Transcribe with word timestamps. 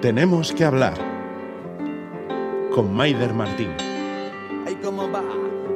Tenemos 0.00 0.54
que 0.54 0.64
hablar 0.64 0.94
con 2.74 2.94
Maider 2.94 3.34
Martín. 3.34 3.68
Ay, 4.66 4.74
¿cómo 4.82 5.10
va? 5.10 5.22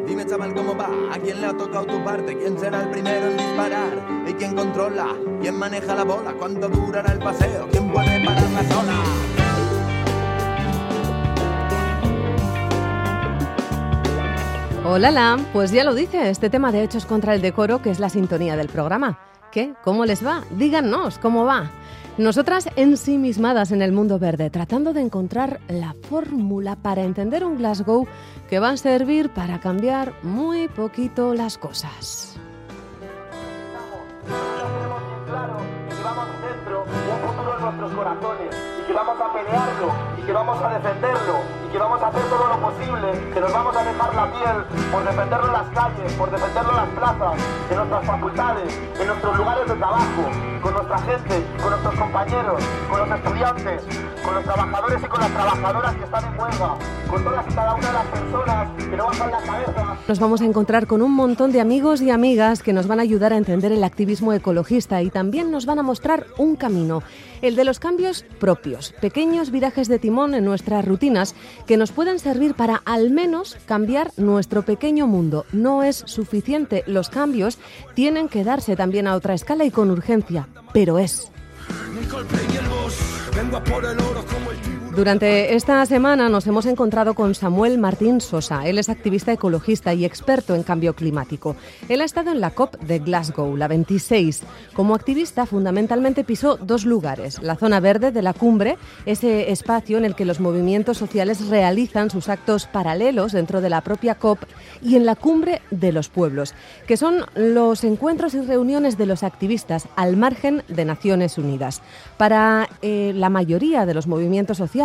Dime, 0.06 0.24
chaval, 0.24 0.54
¿cómo 0.54 0.74
va? 0.74 0.88
¿A 1.12 1.18
quién 1.18 1.42
le 1.42 1.46
ha 1.48 1.54
tocado 1.54 1.84
tu 1.84 2.02
parte? 2.02 2.34
¿Quién 2.38 2.58
será 2.58 2.84
el 2.84 2.88
primero 2.88 3.26
en 3.26 3.36
disparar? 3.36 3.92
¿Y 4.26 4.32
quién 4.32 4.56
controla? 4.56 5.08
¿Quién 5.42 5.58
maneja 5.58 5.94
la 5.94 6.04
bola? 6.04 6.32
¿Cuánto 6.38 6.70
durará 6.70 7.12
el 7.12 7.18
paseo? 7.18 7.68
¿Quién 7.70 7.92
puede 7.92 8.24
parar 8.24 8.50
la 8.50 8.62
zona? 8.62 9.02
Hola, 14.86 15.10
la, 15.10 15.38
pues 15.52 15.70
ya 15.70 15.84
lo 15.84 15.94
dice, 15.94 16.30
este 16.30 16.48
tema 16.48 16.72
de 16.72 16.82
Hechos 16.82 17.04
contra 17.04 17.34
el 17.34 17.42
Decoro, 17.42 17.82
que 17.82 17.90
es 17.90 18.00
la 18.00 18.08
sintonía 18.08 18.56
del 18.56 18.68
programa. 18.68 19.18
¿Qué? 19.52 19.74
¿Cómo 19.84 20.06
les 20.06 20.24
va? 20.24 20.44
Díganos, 20.50 21.18
¿cómo 21.18 21.44
va? 21.44 21.70
Nosotras 22.16 22.68
ensimismadas 22.76 23.72
en 23.72 23.82
el 23.82 23.90
mundo 23.90 24.20
verde, 24.20 24.48
tratando 24.48 24.92
de 24.92 25.00
encontrar 25.00 25.60
la 25.66 25.96
fórmula 26.08 26.76
para 26.76 27.02
entender 27.02 27.44
un 27.44 27.58
Glasgow 27.58 28.06
que 28.48 28.60
va 28.60 28.70
a 28.70 28.76
servir 28.76 29.30
para 29.30 29.58
cambiar 29.58 30.14
muy 30.22 30.68
poquito 30.68 31.34
las 31.34 31.58
cosas. 31.58 32.38
Vamos 38.94 39.20
a 39.20 39.32
pelearlo 39.32 39.92
y 40.16 40.22
que 40.22 40.32
vamos 40.32 40.62
a 40.62 40.68
defenderlo 40.78 41.38
y 41.66 41.72
que 41.72 41.78
vamos 41.78 42.00
a 42.00 42.06
hacer 42.08 42.22
todo 42.30 42.48
lo 42.48 42.60
posible, 42.60 43.34
que 43.34 43.40
nos 43.40 43.52
vamos 43.52 43.76
a 43.76 43.84
dejar 43.84 44.14
la 44.14 44.32
piel 44.32 44.90
por 44.92 45.04
defenderlo 45.04 45.46
en 45.46 45.52
las 45.52 45.68
calles, 45.70 46.12
por 46.12 46.30
defenderlo 46.30 46.70
en 46.70 46.76
las 46.76 46.88
plazas, 46.90 47.42
en 47.70 47.76
nuestras 47.76 48.06
facultades, 48.06 48.80
en 49.00 49.06
nuestros 49.06 49.36
lugares 49.36 49.68
de 49.68 49.74
trabajo, 49.74 50.22
con 50.62 50.72
nuestra 50.72 50.98
gente, 50.98 51.46
con 51.60 51.70
nuestros 51.70 51.94
compañeros, 51.96 52.62
con 52.88 52.98
los 53.00 53.18
estudiantes, 53.18 53.82
con 54.24 54.34
los 54.34 54.44
trabajadores 54.44 55.02
y 55.02 55.06
con 55.06 55.20
las 55.20 55.30
trabajadoras 55.30 55.94
que 55.94 56.04
están 56.04 56.24
en 56.24 56.40
huelga, 56.40 56.74
con 57.10 57.24
todas 57.24 57.46
y 57.50 57.54
cada 57.54 57.74
una 57.74 57.86
de 57.86 57.92
las 57.92 58.06
personas 58.06 58.68
que 58.78 58.96
no 58.96 59.06
bajan 59.06 59.30
la 59.30 59.38
cabeza. 59.38 59.96
Nos 60.06 60.20
vamos 60.20 60.40
a 60.40 60.44
encontrar 60.44 60.86
con 60.86 61.02
un 61.02 61.12
montón 61.12 61.52
de 61.52 61.60
amigos 61.60 62.00
y 62.00 62.10
amigas 62.10 62.62
que 62.62 62.72
nos 62.72 62.86
van 62.86 63.00
a 63.00 63.02
ayudar 63.02 63.32
a 63.32 63.36
entender 63.36 63.72
el 63.72 63.82
activismo 63.84 64.32
ecologista 64.32 65.02
y 65.02 65.10
también 65.10 65.50
nos 65.50 65.66
van 65.66 65.78
a 65.78 65.82
mostrar 65.82 66.26
un 66.38 66.56
camino, 66.56 67.02
el 67.42 67.56
de 67.56 67.64
los 67.64 67.78
cambios 67.78 68.24
propios, 68.38 68.92
pequeños 69.00 69.50
virajes 69.50 69.88
de 69.88 69.98
timón 69.98 70.34
en 70.34 70.44
nuestras 70.44 70.84
rutinas 70.84 71.34
que 71.66 71.76
nos 71.76 71.92
puedan 71.92 72.18
servir 72.18 72.54
para 72.54 72.82
al 72.84 73.10
menos 73.10 73.56
cambiar 73.66 74.12
nuestro 74.16 74.62
pequeño 74.62 75.06
mundo. 75.06 75.46
No 75.52 75.82
es 75.82 76.02
suficiente, 76.06 76.84
los 76.86 77.08
cambios 77.08 77.58
tienen 77.94 78.28
que 78.28 78.44
darse 78.44 78.76
también 78.76 79.06
a 79.06 79.14
otra 79.14 79.34
escala 79.34 79.64
y 79.64 79.70
con 79.70 79.90
urgencia, 79.90 80.48
pero 80.72 80.98
es. 80.98 81.30
Durante 84.94 85.56
esta 85.56 85.84
semana 85.86 86.28
nos 86.28 86.46
hemos 86.46 86.66
encontrado 86.66 87.14
con 87.14 87.34
Samuel 87.34 87.78
Martín 87.78 88.20
Sosa. 88.20 88.64
Él 88.64 88.78
es 88.78 88.88
activista 88.88 89.32
ecologista 89.32 89.92
y 89.92 90.04
experto 90.04 90.54
en 90.54 90.62
cambio 90.62 90.94
climático. 90.94 91.56
Él 91.88 92.00
ha 92.00 92.04
estado 92.04 92.30
en 92.30 92.40
la 92.40 92.52
COP 92.52 92.76
de 92.76 93.00
Glasgow, 93.00 93.56
la 93.56 93.66
26. 93.66 94.42
Como 94.72 94.94
activista, 94.94 95.46
fundamentalmente 95.46 96.22
pisó 96.22 96.58
dos 96.58 96.84
lugares. 96.84 97.42
La 97.42 97.56
zona 97.56 97.80
verde 97.80 98.12
de 98.12 98.22
la 98.22 98.34
cumbre, 98.34 98.78
ese 99.04 99.50
espacio 99.50 99.98
en 99.98 100.04
el 100.04 100.14
que 100.14 100.24
los 100.24 100.38
movimientos 100.38 100.96
sociales 100.96 101.48
realizan 101.48 102.08
sus 102.08 102.28
actos 102.28 102.66
paralelos 102.66 103.32
dentro 103.32 103.60
de 103.60 103.70
la 103.70 103.80
propia 103.80 104.14
COP, 104.14 104.44
y 104.80 104.94
en 104.94 105.06
la 105.06 105.16
cumbre 105.16 105.60
de 105.72 105.90
los 105.90 106.08
pueblos, 106.08 106.54
que 106.86 106.96
son 106.96 107.26
los 107.34 107.82
encuentros 107.82 108.34
y 108.34 108.42
reuniones 108.42 108.96
de 108.96 109.06
los 109.06 109.24
activistas 109.24 109.88
al 109.96 110.16
margen 110.16 110.62
de 110.68 110.84
Naciones 110.84 111.36
Unidas. 111.36 111.82
Para 112.16 112.68
eh, 112.80 113.12
la 113.16 113.28
mayoría 113.28 113.86
de 113.86 113.94
los 113.94 114.06
movimientos 114.06 114.58
sociales, 114.58 114.83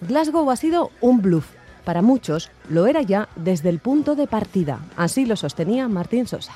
Glasgow 0.00 0.50
ha 0.50 0.56
sido 0.56 0.90
un 1.00 1.22
bluff. 1.22 1.46
Para 1.84 2.02
muchos 2.02 2.50
lo 2.68 2.86
era 2.86 3.02
ya 3.02 3.28
desde 3.36 3.68
el 3.68 3.80
punto 3.80 4.14
de 4.14 4.26
partida. 4.26 4.80
Así 4.96 5.26
lo 5.26 5.36
sostenía 5.36 5.88
Martín 5.88 6.26
Sosa. 6.26 6.52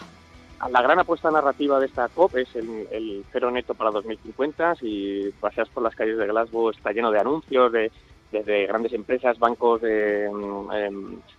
La 0.71 0.83
gran 0.83 0.99
apuesta 0.99 1.31
narrativa 1.31 1.79
de 1.79 1.87
esta 1.87 2.09
COP 2.09 2.37
es 2.37 2.57
el, 2.57 3.25
cero 3.33 3.51
neto 3.51 3.75
para 3.75 3.91
2050. 3.91 4.77
Si 4.77 5.31
paseas 5.41 5.69
por 5.69 5.83
las 5.83 5.95
calles 5.95 6.17
de 6.17 6.27
Glasgow 6.27 6.71
está 6.71 6.93
lleno 6.93 7.11
de 7.11 7.21
anuncios 7.21 7.73
de, 7.73 7.91
desde 8.33 8.67
grandes 8.67 8.93
empresas, 8.93 9.39
bancos, 9.39 9.83
eh, 9.85 10.29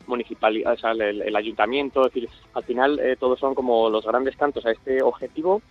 municipalidades, 0.06 0.82
el, 0.84 1.36
ayuntamiento. 1.36 2.06
Es 2.06 2.14
decir, 2.14 2.30
al 2.54 2.64
final 2.64 3.00
eh, 3.00 3.16
todos 3.18 3.40
son 3.40 3.56
como 3.56 3.90
los 3.90 4.06
grandes 4.06 4.36
cantos 4.36 4.66
a 4.66 4.72
este 4.72 5.02
objetivo 5.02 5.62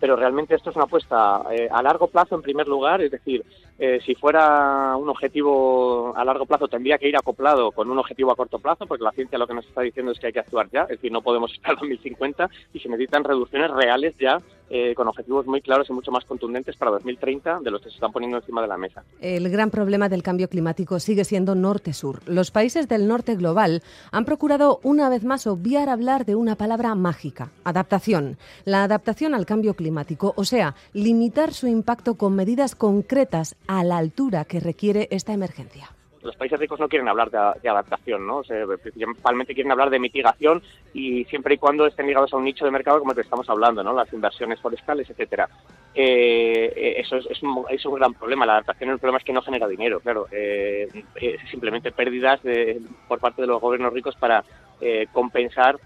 pero 0.00 0.16
realmente 0.16 0.54
esto 0.54 0.70
es 0.70 0.76
una 0.76 0.86
apuesta 0.86 1.42
eh, 1.52 1.68
a 1.70 1.82
largo 1.82 2.08
plazo 2.08 2.34
en 2.34 2.42
primer 2.42 2.66
lugar, 2.66 3.02
es 3.02 3.10
decir, 3.10 3.44
eh, 3.82 3.98
si 4.04 4.14
fuera 4.14 4.94
un 4.94 5.08
objetivo 5.08 6.14
a 6.14 6.22
largo 6.22 6.44
plazo 6.44 6.68
tendría 6.68 6.98
que 6.98 7.08
ir 7.08 7.16
acoplado 7.16 7.72
con 7.72 7.90
un 7.90 7.98
objetivo 7.98 8.30
a 8.30 8.36
corto 8.36 8.58
plazo, 8.58 8.86
porque 8.86 9.04
la 9.04 9.12
ciencia 9.12 9.38
lo 9.38 9.46
que 9.46 9.54
nos 9.54 9.66
está 9.66 9.80
diciendo 9.80 10.12
es 10.12 10.18
que 10.18 10.26
hay 10.26 10.34
que 10.34 10.40
actuar 10.40 10.68
ya, 10.70 10.82
es 10.82 10.90
decir, 10.90 11.10
no 11.10 11.22
podemos 11.22 11.50
esperar 11.54 11.78
2050 11.78 12.50
y 12.74 12.78
se 12.78 12.90
necesitan 12.90 13.24
reducciones 13.24 13.70
reales 13.70 14.14
ya 14.20 14.38
eh, 14.72 14.94
con 14.94 15.08
objetivos 15.08 15.46
muy 15.46 15.62
claros 15.62 15.90
y 15.90 15.92
mucho 15.92 16.12
más 16.12 16.24
contundentes 16.24 16.76
para 16.76 16.92
2030 16.92 17.58
de 17.60 17.70
los 17.72 17.80
que 17.82 17.88
se 17.88 17.94
están 17.94 18.12
poniendo 18.12 18.36
encima 18.36 18.62
de 18.62 18.68
la 18.68 18.76
mesa. 18.76 19.02
El 19.20 19.48
gran 19.50 19.70
problema 19.70 20.08
del 20.08 20.22
cambio 20.22 20.48
climático 20.48 21.00
sigue 21.00 21.24
siendo 21.24 21.56
norte-sur. 21.56 22.20
Los 22.26 22.52
países 22.52 22.86
del 22.86 23.08
norte 23.08 23.34
global 23.34 23.82
han 24.12 24.24
procurado 24.24 24.78
una 24.84 25.08
vez 25.08 25.24
más 25.24 25.48
obviar 25.48 25.88
hablar 25.88 26.24
de 26.24 26.36
una 26.36 26.54
palabra 26.54 26.94
mágica, 26.94 27.50
adaptación. 27.64 28.36
La 28.64 28.84
adaptación 28.84 29.34
al 29.34 29.44
cambio 29.44 29.74
climático, 29.74 30.34
o 30.36 30.44
sea, 30.44 30.76
limitar 30.92 31.52
su 31.52 31.66
impacto 31.66 32.14
con 32.14 32.36
medidas 32.36 32.76
concretas 32.76 33.56
a 33.70 33.84
la 33.84 33.98
altura 33.98 34.44
que 34.46 34.58
requiere 34.58 35.06
esta 35.12 35.32
emergencia 35.32 35.90
los 36.22 36.36
países 36.36 36.58
ricos 36.58 36.78
no 36.78 36.88
quieren 36.88 37.08
hablar 37.08 37.30
de, 37.30 37.68
adaptación, 37.68 38.26
¿no? 38.26 38.42
principalmente 38.82 39.54
quieren 39.54 39.72
hablar 39.72 39.88
de 39.88 39.98
mitigación 39.98 40.62
y 40.92 41.24
siempre 41.24 41.54
y 41.54 41.56
cuando 41.56 41.86
estén 41.86 42.06
ligados 42.06 42.32
a 42.34 42.36
un 42.36 42.44
nicho 42.44 42.66
de 42.66 42.70
mercado 42.70 42.98
como 42.98 43.12
el 43.12 43.16
que 43.16 43.22
estamos 43.22 43.48
hablando, 43.48 43.82
¿no? 43.82 43.94
Las 43.94 44.12
inversiones 44.12 44.60
forestales, 44.60 45.08
etcétera. 45.08 45.48
Eh, 45.94 46.72
eh, 46.76 46.94
eso 46.98 47.16
es, 47.16 47.42
un, 47.42 47.94
gran 47.94 48.12
problema. 48.12 48.44
La 48.44 48.54
adaptación, 48.54 48.90
el 48.90 48.98
problema 48.98 49.16
es 49.16 49.24
que 49.24 49.32
no 49.32 49.40
genera 49.40 49.66
dinero, 49.66 50.00
claro. 50.00 50.26
Eh, 50.30 50.88
simplemente 51.50 51.90
pérdidas 51.90 52.40
por 53.08 53.18
parte 53.18 53.40
de 53.40 53.48
los 53.48 53.60
gobiernos 53.60 53.94
ricos 53.94 54.14
para 54.16 54.44
compensar 55.12 55.78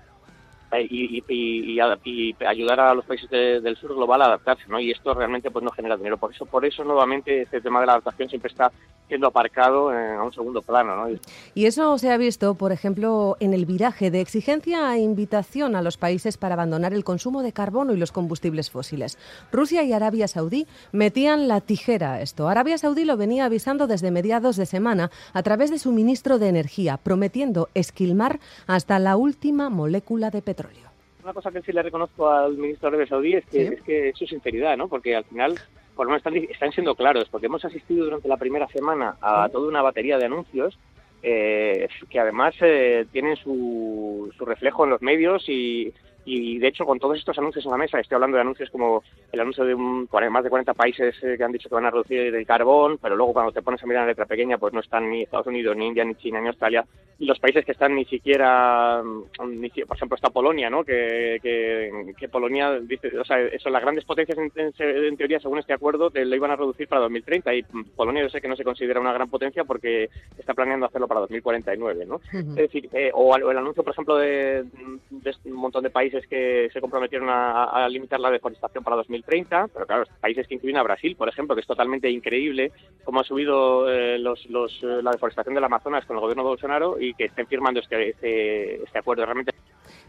y, 0.80 1.22
y, 1.28 2.36
ayudar 2.46 2.80
a 2.80 2.94
los 2.94 3.04
países 3.04 3.30
del 3.30 3.76
sur 3.76 3.94
global 3.94 4.22
a 4.22 4.26
adaptarse, 4.26 4.64
¿no? 4.68 4.80
Y 4.80 4.90
esto 4.90 5.14
realmente 5.14 5.50
pues 5.50 5.64
no 5.64 5.70
genera 5.70 5.96
dinero. 5.96 6.16
Por 6.16 6.32
eso, 6.32 6.46
por 6.46 6.64
eso 6.64 6.84
nuevamente 6.84 7.42
este 7.42 7.60
tema 7.60 7.80
de 7.80 7.86
la 7.86 7.92
adaptación 7.92 8.28
siempre 8.28 8.50
está 8.50 8.70
siendo 9.14 9.28
aparcado 9.28 9.92
en, 9.92 10.16
a 10.16 10.24
un 10.24 10.32
segundo 10.32 10.60
plano, 10.60 10.96
¿no? 10.96 11.16
Y 11.54 11.66
eso 11.66 11.96
se 11.98 12.10
ha 12.10 12.16
visto, 12.16 12.56
por 12.56 12.72
ejemplo, 12.72 13.36
en 13.38 13.54
el 13.54 13.64
viraje 13.64 14.10
de 14.10 14.20
exigencia 14.20 14.92
e 14.96 15.02
invitación 15.02 15.76
a 15.76 15.82
los 15.82 15.96
países 15.96 16.36
para 16.36 16.54
abandonar 16.54 16.92
el 16.92 17.04
consumo 17.04 17.44
de 17.44 17.52
carbono 17.52 17.92
y 17.92 17.96
los 17.96 18.10
combustibles 18.10 18.72
fósiles. 18.72 19.16
Rusia 19.52 19.84
y 19.84 19.92
Arabia 19.92 20.26
Saudí 20.26 20.66
metían 20.90 21.46
la 21.46 21.60
tijera 21.60 22.14
a 22.14 22.22
esto. 22.22 22.48
Arabia 22.48 22.76
Saudí 22.76 23.04
lo 23.04 23.16
venía 23.16 23.44
avisando 23.44 23.86
desde 23.86 24.10
mediados 24.10 24.56
de 24.56 24.66
semana 24.66 25.12
a 25.32 25.44
través 25.44 25.70
de 25.70 25.78
su 25.78 25.92
ministro 25.92 26.40
de 26.40 26.48
Energía, 26.48 26.96
prometiendo 26.96 27.68
esquilmar 27.74 28.40
hasta 28.66 28.98
la 28.98 29.16
última 29.16 29.70
molécula 29.70 30.30
de 30.30 30.42
petróleo. 30.42 30.83
Una 31.24 31.32
cosa 31.32 31.50
que 31.50 31.62
sí 31.62 31.72
le 31.72 31.82
reconozco 31.82 32.28
al 32.28 32.58
ministro 32.58 32.90
de 32.90 33.06
Saudí 33.06 33.32
es 33.32 33.46
que, 33.46 33.62
es 33.62 33.80
que 33.80 34.12
su 34.14 34.26
sinceridad, 34.26 34.76
¿no? 34.76 34.88
Porque 34.88 35.16
al 35.16 35.24
final, 35.24 35.58
por 35.96 36.04
lo 36.06 36.12
menos 36.12 36.50
están, 36.50 36.70
siendo 36.70 36.94
claros, 36.94 37.30
porque 37.30 37.46
hemos 37.46 37.64
asistido 37.64 38.04
durante 38.04 38.28
la 38.28 38.36
primera 38.36 38.68
semana 38.68 39.16
a 39.22 39.48
toda 39.48 39.66
una 39.66 39.80
batería 39.80 40.18
de 40.18 40.26
anuncios 40.26 40.78
eh, 41.22 41.88
que 42.10 42.20
además 42.20 42.54
eh, 42.60 43.06
tienen 43.10 43.36
su, 43.36 44.30
su 44.36 44.44
reflejo 44.44 44.84
en 44.84 44.90
los 44.90 45.00
medios 45.00 45.48
y, 45.48 45.94
y 46.24 46.58
de 46.58 46.68
hecho, 46.68 46.86
con 46.86 46.98
todos 46.98 47.18
estos 47.18 47.36
anuncios 47.38 47.64
en 47.64 47.70
la 47.70 47.76
mesa, 47.76 48.00
estoy 48.00 48.16
hablando 48.16 48.36
de 48.36 48.42
anuncios 48.42 48.70
como 48.70 49.02
el 49.30 49.40
anuncio 49.40 49.64
de 49.64 49.74
un, 49.74 50.08
más 50.30 50.44
de 50.44 50.50
40 50.50 50.74
países 50.74 51.14
eh, 51.22 51.34
que 51.36 51.44
han 51.44 51.52
dicho 51.52 51.68
que 51.68 51.74
van 51.74 51.84
a 51.84 51.90
reducir 51.90 52.34
el 52.34 52.46
carbón, 52.46 52.98
pero 53.00 53.16
luego 53.16 53.34
cuando 53.34 53.52
te 53.52 53.62
pones 53.62 53.82
a 53.82 53.86
mirar 53.86 54.02
en 54.02 54.08
letra 54.08 54.26
pequeña, 54.26 54.58
pues 54.58 54.72
no 54.72 54.80
están 54.80 55.10
ni 55.10 55.22
Estados 55.22 55.46
Unidos, 55.46 55.76
ni 55.76 55.86
India, 55.88 56.04
ni 56.04 56.14
China, 56.14 56.40
ni 56.40 56.48
Australia. 56.48 56.84
Y 57.18 57.26
los 57.26 57.38
países 57.38 57.64
que 57.64 57.72
están 57.72 57.94
ni 57.94 58.04
siquiera, 58.06 59.02
mm, 59.02 59.86
por 59.86 59.96
ejemplo, 59.96 60.16
está 60.16 60.30
Polonia, 60.30 60.70
¿no? 60.70 60.82
Que, 60.82 61.38
que, 61.42 62.28
Polonia 62.28 62.80
dice, 62.80 63.16
o 63.18 63.24
sea, 63.24 63.40
eso, 63.40 63.70
las 63.70 63.82
grandes 63.82 64.04
potencias 64.04 64.36
en, 64.38 65.16
teoría, 65.16 65.38
según 65.38 65.58
este 65.58 65.72
acuerdo, 65.72 66.10
lo 66.12 66.34
iban 66.34 66.50
a 66.50 66.56
reducir 66.56 66.88
para 66.88 67.02
2030. 67.02 67.54
Y 67.54 67.62
mm, 67.62 67.84
Polonia 67.96 68.22
yo 68.22 68.30
sé 68.30 68.40
que 68.40 68.48
no 68.48 68.56
se 68.56 68.64
considera 68.64 68.98
una 69.00 69.12
gran 69.12 69.28
potencia 69.28 69.64
porque 69.64 70.08
está 70.38 70.54
planeando 70.54 70.86
hacerlo 70.86 71.06
para 71.06 71.20
2049, 71.20 72.06
¿no? 72.06 72.20
Es 72.32 72.54
decir, 72.54 72.88
eh, 72.92 73.10
o 73.12 73.36
el 73.36 73.58
anuncio, 73.58 73.84
por 73.84 73.92
ejemplo, 73.92 74.16
de, 74.16 74.64
de 75.10 75.34
un 75.44 75.52
montón 75.52 75.84
de 75.84 75.90
países 75.90 76.13
que 76.28 76.68
se 76.72 76.80
comprometieron 76.80 77.28
a, 77.30 77.86
limitar 77.88 78.20
la 78.20 78.30
deforestación 78.30 78.82
para 78.82 78.96
2030, 78.96 79.68
pero 79.72 79.86
claro, 79.86 80.04
países 80.20 80.46
que 80.46 80.54
incluyen 80.54 80.78
a 80.78 80.82
Brasil, 80.82 81.16
por 81.16 81.28
ejemplo, 81.28 81.54
que 81.54 81.60
es 81.60 81.66
totalmente 81.66 82.10
increíble 82.10 82.72
cómo 83.04 83.20
ha 83.20 83.24
subido 83.24 83.90
eh, 83.90 84.18
los, 84.18 84.44
eh, 84.46 85.02
la 85.02 85.10
deforestación 85.10 85.54
del 85.54 85.64
Amazonas 85.64 86.04
con 86.06 86.16
el 86.16 86.20
gobierno 86.20 86.42
de 86.42 86.48
Bolsonaro 86.48 87.00
y 87.00 87.14
que 87.14 87.24
estén 87.24 87.46
firmando 87.46 87.80
este, 87.80 88.10
este, 88.10 88.82
este 88.82 88.98
acuerdo. 88.98 89.24
Realmente 89.24 89.52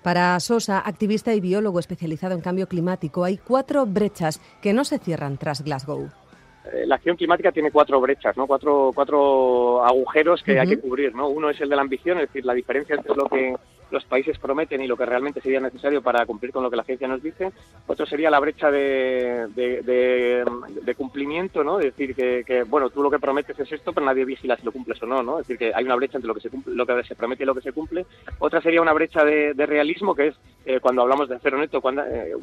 para 0.06 0.40
Sosa, 0.40 0.80
activista 0.86 1.34
y 1.34 1.42
biólogo 1.42 1.80
especializado 1.80 2.36
en 2.36 2.42
cambio 2.42 2.68
climático, 2.68 3.24
hay 3.24 3.38
cuatro 3.38 3.88
brechas 3.88 4.40
que 4.62 4.72
no 4.72 4.84
se 4.84 5.00
cierran 5.00 5.38
tras 5.38 5.64
Glasgow. 5.64 6.12
eh, 6.72 6.86
la 6.86 6.96
acción 6.96 7.18
climática 7.18 7.52
tiene 7.52 7.72
cuatro 7.72 8.00
brechas, 8.00 8.38
¿no? 8.38 8.46
Cuatro, 8.46 8.92
cuatro 8.94 9.84
agujeros 9.84 10.44
que 10.44 10.60
hay 10.60 10.68
que 10.68 10.80
cubrir, 10.80 11.16
¿no? 11.16 11.28
Uno 11.28 11.50
es 11.50 11.60
el 11.60 11.70
de 11.70 11.76
la 11.76 11.82
ambición, 11.82 12.20
es 12.20 12.28
decir, 12.28 12.46
la 12.46 12.54
diferencia 12.54 12.96
entre 12.96 13.16
lo 13.16 13.26
que 13.26 13.56
los 13.92 14.04
países 14.06 14.38
prometen 14.40 14.82
y 14.82 14.88
lo 14.88 14.98
que 14.98 15.06
realmente 15.06 15.42
sería 15.42 15.60
necesario 15.60 16.02
para 16.02 16.26
cumplir 16.26 16.52
con 16.52 16.64
lo 16.64 16.70
que 16.70 16.78
la 16.78 16.84
ciencia 16.84 17.08
nos 17.08 17.22
dice. 17.22 17.52
Otro 17.88 18.06
sería 18.06 18.30
la 18.30 18.40
brecha 18.40 18.72
de, 18.72 19.48
de, 19.56 20.96
cumplimiento, 20.96 21.64
¿no? 21.64 21.80
Es 21.80 21.96
decir, 21.96 22.16
que, 22.16 22.64
bueno, 22.64 22.90
tú 22.90 23.04
lo 23.04 23.12
que 23.12 23.20
prometes 23.20 23.60
es 23.60 23.72
esto, 23.72 23.94
pero 23.94 24.06
nadie 24.06 24.26
vigila 24.26 24.56
si 24.56 24.64
lo 24.64 24.72
cumples 24.72 25.02
o 25.04 25.06
no, 25.06 25.22
¿no? 25.22 25.40
Es 25.40 25.48
decir, 25.48 25.58
que 25.58 25.74
hay 25.76 25.84
una 25.84 25.96
brecha 25.96 26.18
entre 26.18 26.28
lo 26.28 26.34
que 26.34 26.42
se 26.42 26.50
cumple, 26.50 26.74
lo 26.74 26.86
que 26.86 27.04
se 27.04 27.16
promete 27.16 27.44
y 27.44 27.46
lo 27.46 27.56
que 27.56 27.62
se 27.62 27.74
cumple. 27.74 28.06
Otra 28.40 28.62
sería 28.62 28.82
una 28.82 28.94
brecha 28.94 29.24
de, 29.24 29.54
realismo, 29.66 30.16
que 30.16 30.28
es 30.28 30.36
eh, 30.66 30.80
cuando 30.80 31.02
hablamos 31.02 31.28
de 31.28 31.40
cero 31.42 31.58
neto, 31.58 31.82
cuando 31.82 32.04
eh, 32.04 32.34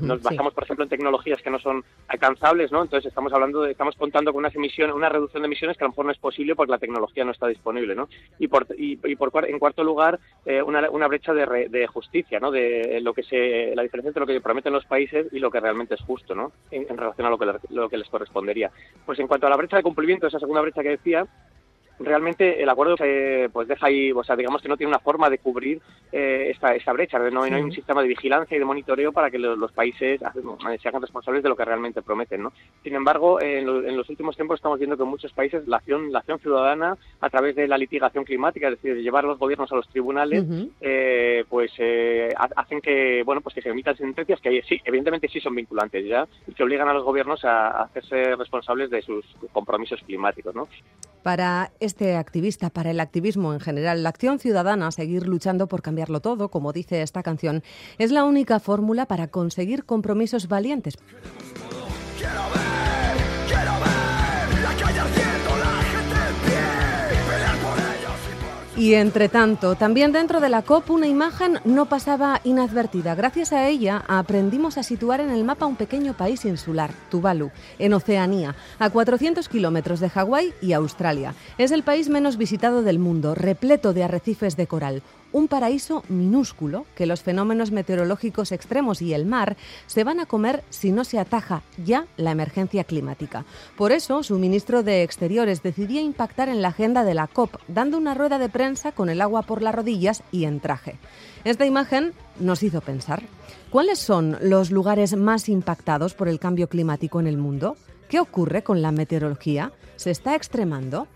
nos 0.00 0.22
basamos, 0.22 0.52
por 0.52 0.64
ejemplo, 0.64 0.84
en 0.84 0.88
tecnologías 0.88 1.40
que 1.40 1.50
no 1.50 1.58
son 1.58 1.84
alcanzables, 2.08 2.70
¿no? 2.72 2.82
Entonces 2.82 3.08
estamos 3.08 3.32
hablando 3.32 3.62
de, 3.62 3.72
estamos 3.72 3.96
contando 3.96 4.32
con 4.32 4.40
unas 4.40 4.54
emisiones, 4.54 4.94
una 4.94 5.08
reducción 5.08 5.42
de 5.42 5.46
emisiones 5.46 5.76
que 5.76 5.84
a 5.84 5.86
lo 5.86 5.90
mejor 5.90 6.06
no 6.06 6.12
es 6.12 6.18
posible 6.18 6.54
porque 6.54 6.72
la 6.72 6.78
tecnología 6.78 7.24
no 7.24 7.32
está 7.32 7.46
disponible, 7.46 7.94
¿no? 7.94 8.08
Y 8.38 8.48
por, 8.48 8.66
y, 8.76 8.96
por 9.16 9.32
en 9.48 9.58
cuarto 9.58 9.82
lugar, 9.82 10.18
eh, 10.44 10.62
una, 10.62 10.88
una 10.92 11.08
brecha 11.08 11.32
de, 11.32 11.68
de, 11.70 11.86
justicia, 11.86 12.38
¿no? 12.38 12.50
De 12.50 13.00
lo 13.02 13.14
que 13.14 13.22
se, 13.22 13.74
la 13.74 13.82
diferencia 13.82 14.08
entre 14.08 14.20
lo 14.20 14.26
que 14.26 14.40
prometen 14.40 14.74
los 14.74 14.84
países 14.84 15.26
y 15.32 15.38
lo 15.38 15.50
que 15.50 15.58
realmente 15.58 15.94
es 15.94 16.00
justo, 16.02 16.34
¿no? 16.34 16.52
En, 16.70 16.96
relación 16.96 17.26
a 17.26 17.30
lo 17.30 17.38
que, 17.38 17.46
lo 17.70 17.88
que 17.88 17.96
les 17.96 18.08
correspondería. 18.08 18.70
Pues 19.06 19.18
en 19.18 19.26
cuanto 19.26 19.46
a 19.46 19.50
la 19.50 19.56
brecha 19.56 19.78
de 19.78 19.82
cumplimiento, 19.82 20.26
esa 20.26 20.38
segunda 20.38 20.60
brecha 20.60 20.82
que 20.82 20.90
decía, 20.90 21.26
realmente 22.04 22.62
el 22.62 22.68
acuerdo 22.68 22.96
pues 23.52 23.68
deja 23.68 23.86
ahí, 23.86 24.12
o 24.12 24.24
sea, 24.24 24.36
digamos 24.36 24.62
que 24.62 24.68
no 24.68 24.76
tiene 24.76 24.90
una 24.90 24.98
forma 24.98 25.30
de 25.30 25.38
cubrir 25.38 25.80
eh, 26.12 26.48
esta, 26.50 26.74
esta 26.74 26.92
brecha, 26.92 27.18
no, 27.30 27.42
hay 27.42 27.52
un 27.52 27.72
sistema 27.72 28.02
de 28.02 28.08
vigilancia 28.08 28.56
y 28.56 28.58
de 28.58 28.64
monitoreo 28.64 29.12
para 29.12 29.30
que 29.30 29.38
los, 29.38 29.72
países 29.72 30.20
se 30.20 30.88
hagan 30.88 31.00
responsables 31.00 31.42
de 31.42 31.48
lo 31.48 31.56
que 31.56 31.64
realmente 31.64 32.02
prometen, 32.02 32.42
¿no? 32.42 32.52
Sin 32.82 32.94
embargo, 32.94 33.40
en, 33.40 33.66
los 33.96 34.08
últimos 34.10 34.36
tiempos 34.36 34.56
estamos 34.56 34.78
viendo 34.78 34.96
que 34.96 35.02
en 35.02 35.08
muchos 35.08 35.32
países 35.32 35.66
la 35.66 35.78
acción, 35.78 36.12
la 36.12 36.18
acción 36.18 36.38
ciudadana, 36.38 36.96
a 37.20 37.30
través 37.30 37.56
de 37.56 37.66
la 37.66 37.78
litigación 37.78 38.24
climática, 38.24 38.68
es 38.68 38.74
decir, 38.74 38.94
de 38.94 39.02
llevar 39.02 39.24
a 39.24 39.28
los 39.28 39.38
gobiernos 39.38 39.70
a 39.72 39.76
los 39.76 39.88
tribunales, 39.88 40.44
eh, 40.80 41.44
pues 41.48 41.72
eh, 41.78 42.32
hacen 42.56 42.80
que, 42.80 43.22
bueno, 43.24 43.40
pues 43.40 43.54
que 43.54 43.62
se 43.62 43.70
emitan 43.70 43.96
sentencias 43.96 44.40
que 44.40 44.62
sí, 44.62 44.80
evidentemente 44.84 45.28
sí 45.28 45.40
son 45.40 45.54
vinculantes 45.54 46.06
ya, 46.06 46.26
y 46.46 46.52
que 46.52 46.62
obligan 46.62 46.88
a 46.88 46.94
los 46.94 47.04
gobiernos 47.04 47.44
a, 47.44 47.82
hacerse 47.82 48.36
responsables 48.36 48.90
de 48.90 49.02
sus 49.02 49.24
compromisos 49.52 50.00
climáticos, 50.02 50.54
¿no? 50.54 50.68
Para 51.22 51.70
este 51.78 51.91
activista, 52.00 52.70
para 52.70 52.90
el 52.90 53.00
activismo 53.00 53.52
en 53.52 53.60
general, 53.60 54.02
la 54.02 54.08
acción 54.08 54.38
ciudadana, 54.38 54.90
seguir 54.90 55.26
luchando 55.26 55.68
por 55.68 55.82
cambiarlo 55.82 56.20
todo, 56.20 56.50
como 56.50 56.72
dice 56.72 57.02
esta 57.02 57.22
canción, 57.22 57.62
es 57.98 58.10
la 58.10 58.24
única 58.24 58.60
fórmula 58.60 59.06
para 59.06 59.28
conseguir 59.28 59.84
compromisos 59.84 60.48
valientes. 60.48 60.94
Y 68.74 68.94
entre 68.94 69.28
tanto, 69.28 69.74
también 69.74 70.12
dentro 70.12 70.40
de 70.40 70.48
la 70.48 70.62
COP 70.62 70.90
una 70.90 71.06
imagen 71.06 71.60
no 71.66 71.86
pasaba 71.86 72.40
inadvertida. 72.42 73.14
Gracias 73.14 73.52
a 73.52 73.68
ella 73.68 74.02
aprendimos 74.08 74.78
a 74.78 74.82
situar 74.82 75.20
en 75.20 75.30
el 75.30 75.44
mapa 75.44 75.66
un 75.66 75.76
pequeño 75.76 76.14
país 76.14 76.46
insular, 76.46 76.90
Tuvalu, 77.10 77.50
en 77.78 77.92
Oceanía, 77.92 78.56
a 78.78 78.88
400 78.88 79.46
kilómetros 79.50 80.00
de 80.00 80.08
Hawái 80.08 80.54
y 80.62 80.72
Australia. 80.72 81.34
Es 81.58 81.70
el 81.70 81.82
país 81.82 82.08
menos 82.08 82.38
visitado 82.38 82.82
del 82.82 82.98
mundo, 82.98 83.34
repleto 83.34 83.92
de 83.92 84.04
arrecifes 84.04 84.56
de 84.56 84.66
coral 84.66 85.02
un 85.32 85.48
paraíso 85.48 86.04
minúsculo 86.08 86.86
que 86.94 87.06
los 87.06 87.22
fenómenos 87.22 87.70
meteorológicos 87.70 88.52
extremos 88.52 89.02
y 89.02 89.14
el 89.14 89.26
mar 89.26 89.56
se 89.86 90.04
van 90.04 90.20
a 90.20 90.26
comer 90.26 90.62
si 90.70 90.92
no 90.92 91.04
se 91.04 91.18
ataja 91.18 91.62
ya 91.84 92.06
la 92.16 92.30
emergencia 92.30 92.84
climática. 92.84 93.44
Por 93.76 93.92
eso, 93.92 94.22
su 94.22 94.38
ministro 94.38 94.82
de 94.82 95.02
Exteriores 95.02 95.62
decidía 95.62 96.00
impactar 96.00 96.48
en 96.48 96.62
la 96.62 96.68
agenda 96.68 97.04
de 97.04 97.14
la 97.14 97.26
COP, 97.26 97.56
dando 97.68 97.98
una 97.98 98.14
rueda 98.14 98.38
de 98.38 98.48
prensa 98.48 98.92
con 98.92 99.08
el 99.08 99.20
agua 99.20 99.42
por 99.42 99.62
las 99.62 99.74
rodillas 99.74 100.22
y 100.30 100.44
en 100.44 100.60
traje. 100.60 100.98
Esta 101.44 101.66
imagen 101.66 102.12
nos 102.38 102.62
hizo 102.62 102.80
pensar, 102.80 103.22
¿cuáles 103.70 103.98
son 103.98 104.38
los 104.40 104.70
lugares 104.70 105.16
más 105.16 105.48
impactados 105.48 106.14
por 106.14 106.28
el 106.28 106.38
cambio 106.38 106.68
climático 106.68 107.20
en 107.20 107.26
el 107.26 107.36
mundo? 107.36 107.76
¿Qué 108.08 108.20
ocurre 108.20 108.62
con 108.62 108.82
la 108.82 108.92
meteorología? 108.92 109.72
¿Se 109.96 110.10
está 110.10 110.34
extremando? 110.34 111.08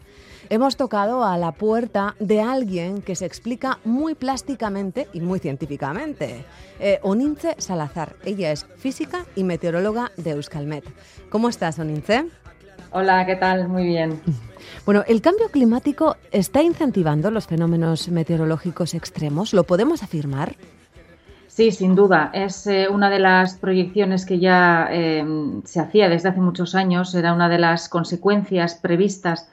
Hemos 0.49 0.77
tocado 0.77 1.25
a 1.25 1.37
la 1.39 1.51
puerta 1.53 2.15
de 2.21 2.41
alguien 2.41 3.03
que 3.03 3.17
se 3.17 3.27
explica 3.27 3.79
muy 3.85 4.15
plásticamente 4.15 5.09
y 5.13 5.21
muy 5.21 5.41
científicamente. 5.41 6.45
Eh, 6.79 7.01
Onince 7.03 7.57
Salazar. 7.59 8.15
Ella 8.25 8.53
es 8.53 8.65
física 8.77 9.25
y 9.35 9.43
meteoróloga 9.43 10.13
de 10.17 10.31
Euskalmet. 10.31 10.85
¿Cómo 11.31 11.49
estás, 11.49 11.81
Onince? 11.81 12.27
Hola, 12.93 13.27
¿qué 13.27 13.37
tal? 13.37 13.69
Muy 13.69 13.85
bien. 13.85 14.21
Bueno, 14.85 15.05
¿el 15.07 15.21
cambio 15.21 15.49
climático 15.51 16.17
está 16.33 16.61
incentivando 16.63 17.31
los 17.31 17.47
fenómenos 17.47 18.09
meteorológicos 18.09 18.95
extremos? 18.95 19.53
¿Lo 19.53 19.65
podemos 19.65 20.03
afirmar? 20.03 20.57
Sí, 21.47 21.71
sin 21.71 21.95
duda. 21.95 22.31
Es 22.33 22.67
eh, 22.67 22.89
una 22.89 23.09
de 23.09 23.19
las 23.21 23.57
proyecciones 23.57 24.27
que 24.27 24.39
ya 24.41 24.89
eh, 24.91 25.25
se 25.65 25.81
hacía 25.81 26.09
desde 26.09 26.31
hace 26.31 26.41
muchos 26.41 26.75
años. 26.75 27.15
Era 27.15 27.33
una 27.33 27.49
de 27.49 27.59
las 27.59 27.89
consecuencias 27.89 28.75
previstas 28.75 29.49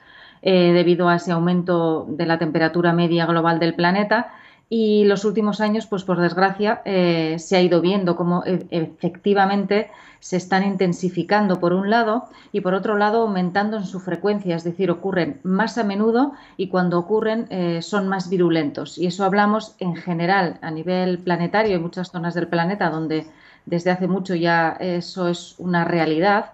eh, 0.46 0.74
debido 0.74 1.08
a 1.08 1.16
ese 1.16 1.32
aumento 1.32 2.04
de 2.06 2.26
la 2.26 2.38
temperatura 2.38 2.92
media 2.92 3.24
global 3.24 3.58
del 3.58 3.74
planeta. 3.74 4.30
Y 4.68 5.04
los 5.06 5.24
últimos 5.24 5.62
años, 5.62 5.86
pues 5.86 6.04
por 6.04 6.20
desgracia, 6.20 6.82
eh, 6.84 7.36
se 7.38 7.56
ha 7.56 7.62
ido 7.62 7.80
viendo 7.80 8.14
cómo 8.14 8.44
e, 8.44 8.66
efectivamente 8.70 9.90
se 10.20 10.36
están 10.36 10.62
intensificando 10.62 11.60
por 11.60 11.72
un 11.72 11.88
lado 11.88 12.24
y 12.52 12.60
por 12.60 12.74
otro 12.74 12.98
lado 12.98 13.22
aumentando 13.22 13.78
en 13.78 13.86
su 13.86 14.00
frecuencia, 14.00 14.54
es 14.54 14.64
decir, 14.64 14.90
ocurren 14.90 15.40
más 15.44 15.78
a 15.78 15.84
menudo 15.84 16.32
y 16.58 16.68
cuando 16.68 16.98
ocurren 16.98 17.46
eh, 17.48 17.80
son 17.80 18.06
más 18.08 18.28
virulentos. 18.28 18.98
Y 18.98 19.06
eso 19.06 19.24
hablamos 19.24 19.74
en 19.78 19.96
general 19.96 20.58
a 20.60 20.70
nivel 20.70 21.20
planetario, 21.20 21.76
en 21.76 21.82
muchas 21.82 22.10
zonas 22.10 22.34
del 22.34 22.48
planeta 22.48 22.90
donde 22.90 23.26
desde 23.64 23.90
hace 23.92 24.08
mucho 24.08 24.34
ya 24.34 24.76
eso 24.78 25.28
es 25.28 25.54
una 25.56 25.86
realidad 25.86 26.52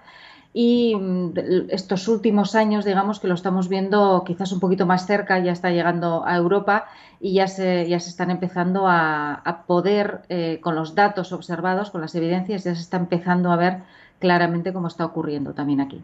y 0.52 0.96
mm, 0.96 1.32
estos 1.70 2.08
últimos 2.08 2.54
años, 2.54 2.84
digamos 2.84 3.20
que 3.20 3.28
lo 3.28 3.34
estamos 3.34 3.68
viendo 3.68 4.24
quizás 4.26 4.52
un 4.52 4.60
poquito 4.60 4.86
más 4.86 5.06
cerca, 5.06 5.38
ya 5.38 5.52
está 5.52 5.70
llegando 5.70 6.24
a 6.26 6.36
Europa 6.36 6.86
y 7.20 7.34
ya 7.34 7.46
se, 7.46 7.88
ya 7.88 8.00
se 8.00 8.10
están 8.10 8.30
empezando 8.30 8.86
a, 8.88 9.64
poder, 9.66 10.22
eh, 10.28 10.58
con 10.62 10.74
los 10.74 10.94
datos 10.94 11.32
observados, 11.32 11.90
con 11.90 12.00
las 12.00 12.14
evidencias, 12.14 12.64
ya 12.64 12.74
se 12.74 12.80
está 12.80 12.96
empezando 12.96 13.52
a 13.52 13.56
ver 13.56 13.82
claramente 14.20 14.72
cómo 14.72 14.86
está 14.86 15.04
ocurriendo 15.04 15.52
también 15.54 15.80
aquí. 15.80 16.00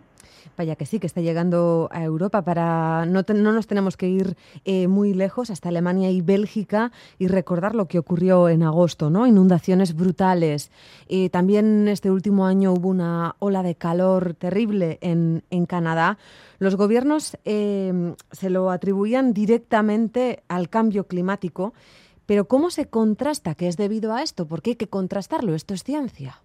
Vaya 0.56 0.76
que 0.76 0.86
sí, 0.86 0.98
que 0.98 1.06
está 1.06 1.20
llegando 1.20 1.88
a 1.92 2.02
Europa. 2.02 2.42
Para 2.42 3.04
no, 3.06 3.22
no 3.28 3.52
nos 3.52 3.66
tenemos 3.66 3.96
que 3.96 4.08
ir 4.08 4.36
eh, 4.64 4.88
muy 4.88 5.12
lejos, 5.12 5.50
hasta 5.50 5.68
Alemania 5.68 6.10
y 6.10 6.22
Bélgica, 6.22 6.92
y 7.18 7.26
recordar 7.28 7.74
lo 7.74 7.86
que 7.86 7.98
ocurrió 7.98 8.48
en 8.48 8.62
agosto, 8.62 9.10
¿no? 9.10 9.26
Inundaciones 9.26 9.94
brutales. 9.94 10.70
Eh, 11.08 11.28
también 11.28 11.88
este 11.88 12.10
último 12.10 12.46
año 12.46 12.72
hubo 12.72 12.88
una 12.88 13.36
ola 13.38 13.62
de 13.62 13.74
calor 13.74 14.34
terrible 14.34 14.98
en, 15.02 15.42
en 15.50 15.66
Canadá. 15.66 16.16
Los 16.58 16.76
gobiernos 16.76 17.36
eh, 17.44 18.14
se 18.32 18.48
lo 18.48 18.70
atribuían 18.70 19.34
directamente 19.34 20.42
al 20.48 20.70
cambio 20.70 21.06
climático. 21.06 21.74
Pero 22.24 22.48
¿cómo 22.48 22.70
se 22.70 22.86
contrasta 22.86 23.54
que 23.54 23.68
es 23.68 23.76
debido 23.76 24.12
a 24.12 24.22
esto? 24.22 24.46
Porque 24.46 24.70
hay 24.70 24.76
que 24.76 24.88
contrastarlo, 24.88 25.54
esto 25.54 25.74
es 25.74 25.84
ciencia. 25.84 26.40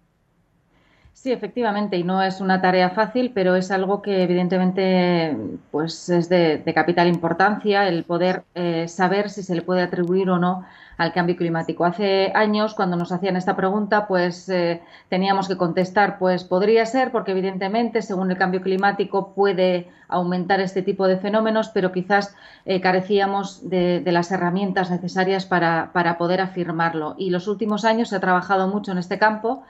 Sí, 1.22 1.30
efectivamente, 1.30 1.96
y 1.96 2.02
no 2.02 2.20
es 2.20 2.40
una 2.40 2.60
tarea 2.60 2.90
fácil, 2.90 3.30
pero 3.32 3.54
es 3.54 3.70
algo 3.70 4.02
que 4.02 4.24
evidentemente 4.24 5.36
pues 5.70 6.08
es 6.08 6.28
de, 6.28 6.60
capital 6.74 7.06
importancia 7.06 7.86
el 7.86 8.02
poder 8.02 8.42
eh, 8.56 8.88
saber 8.88 9.30
si 9.30 9.44
se 9.44 9.54
le 9.54 9.62
puede 9.62 9.82
atribuir 9.82 10.28
o 10.30 10.40
no 10.40 10.64
al 10.98 11.12
cambio 11.12 11.36
climático. 11.36 11.84
Hace 11.84 12.32
años, 12.34 12.74
cuando 12.74 12.96
nos 12.96 13.12
hacían 13.12 13.36
esta 13.36 13.54
pregunta, 13.54 14.08
pues 14.08 14.48
eh, 14.48 14.82
teníamos 15.10 15.46
que 15.46 15.56
contestar, 15.56 16.18
pues 16.18 16.42
podría 16.42 16.84
ser, 16.86 17.12
porque 17.12 17.30
evidentemente, 17.30 18.02
según 18.02 18.32
el 18.32 18.36
cambio 18.36 18.60
climático, 18.60 19.32
puede 19.32 19.88
aumentar 20.08 20.58
este 20.60 20.82
tipo 20.82 21.06
de 21.06 21.18
fenómenos, 21.18 21.68
pero 21.68 21.92
quizás 21.92 22.34
eh, 22.64 22.80
carecíamos 22.80 23.70
de, 23.70 24.02
las 24.06 24.32
herramientas 24.32 24.90
necesarias 24.90 25.46
para, 25.46 25.90
para 25.92 26.18
poder 26.18 26.40
afirmarlo. 26.40 27.14
Y 27.16 27.30
los 27.30 27.46
últimos 27.46 27.84
años 27.84 28.08
se 28.08 28.16
ha 28.16 28.20
trabajado 28.20 28.66
mucho 28.66 28.90
en 28.90 28.98
este 28.98 29.20
campo. 29.20 29.62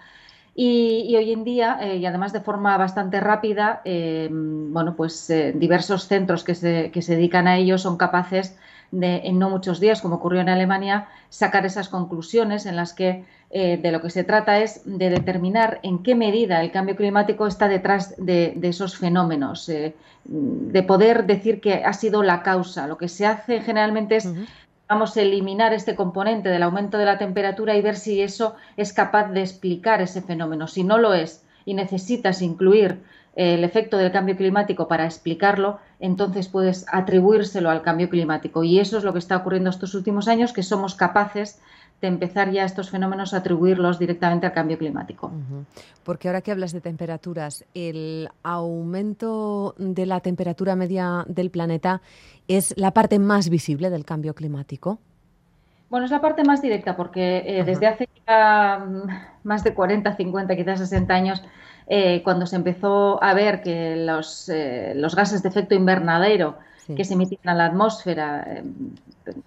Y, 0.55 1.17
hoy 1.17 1.33
en 1.33 1.45
día, 1.45 1.79
eh, 1.81 1.97
y 1.97 2.05
además 2.07 2.33
de 2.35 2.41
forma 2.41 2.77
bastante 2.77 3.21
rápida, 3.21 3.81
eh, 3.87 4.29
bueno, 4.31 4.95
pues 4.97 5.31
eh, 5.31 5.53
diversos 5.57 6.07
centros 6.07 6.45
que 6.45 6.55
se, 6.55 6.91
que 6.91 7.01
se 7.01 7.17
dedican 7.17 7.49
a 7.49 7.57
ello 7.57 7.79
son 7.79 7.97
capaces 7.97 8.55
de, 8.91 9.23
en 9.25 9.39
no 9.39 9.49
muchos 9.49 9.81
días, 9.81 10.03
como 10.03 10.17
ocurrió 10.17 10.43
en 10.43 10.51
Alemania, 10.51 11.09
sacar 11.31 11.65
esas 11.65 11.89
conclusiones 11.89 12.67
en 12.67 12.77
las 12.77 12.93
que 12.93 13.25
de 13.53 13.93
lo 13.93 14.01
que 14.01 14.09
se 14.09 14.25
trata 14.25 14.61
es 14.61 14.81
de 14.87 15.11
determinar 15.11 15.79
en 15.83 16.03
qué 16.03 16.15
medida 16.15 16.63
el 16.63 16.71
cambio 16.71 16.97
climático 16.97 17.47
está 17.47 17.69
detrás 17.69 18.15
de, 18.17 18.59
esos 18.63 18.97
fenómenos, 18.97 19.67
de 19.67 20.83
poder 20.85 21.27
decir 21.27 21.61
que 21.61 21.85
ha 21.85 21.93
sido 21.93 22.23
la 22.23 22.43
causa. 22.43 22.87
Lo 22.87 22.97
que 22.97 23.09
se 23.09 23.27
hace 23.27 23.61
generalmente 23.61 24.17
es 24.17 24.27
vamos 24.93 25.17
a 25.17 25.23
eliminar 25.23 25.73
este 25.73 25.95
componente 25.95 26.51
del 26.51 26.63
aumento 26.63 26.99
de 26.99 27.07
la 27.07 27.17
temperatura 27.17 27.75
y 27.75 27.81
ver 27.81 27.97
si 27.97 28.21
eso 28.21 28.57
es 28.77 28.93
capaz 28.93 29.33
de 29.33 29.41
explicar 29.41 30.03
ese 30.03 30.21
fenómeno. 30.21 30.69
Si 30.69 30.85
no 30.85 30.99
lo 30.99 31.15
es 31.15 31.47
y 31.65 31.73
necesitas 31.73 32.43
incluir 32.43 33.01
el 33.35 33.65
efecto 33.65 33.97
del 33.97 34.13
cambio 34.13 34.37
climático 34.37 34.89
para 34.89 35.07
explicarlo, 35.07 35.79
entonces 36.01 36.49
puedes 36.49 36.85
atribuírselo 36.93 37.71
al 37.71 37.83
cambio 37.83 38.11
climático. 38.11 38.63
Y 38.63 38.79
eso 38.79 38.99
es 38.99 39.05
lo 39.05 39.13
que 39.13 39.19
está 39.19 39.37
ocurriendo 39.37 39.71
estos 39.71 39.95
últimos 39.95 40.29
años, 40.29 40.53
que 40.53 40.63
somos 40.63 40.95
capaces 40.95 41.61
de 42.03 42.09
empezar 42.09 42.51
ya 42.51 42.65
estos 42.65 42.91
fenómenos 42.91 43.33
a 43.33 43.39
atribuirlos 43.39 43.99
directamente 43.99 44.45
al 44.45 44.53
cambio 44.53 44.77
climático. 44.77 45.31
Porque 46.03 46.29
ahora 46.29 46.43
que 46.43 46.51
hablas 46.51 46.73
de 46.73 46.81
temperaturas, 46.81 47.65
el 47.75 48.29
aumento 48.43 49.75
de 49.79 50.05
la 50.07 50.21
temperatura 50.21 50.75
media 50.75 51.25
del 51.29 51.51
planeta 51.51 52.03
es 52.49 52.75
la 52.77 52.93
parte 52.93 53.21
más 53.21 53.49
visible 53.49 53.89
del 53.89 54.05
cambio 54.05 54.35
climático. 54.35 54.99
Bueno, 55.93 56.07
es 56.07 56.11
la 56.11 56.23
parte 56.23 56.43
más 56.43 56.63
directa 56.63 56.97
porque 56.97 57.43
eh, 57.45 57.65
desde 57.65 57.87
hace 57.87 58.09
ya 58.27 58.79
mm, 58.79 59.03
más 59.43 59.63
de 59.63 59.75
40, 59.75 60.17
50, 60.17 60.57
quizás 60.57 60.79
60 60.79 61.13
años, 61.13 61.43
eh, 61.87 62.23
cuando 62.25 62.47
se 62.47 62.57
empezó 62.57 63.23
a 63.23 63.35
ver 63.35 63.61
que 63.61 63.97
los, 63.97 64.49
eh, 64.49 64.95
los 64.97 65.15
gases 65.15 65.43
de 65.43 65.51
efecto 65.51 65.75
invernadero 65.75 66.57
que 66.97 67.05
se 67.05 67.15
emiten 67.15 67.39
a 67.49 67.55
la 67.55 67.67
atmósfera, 67.67 68.63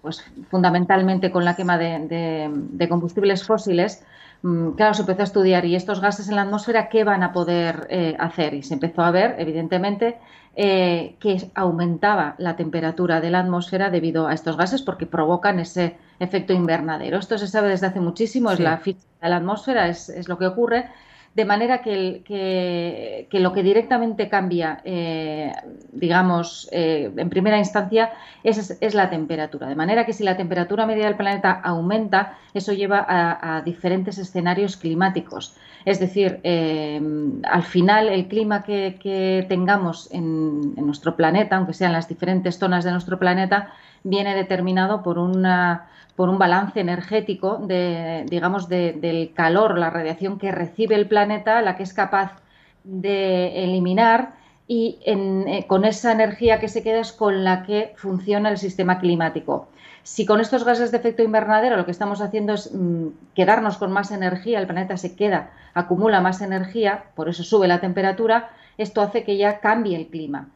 pues 0.00 0.24
fundamentalmente 0.50 1.30
con 1.30 1.44
la 1.44 1.54
quema 1.54 1.78
de, 1.78 2.86
combustibles 2.88 3.44
fósiles, 3.44 4.04
mm, 4.42 4.70
claro, 4.70 4.94
se 4.94 5.02
empezó 5.02 5.20
a 5.20 5.24
estudiar 5.24 5.64
y 5.64 5.76
estos 5.76 6.00
gases 6.00 6.28
en 6.28 6.36
la 6.36 6.42
atmósfera, 6.42 6.88
¿qué 6.88 7.04
van 7.04 7.22
a 7.22 7.32
poder 7.32 8.16
hacer? 8.18 8.54
Y 8.54 8.62
se 8.62 8.74
empezó 8.74 9.02
a 9.02 9.10
ver, 9.10 9.36
evidentemente, 9.38 10.18
que 10.56 11.50
aumentaba 11.54 12.34
la 12.38 12.56
temperatura 12.56 13.20
de 13.20 13.30
la 13.30 13.40
atmósfera 13.40 13.90
debido 13.90 14.26
a 14.26 14.32
estos 14.32 14.56
gases 14.56 14.80
porque 14.80 15.04
provocan 15.04 15.60
ese 15.60 15.98
efecto 16.18 16.52
invernadero. 16.52 17.18
Esto 17.18 17.38
se 17.38 17.46
sabe 17.46 17.68
desde 17.68 17.88
hace 17.88 18.00
muchísimo, 18.00 18.50
es 18.50 18.60
la 18.60 18.78
física 18.78 19.06
de 19.20 19.28
la 19.28 19.36
atmósfera, 19.36 19.88
es, 19.88 20.28
lo 20.28 20.38
que 20.38 20.46
ocurre, 20.46 20.86
de 21.36 21.44
manera 21.44 21.82
que, 21.82 22.22
que, 23.30 23.40
lo 23.40 23.52
que 23.52 23.62
directamente 23.62 24.30
cambia, 24.30 24.80
eh, 24.84 25.52
digamos, 25.92 26.66
eh, 26.72 27.12
en 27.14 27.28
primera 27.28 27.58
instancia, 27.58 28.10
es, 28.42 28.94
la 28.94 29.10
temperatura. 29.10 29.68
De 29.68 29.74
manera 29.74 30.06
que 30.06 30.14
si 30.14 30.24
la 30.24 30.38
temperatura 30.38 30.86
media 30.86 31.04
del 31.04 31.16
planeta 31.16 31.52
aumenta, 31.52 32.38
eso 32.54 32.72
lleva 32.72 33.04
a, 33.06 33.60
diferentes 33.60 34.16
escenarios 34.16 34.78
climáticos. 34.78 35.54
Es 35.84 36.00
decir, 36.00 36.40
eh, 36.42 36.98
al 37.44 37.64
final 37.64 38.08
el 38.08 38.28
clima 38.28 38.62
que, 38.62 39.44
tengamos 39.46 40.08
en, 40.12 40.72
en 40.74 40.86
nuestro 40.86 41.16
planeta, 41.16 41.56
aunque 41.56 41.74
sean 41.74 41.92
las 41.92 42.08
diferentes 42.08 42.58
zonas 42.58 42.82
de 42.82 42.92
nuestro 42.92 43.18
planeta, 43.18 43.74
viene 44.06 44.34
determinado 44.34 45.02
por 45.02 45.18
una 45.18 45.88
por 46.14 46.30
un 46.30 46.38
balance 46.38 46.80
energético 46.80 47.58
de, 47.58 48.24
digamos, 48.30 48.70
del 48.70 49.32
calor, 49.34 49.76
la 49.76 49.90
radiación 49.90 50.38
que 50.38 50.50
recibe 50.50 50.94
el 50.94 51.08
planeta, 51.08 51.60
la 51.60 51.76
que 51.76 51.82
es 51.82 51.92
capaz 51.92 52.32
de 52.84 53.64
eliminar 53.64 54.32
y 54.66 54.98
eh, 55.04 55.66
con 55.66 55.84
esa 55.84 56.12
energía 56.12 56.58
que 56.58 56.68
se 56.68 56.82
queda 56.82 57.00
es 57.00 57.12
con 57.12 57.44
la 57.44 57.64
que 57.64 57.92
funciona 57.96 58.48
el 58.48 58.56
sistema 58.56 58.98
climático. 58.98 59.68
Si 60.04 60.24
con 60.24 60.40
estos 60.40 60.64
gases 60.64 60.90
de 60.90 60.96
efecto 60.96 61.22
invernadero 61.22 61.76
lo 61.76 61.84
que 61.84 61.90
estamos 61.90 62.22
haciendo 62.22 62.54
es 62.54 62.72
mm, 62.72 63.08
quedarnos 63.34 63.76
con 63.76 63.92
más 63.92 64.10
energía, 64.10 64.58
el 64.58 64.66
planeta 64.66 64.96
se 64.96 65.16
queda, 65.16 65.50
acumula 65.74 66.22
más 66.22 66.40
energía, 66.40 67.04
por 67.14 67.28
eso 67.28 67.42
sube 67.42 67.68
la 67.68 67.82
temperatura, 67.82 68.48
esto 68.78 69.02
hace 69.02 69.22
que 69.22 69.36
ya 69.36 69.60
cambie 69.60 69.96
el 69.96 70.06
clima 70.06 70.48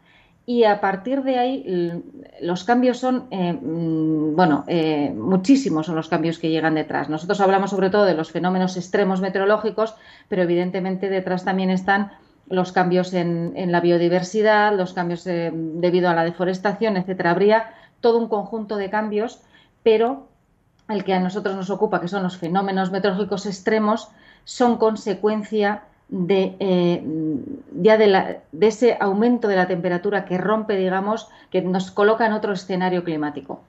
y 0.51 0.65
a 0.65 0.81
partir 0.81 1.23
de 1.23 1.39
ahí 1.39 2.03
los 2.41 2.65
cambios 2.65 2.99
son, 2.99 3.29
eh, 3.31 3.53
mm, 3.53 4.35
bueno, 4.35 4.65
eh, 4.67 5.15
muchísimos 5.17 5.87
son 5.87 5.95
los 5.95 6.09
cambios 6.09 6.41
que 6.41 6.51
llegan 6.51 6.75
detrás. 6.75 7.09
Nosotros 7.09 7.41
hablamos 7.41 7.71
sobre 7.71 7.89
todo 7.89 8.05
de 8.05 8.15
los 8.15 8.33
fenómenos 8.33 8.77
extremos 8.77 9.21
meteorológicos, 9.21 9.95
pero 10.29 10.43
evidentemente 10.43 11.09
detrás 11.09 11.45
también 11.45 11.71
están 11.71 12.11
los 12.49 12.73
cambios 12.73 13.15
en, 13.15 13.71
la 13.71 13.81
biodiversidad, 13.81 14.77
los 14.77 14.93
cambios 14.93 15.25
eh, 15.29 15.53
debido 15.55 16.09
a 16.09 16.15
la 16.15 16.25
deforestación, 16.25 16.97
etcétera. 16.97 17.31
Habría 17.31 17.71
todo 18.01 18.19
un 18.19 18.29
conjunto 18.29 18.77
de 18.77 18.91
cambios, 18.91 19.43
pero 19.85 20.27
el 20.89 21.05
que 21.05 21.15
a 21.15 21.21
nosotros 21.21 21.55
nos 21.55 21.71
ocupa, 21.71 22.01
que 22.01 22.09
son 22.09 22.25
los 22.25 22.39
fenómenos 22.39 22.91
meteorológicos 22.91 23.47
extremos, 23.47 24.09
son 24.43 24.79
consecuencia 24.79 25.85
de, 26.11 26.57
eh, 26.59 27.03
ya 27.81 27.97
de, 27.97 28.41
ese 28.61 28.97
aumento 29.01 29.49
de 29.49 29.57
la 29.57 29.69
temperatura 29.69 30.25
que 30.25 30.39
rompe, 30.39 30.77
digamos, 30.77 31.29
que 31.51 31.63
nos 31.63 31.91
coloca 31.91 32.27
en 32.27 32.33
otro 32.33 32.53
escenario 32.53 33.05
climático. 33.05 33.61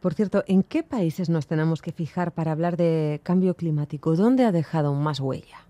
Por 0.00 0.14
cierto, 0.14 0.44
¿en 0.46 0.62
qué 0.62 0.82
países 0.82 1.28
nos 1.28 1.46
tenemos 1.46 1.82
que 1.82 1.92
fijar 1.92 2.32
para 2.32 2.52
hablar 2.52 2.76
de 2.76 3.20
cambio 3.22 3.54
climático? 3.54 4.16
¿Dónde 4.16 4.44
ha 4.44 4.52
dejado 4.52 4.94
más 4.94 5.20
huella? 5.20 5.66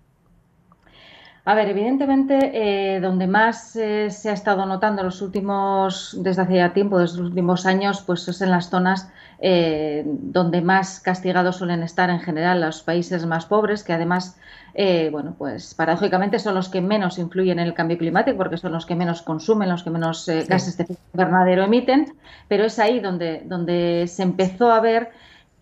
A 1.50 1.54
ver, 1.54 1.68
evidentemente, 1.68 2.36
eh, 2.54 3.00
donde 3.00 3.26
más 3.26 3.74
eh, 3.74 4.08
se 4.10 4.30
ha 4.30 4.32
estado 4.34 4.66
notando 4.66 5.02
los 5.02 5.20
últimos, 5.20 6.16
desde 6.22 6.42
hace 6.42 6.54
ya 6.54 6.72
tiempo, 6.72 7.00
desde 7.00 7.18
los 7.18 7.30
últimos 7.30 7.66
años, 7.66 8.04
pues 8.06 8.28
es 8.28 8.40
en 8.40 8.50
las 8.50 8.70
zonas 8.70 9.10
donde 9.42 10.60
más 10.60 11.00
castigados 11.00 11.56
suelen 11.56 11.82
estar 11.82 12.10
en 12.10 12.20
general 12.20 12.60
los 12.60 12.82
países 12.82 13.24
más 13.24 13.46
pobres, 13.46 13.82
que 13.82 13.94
además 13.94 14.36
eh, 14.74 15.08
bueno, 15.10 15.34
pues 15.36 15.74
paradójicamente 15.74 16.38
son 16.38 16.54
los 16.54 16.68
que 16.68 16.80
menos 16.80 17.18
influyen 17.18 17.58
en 17.58 17.66
el 17.66 17.74
cambio 17.74 17.98
climático 17.98 18.36
porque 18.36 18.56
son 18.56 18.72
los 18.72 18.86
que 18.86 18.94
menos 18.94 19.22
consumen, 19.22 19.68
los 19.68 19.82
que 19.82 19.90
menos 19.90 20.28
eh, 20.28 20.44
gases 20.48 20.76
de 20.76 20.84
efecto 20.84 21.02
invernadero 21.12 21.64
emiten, 21.64 22.14
pero 22.48 22.64
es 22.64 22.78
ahí 22.78 23.00
donde, 23.00 23.42
donde 23.44 24.06
se 24.06 24.22
empezó 24.22 24.70
a 24.70 24.80
ver, 24.80 25.10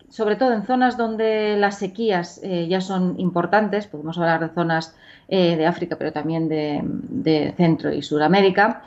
sobre 0.09 0.35
todo 0.35 0.53
en 0.53 0.65
zonas 0.65 0.97
donde 0.97 1.55
las 1.57 1.77
sequías 1.77 2.39
eh, 2.43 2.67
ya 2.67 2.81
son 2.81 3.19
importantes, 3.19 3.87
podemos 3.87 4.17
hablar 4.17 4.39
de 4.41 4.53
zonas 4.53 4.95
de 5.27 5.67
África, 5.67 5.95
pero 5.95 6.11
también 6.11 6.49
de, 6.49 7.53
Centro 7.55 7.93
y 7.93 8.01
Sudamérica, 8.01 8.81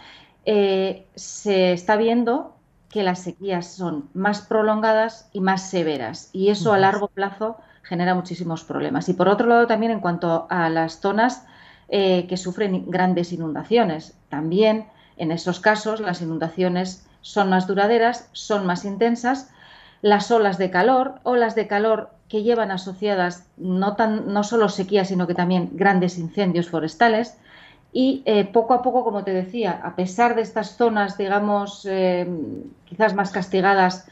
se 0.44 1.72
está 1.72 1.94
viendo 1.94 2.56
que 2.92 3.02
las 3.02 3.20
sequías 3.20 3.66
son 3.66 4.08
más 4.12 4.42
prolongadas 4.42 5.28
y 5.32 5.40
más 5.40 5.70
severas 5.70 6.30
y 6.32 6.50
eso 6.50 6.72
a 6.72 6.78
largo 6.78 7.06
plazo 7.06 7.58
genera 7.82 8.14
muchísimos 8.14 8.64
problemas. 8.64 9.08
Y 9.08 9.14
por 9.14 9.28
otro 9.28 9.48
lado, 9.48 9.66
también 9.66 9.92
en 9.92 10.00
cuanto 10.00 10.46
a 10.50 10.68
las 10.68 11.00
zonas 11.00 11.44
eh, 11.88 12.26
que 12.28 12.36
sufren 12.36 12.90
grandes 12.90 13.32
inundaciones, 13.32 14.14
también 14.28 14.86
en 15.16 15.32
esos 15.32 15.58
casos 15.58 16.00
las 16.00 16.22
inundaciones 16.22 17.06
son 17.22 17.50
más 17.50 17.66
duraderas, 17.66 18.28
son 18.32 18.66
más 18.66 18.84
intensas. 18.84 19.50
Las 20.02 20.30
olas 20.30 20.58
de 20.58 20.70
calor, 20.70 21.14
olas 21.22 21.54
de 21.54 21.66
calor 21.66 22.10
que 22.28 22.42
llevan 22.42 22.70
asociadas 22.70 23.46
no, 23.56 23.96
tan, 23.96 24.32
no 24.32 24.44
solo 24.44 24.68
sequías, 24.68 25.08
sino 25.08 25.26
que 25.26 25.34
también 25.34 25.70
grandes 25.72 26.18
incendios 26.18 26.68
forestales. 26.68 27.38
Y 27.92 28.22
eh, 28.26 28.44
poco 28.44 28.74
a 28.74 28.82
poco, 28.82 29.04
como 29.04 29.24
te 29.24 29.32
decía, 29.32 29.80
a 29.82 29.96
pesar 29.96 30.34
de 30.34 30.42
estas 30.42 30.76
zonas, 30.76 31.16
digamos, 31.16 31.86
eh, 31.86 32.26
quizás 32.84 33.14
más 33.14 33.30
castigadas 33.30 34.06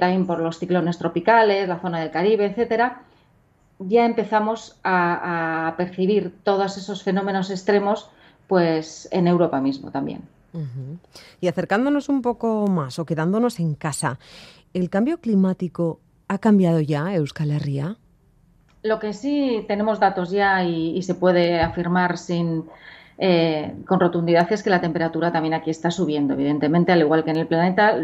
también 0.00 0.26
por 0.26 0.40
los 0.40 0.58
ciclones 0.58 0.98
tropicales, 0.98 1.68
la 1.68 1.78
zona 1.78 2.00
del 2.00 2.10
Caribe, 2.10 2.46
etcétera, 2.46 3.02
ya 3.78 4.04
empezamos 4.04 4.78
a, 4.84 5.74
percibir 5.76 6.34
todos 6.42 6.76
esos 6.76 7.02
fenómenos 7.02 7.50
extremos 7.50 8.08
pues 8.46 9.08
en 9.10 9.26
Europa 9.26 9.60
mismo 9.60 9.90
también. 9.90 10.22
Y 11.40 11.48
acercándonos 11.48 12.08
un 12.08 12.22
poco 12.22 12.68
más 12.68 13.00
o 13.00 13.04
quedándonos 13.04 13.58
en 13.58 13.74
casa, 13.74 14.20
¿el 14.74 14.90
cambio 14.90 15.20
climático 15.20 16.00
ha 16.28 16.38
cambiado 16.38 16.80
ya 16.80 17.14
Euskal 17.14 17.52
Herria? 17.52 17.96
Lo 18.82 18.98
que 18.98 19.14
sí 19.14 19.64
tenemos 19.66 19.98
datos 19.98 20.30
ya 20.30 20.62
y, 20.64 21.00
se 21.02 21.14
puede 21.14 21.60
afirmar 21.60 22.18
sin, 22.18 22.64
eh, 23.16 23.74
con 23.86 23.98
rotundidad 23.98 24.52
es 24.52 24.62
que 24.62 24.68
la 24.68 24.82
temperatura 24.82 25.32
también 25.32 25.54
aquí 25.54 25.70
está 25.70 25.90
subiendo, 25.90 26.34
evidentemente, 26.34 26.92
al 26.92 27.00
igual 27.00 27.24
que 27.24 27.30
en 27.30 27.36
el 27.36 27.46
planeta, 27.46 27.96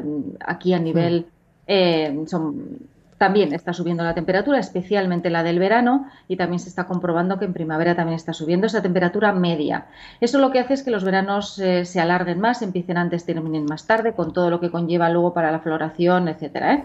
aquí 0.47 0.73
a 0.73 0.79
nivel 0.79 1.27
eh, 1.67 2.25
son 2.27 2.79
también 3.21 3.53
está 3.53 3.75
subiendo 3.75 4.03
la 4.03 4.15
temperatura, 4.15 4.59
especialmente 4.59 5.29
la 5.29 5.43
del 5.43 5.59
verano, 5.59 6.07
y 6.27 6.37
también 6.37 6.59
se 6.59 6.71
está 6.71 6.87
comprobando 6.87 7.39
que 7.39 7.45
en 7.45 7.53
primavera 7.53 7.95
también 7.95 8.17
está 8.17 8.33
subiendo 8.33 8.67
esa 8.67 8.81
temperatura 8.81 9.31
media. 9.35 9.89
Eso 10.23 10.39
lo 10.39 10.51
que 10.51 10.59
hace 10.59 10.73
es 10.73 10.83
que 10.83 10.91
los 10.91 11.05
veranos 11.05 11.59
eh, 11.59 11.85
se 11.85 12.01
alarguen 12.01 12.41
más, 12.41 12.63
empiecen 12.63 12.97
antes, 12.97 13.27
terminen 13.27 13.67
más 13.67 13.87
tarde, 13.87 14.15
con 14.15 14.33
todo 14.33 14.49
lo 14.49 14.59
que 14.59 14.71
conlleva 14.71 15.11
luego 15.11 15.35
para 15.35 15.53
la 15.53 15.61
floración, 15.61 16.29
etcétera. 16.29 16.73
¿eh? 16.73 16.85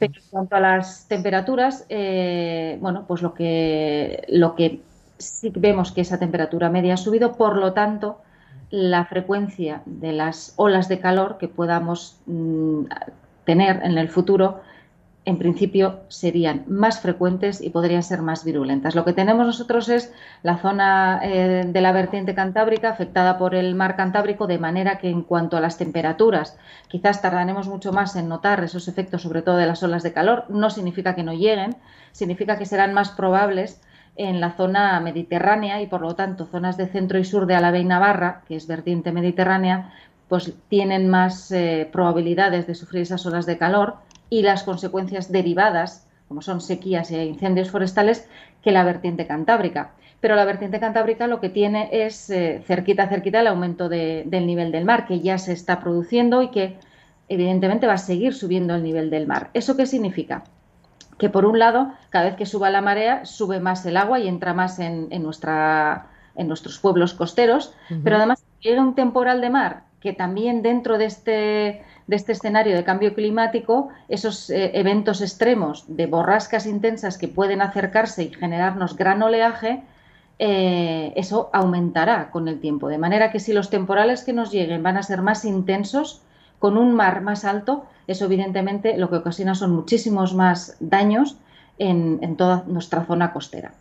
Pero 0.00 0.14
en 0.16 0.28
cuanto 0.28 0.56
a 0.56 0.60
las 0.60 1.06
temperaturas, 1.06 1.86
eh, 1.88 2.76
bueno, 2.80 3.04
pues 3.06 3.22
lo 3.22 3.32
que, 3.32 4.24
lo 4.28 4.56
que 4.56 4.80
sí 5.18 5.52
vemos 5.54 5.92
que 5.92 6.00
esa 6.00 6.18
temperatura 6.18 6.68
media 6.68 6.94
ha 6.94 6.96
subido, 6.96 7.34
por 7.34 7.56
lo 7.56 7.74
tanto, 7.74 8.18
la 8.70 9.04
frecuencia 9.04 9.82
de 9.86 10.10
las 10.14 10.52
olas 10.56 10.88
de 10.88 10.98
calor 10.98 11.38
que 11.38 11.46
podamos 11.46 12.16
mm, 12.26 12.86
tener 13.44 13.84
en 13.84 13.98
el 13.98 14.08
futuro 14.08 14.62
en 15.26 15.38
principio 15.38 16.00
serían 16.08 16.64
más 16.66 17.00
frecuentes 17.00 17.60
y 17.60 17.70
podrían 17.70 18.02
ser 18.02 18.22
más 18.22 18.44
virulentas. 18.44 18.94
Lo 18.94 19.04
que 19.04 19.12
tenemos 19.12 19.46
nosotros 19.46 19.88
es 19.90 20.12
la 20.42 20.56
zona 20.58 21.20
eh, 21.22 21.64
de 21.66 21.80
la 21.82 21.92
vertiente 21.92 22.34
cantábrica 22.34 22.88
afectada 22.88 23.36
por 23.36 23.54
el 23.54 23.74
mar 23.74 23.96
Cantábrico, 23.96 24.46
de 24.46 24.58
manera 24.58 24.98
que 24.98 25.10
en 25.10 25.22
cuanto 25.22 25.58
a 25.58 25.60
las 25.60 25.76
temperaturas, 25.76 26.56
quizás 26.88 27.20
tardaremos 27.20 27.68
mucho 27.68 27.92
más 27.92 28.16
en 28.16 28.28
notar 28.28 28.64
esos 28.64 28.88
efectos, 28.88 29.22
sobre 29.22 29.42
todo 29.42 29.56
de 29.56 29.66
las 29.66 29.82
olas 29.82 30.02
de 30.02 30.14
calor. 30.14 30.44
No 30.48 30.70
significa 30.70 31.14
que 31.14 31.22
no 31.22 31.34
lleguen, 31.34 31.76
significa 32.12 32.56
que 32.56 32.64
serán 32.64 32.94
más 32.94 33.10
probables 33.10 33.82
en 34.16 34.40
la 34.40 34.52
zona 34.52 34.98
mediterránea 35.00 35.82
y 35.82 35.86
por 35.86 36.00
lo 36.00 36.14
tanto 36.14 36.46
zonas 36.46 36.76
de 36.76 36.86
centro 36.88 37.18
y 37.18 37.24
sur 37.24 37.46
de 37.46 37.54
Álava 37.54 37.78
y 37.78 37.84
Navarra, 37.84 38.42
que 38.48 38.56
es 38.56 38.66
vertiente 38.66 39.12
mediterránea, 39.12 39.92
pues 40.28 40.54
tienen 40.68 41.08
más 41.08 41.50
eh, 41.52 41.88
probabilidades 41.92 42.66
de 42.66 42.74
sufrir 42.74 43.02
esas 43.02 43.26
olas 43.26 43.46
de 43.46 43.58
calor 43.58 43.96
y 44.30 44.42
las 44.42 44.62
consecuencias 44.62 45.30
derivadas, 45.30 46.06
como 46.28 46.40
son 46.40 46.60
sequías 46.60 47.10
e 47.10 47.26
incendios 47.26 47.70
forestales, 47.70 48.28
que 48.62 48.70
la 48.70 48.84
vertiente 48.84 49.26
cantábrica. 49.26 49.90
Pero 50.20 50.36
la 50.36 50.44
vertiente 50.44 50.80
cantábrica 50.80 51.26
lo 51.26 51.40
que 51.40 51.48
tiene 51.48 51.88
es 51.92 52.30
eh, 52.30 52.62
cerquita, 52.66 53.08
cerquita 53.08 53.40
el 53.40 53.48
aumento 53.48 53.88
del 53.88 54.46
nivel 54.46 54.70
del 54.70 54.84
mar, 54.84 55.06
que 55.06 55.20
ya 55.20 55.38
se 55.38 55.52
está 55.52 55.80
produciendo 55.80 56.42
y 56.42 56.48
que 56.48 56.76
evidentemente 57.28 57.86
va 57.86 57.94
a 57.94 57.98
seguir 57.98 58.34
subiendo 58.34 58.74
el 58.74 58.82
nivel 58.82 59.10
del 59.10 59.26
mar. 59.26 59.50
¿Eso 59.54 59.76
qué 59.76 59.86
significa? 59.86 60.44
Que 61.18 61.30
por 61.30 61.44
un 61.44 61.58
lado, 61.58 61.92
cada 62.10 62.26
vez 62.26 62.36
que 62.36 62.46
suba 62.46 62.70
la 62.70 62.80
marea, 62.80 63.24
sube 63.24 63.60
más 63.60 63.84
el 63.86 63.96
agua 63.96 64.20
y 64.20 64.28
entra 64.28 64.54
más 64.54 64.78
en, 64.78 65.08
nuestra, 65.22 66.06
en 66.34 66.48
nuestros 66.48 66.78
pueblos 66.78 67.14
costeros, 67.14 67.74
pero 68.04 68.16
además 68.16 68.42
llega 68.60 68.80
un 68.82 68.94
temporal 68.94 69.40
de 69.40 69.50
mar 69.50 69.82
que 70.00 70.12
también 70.14 70.62
dentro 70.62 70.98
de 70.98 71.04
este, 71.04 71.82
de 72.10 72.16
este 72.16 72.32
escenario 72.32 72.74
de 72.74 72.82
cambio 72.82 73.14
climático, 73.14 73.90
esos 74.08 74.50
eh, 74.50 74.72
eventos 74.74 75.20
extremos 75.20 75.84
de 75.86 76.06
borrascas 76.06 76.66
intensas 76.66 77.16
que 77.16 77.28
pueden 77.28 77.62
acercarse 77.62 78.24
y 78.24 78.34
generarnos 78.34 78.96
gran 78.96 79.22
oleaje, 79.22 79.84
eh, 80.40 81.12
eso 81.14 81.50
aumentará 81.52 82.32
con 82.32 82.48
el 82.48 82.58
tiempo. 82.58 82.88
De 82.88 82.98
manera 82.98 83.30
que 83.30 83.38
si 83.38 83.52
los 83.52 83.70
temporales 83.70 84.24
que 84.24 84.32
nos 84.32 84.50
lleguen 84.50 84.82
van 84.82 84.96
a 84.96 85.04
ser 85.04 85.22
más 85.22 85.44
intensos, 85.44 86.20
con 86.58 86.76
un 86.76 86.96
mar 86.96 87.22
más 87.22 87.44
alto, 87.44 87.86
eso 88.08 88.24
evidentemente 88.24 88.98
lo 88.98 89.08
que 89.08 89.16
ocasiona 89.16 89.54
son 89.54 89.70
muchísimos 89.70 90.34
más 90.34 90.76
daños 90.80 91.36
en, 91.78 92.36
toda 92.36 92.64
nuestra 92.66 93.04
zona 93.04 93.32
costera. 93.32 93.72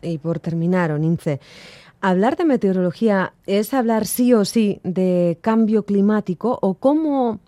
Y 0.00 0.18
por 0.18 0.38
terminar, 0.38 0.92
Onince, 0.92 1.40
¿Hablar 2.04 2.36
de 2.36 2.44
meteorología 2.44 3.32
es 3.46 3.72
hablar 3.72 4.06
sí 4.06 4.34
o 4.34 4.44
sí 4.44 4.80
de 4.82 5.38
cambio 5.40 5.84
climático 5.84 6.58
o 6.60 6.74
cómo, 6.74 7.38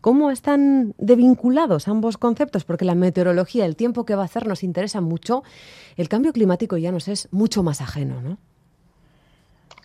cómo 0.00 0.30
están 0.30 0.94
devinculados 0.98 1.88
ambos 1.88 2.16
conceptos? 2.16 2.64
Porque 2.64 2.84
la 2.84 2.94
meteorología, 2.94 3.66
el 3.66 3.76
tiempo 3.76 4.04
que 4.04 4.14
va 4.14 4.22
a 4.22 4.26
hacer 4.26 4.46
nos 4.46 4.62
interesa 4.62 5.00
mucho, 5.00 5.42
el 5.96 6.08
cambio 6.08 6.32
climático 6.32 6.76
ya 6.76 6.92
nos 6.92 7.08
es 7.08 7.28
mucho 7.32 7.62
más 7.62 7.80
ajeno, 7.80 8.20
¿no? 8.20 8.38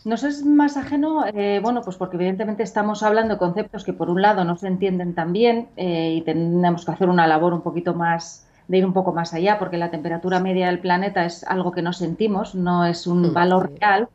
Nos 0.05 0.24
es 0.24 0.45
más 0.45 0.77
ajeno, 0.77 1.25
eh, 1.25 1.60
bueno, 1.63 1.81
pues 1.81 1.98
porque 1.98 2.15
evidentemente 2.15 2.62
estamos 2.62 3.01
hablando 3.01 3.34
de 3.34 3.39
conceptos 3.39 3.84
que 3.84 3.91
por 3.91 4.12
un 4.12 4.22
lado 4.22 4.45
no 4.45 4.55
se 4.55 4.67
entienden 4.67 5.15
tan 5.15 5.34
bien 5.34 5.69
eh, 5.77 6.13
y 6.17 6.22
tenemos 6.22 6.86
que 6.86 6.91
hacer 6.91 7.10
una 7.10 7.25
labor 7.25 7.55
un 7.55 7.62
poquito 7.62 7.95
más 7.95 8.48
de 8.67 8.77
ir 8.77 8.86
un 8.86 8.93
poco 8.93 9.13
más 9.13 9.34
allá, 9.34 9.57
porque 9.57 9.77
la 9.77 9.89
temperatura 9.89 10.39
media 10.39 10.67
del 10.67 10.79
planeta 10.79 11.25
es 11.25 11.43
algo 11.43 11.72
que 11.72 11.81
no 11.81 11.91
sentimos, 11.91 12.53
no 12.53 12.86
es 12.86 13.07
un 13.07 13.29
mm, 13.29 13.34
valor 13.34 13.72
real. 13.79 14.10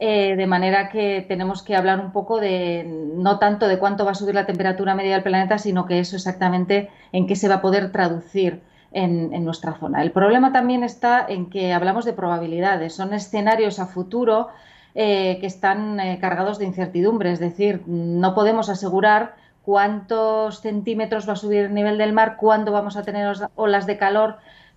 Eh, 0.00 0.36
de 0.36 0.46
manera 0.46 0.90
que 0.90 1.24
tenemos 1.26 1.64
que 1.64 1.74
hablar 1.74 1.98
un 1.98 2.12
poco 2.12 2.38
de 2.38 2.84
no 2.86 3.40
tanto 3.40 3.66
de 3.66 3.80
cuánto 3.80 4.04
va 4.04 4.12
a 4.12 4.14
subir 4.14 4.32
la 4.32 4.46
temperatura 4.46 4.94
media 4.94 5.14
del 5.14 5.24
planeta, 5.24 5.58
sino 5.58 5.86
que 5.86 5.98
eso 5.98 6.14
exactamente 6.14 6.88
en 7.10 7.26
qué 7.26 7.34
se 7.34 7.48
va 7.48 7.56
a 7.56 7.60
poder 7.60 7.90
traducir 7.90 8.62
en, 8.92 9.44
nuestra 9.44 9.74
zona. 9.74 10.02
El 10.02 10.12
problema 10.12 10.52
también 10.52 10.84
está 10.84 11.26
en 11.28 11.50
que 11.50 11.72
hablamos 11.72 12.04
de 12.04 12.12
probabilidades, 12.12 12.94
son 12.94 13.12
escenarios 13.12 13.80
a 13.80 13.86
futuro 13.86 14.48
eh, 14.94 15.38
que 15.40 15.46
están 15.46 15.98
eh, 15.98 16.18
cargados 16.20 16.58
de 16.58 16.66
incertidumbre, 16.66 17.32
es 17.32 17.40
decir, 17.40 17.82
no 17.86 18.34
podemos 18.34 18.68
asegurar 18.68 19.34
cuántos 19.64 20.60
centímetros 20.60 21.28
va 21.28 21.32
a 21.32 21.36
subir 21.36 21.64
el 21.64 21.74
nivel 21.74 21.98
del 21.98 22.12
mar, 22.12 22.36
cuándo 22.36 22.70
vamos 22.70 22.96
a 22.96 23.02
tener 23.02 23.30
olas 23.56 23.86
de 23.86 23.98
calor, 23.98 24.36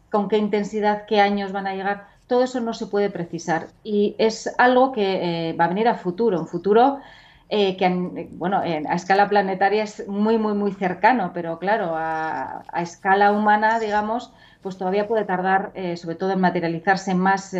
con 0.09 0.27
qué 0.27 0.37
intensidad, 0.37 1.05
qué 1.05 1.21
años 1.21 1.51
van 1.51 1.67
a 1.67 1.75
llegar. 1.75 2.07
Todo 2.31 2.43
eso 2.45 2.61
no 2.61 2.73
se 2.73 2.87
puede 2.87 3.09
precisar 3.09 3.67
y 3.83 4.15
es 4.17 4.49
algo 4.57 4.93
que 4.93 5.49
eh, 5.49 5.53
va 5.53 5.65
a 5.65 5.67
venir 5.67 5.89
a 5.89 5.95
futuro, 5.95 6.39
un 6.39 6.47
futuro 6.47 6.99
eh, 7.49 7.75
que 7.75 8.29
bueno, 8.31 8.61
a 8.61 8.95
escala 8.95 9.27
planetaria 9.27 9.83
es 9.83 10.07
muy, 10.07 10.37
muy, 10.37 10.53
muy 10.53 10.71
cercano, 10.71 11.31
pero 11.33 11.59
claro, 11.59 11.91
a, 11.93 12.63
escala 12.77 13.33
humana, 13.33 13.81
digamos, 13.81 14.31
pues 14.61 14.77
todavía 14.77 15.09
puede 15.09 15.25
tardar, 15.25 15.73
eh, 15.75 15.97
sobre 15.97 16.15
todo 16.15 16.31
en 16.31 16.39
materializarse 16.39 17.13
más 17.15 17.53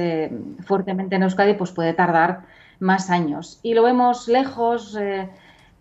fuertemente 0.66 1.18
en 1.18 1.24
Euskadi, 1.24 1.56
pues 1.56 1.74
puede 1.74 1.92
tardar 1.94 2.44
más 2.80 3.10
años. 3.10 3.60
Y 3.64 3.74
lo 3.74 3.84
vemos 3.84 4.30
lejos, 4.30 4.98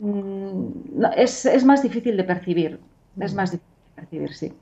Mm, 0.01 1.05
es, 1.17 1.45
es, 1.45 1.65
más 1.65 1.83
difícil 1.83 2.17
de 2.17 2.25
percibir. 2.25 2.81
Es 3.21 3.35
más 3.35 3.53
difícil 3.53 3.75
de 3.89 3.95
percibir, 4.01 4.35
sí. 4.35 4.53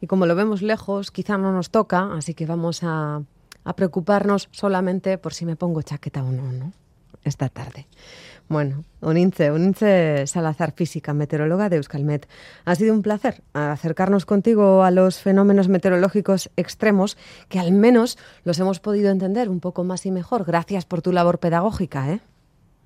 Y 0.00 0.06
como 0.06 0.26
lo 0.26 0.34
vemos 0.34 0.62
lejos, 0.62 1.12
quizá 1.12 1.38
no 1.38 1.52
nos 1.52 1.70
toca, 1.70 2.12
así 2.14 2.34
que 2.34 2.44
vamos 2.44 2.80
a, 2.82 3.22
a 3.64 3.74
preocuparnos 3.74 4.48
solamente 4.50 5.18
por 5.18 5.34
si 5.34 5.44
me 5.44 5.56
pongo 5.56 5.82
chaqueta 5.82 6.22
o 6.22 6.30
no, 6.30 6.52
¿no? 6.52 6.72
Esta 7.24 7.48
tarde. 7.48 7.86
Bueno, 8.48 8.82
Unince, 9.00 9.52
Unince 9.52 10.26
Salazar, 10.26 10.72
física, 10.72 11.14
meteoróloga 11.14 11.68
de 11.68 11.76
Euskalmet. 11.76 12.26
Ha 12.64 12.74
sido 12.74 12.92
un 12.92 13.02
placer 13.02 13.42
acercarnos 13.52 14.26
contigo 14.26 14.82
a 14.82 14.90
los 14.90 15.20
fenómenos 15.20 15.68
meteorológicos 15.68 16.50
extremos 16.56 17.16
que 17.48 17.60
al 17.60 17.70
menos 17.70 18.18
los 18.42 18.58
hemos 18.58 18.80
podido 18.80 19.10
entender 19.10 19.48
un 19.48 19.60
poco 19.60 19.84
más 19.84 20.04
y 20.04 20.10
mejor. 20.10 20.44
Gracias 20.44 20.84
por 20.84 21.00
tu 21.00 21.12
labor 21.12 21.38
pedagógica, 21.38 22.10
¿eh? 22.10 22.20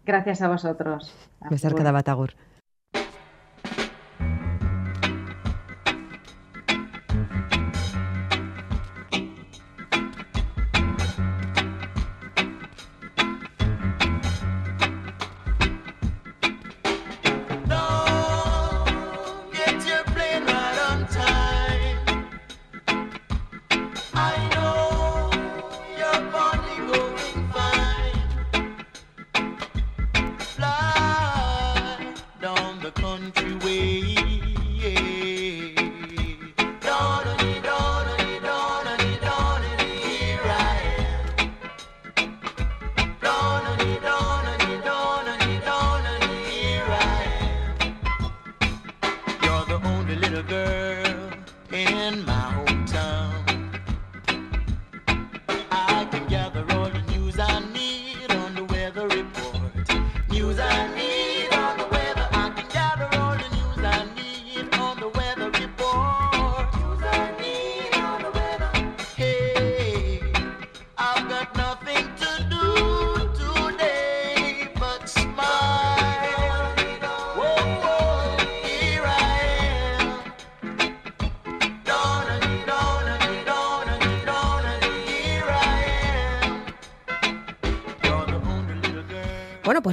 Gracias 0.04 0.42
a 0.42 0.48
vosotros. 0.48 1.14
Besarka 1.48 1.82
da 51.74 51.80
Batagur. 51.82 52.34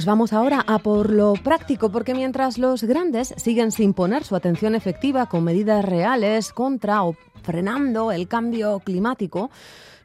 Pues 0.02 0.06
vamos 0.08 0.32
ahora 0.32 0.64
a 0.66 0.80
por 0.80 1.10
lo 1.10 1.34
práctico, 1.34 1.92
porque 1.92 2.12
mientras 2.12 2.58
los 2.58 2.82
grandes 2.82 3.32
siguen 3.36 3.70
sin 3.70 3.94
poner 3.94 4.24
su 4.24 4.34
atención 4.34 4.74
efectiva 4.74 5.26
con 5.26 5.44
medidas 5.44 5.84
reales 5.84 6.52
contra 6.52 7.04
o 7.04 7.14
frenando 7.44 8.10
el 8.10 8.26
cambio 8.26 8.80
climático, 8.80 9.48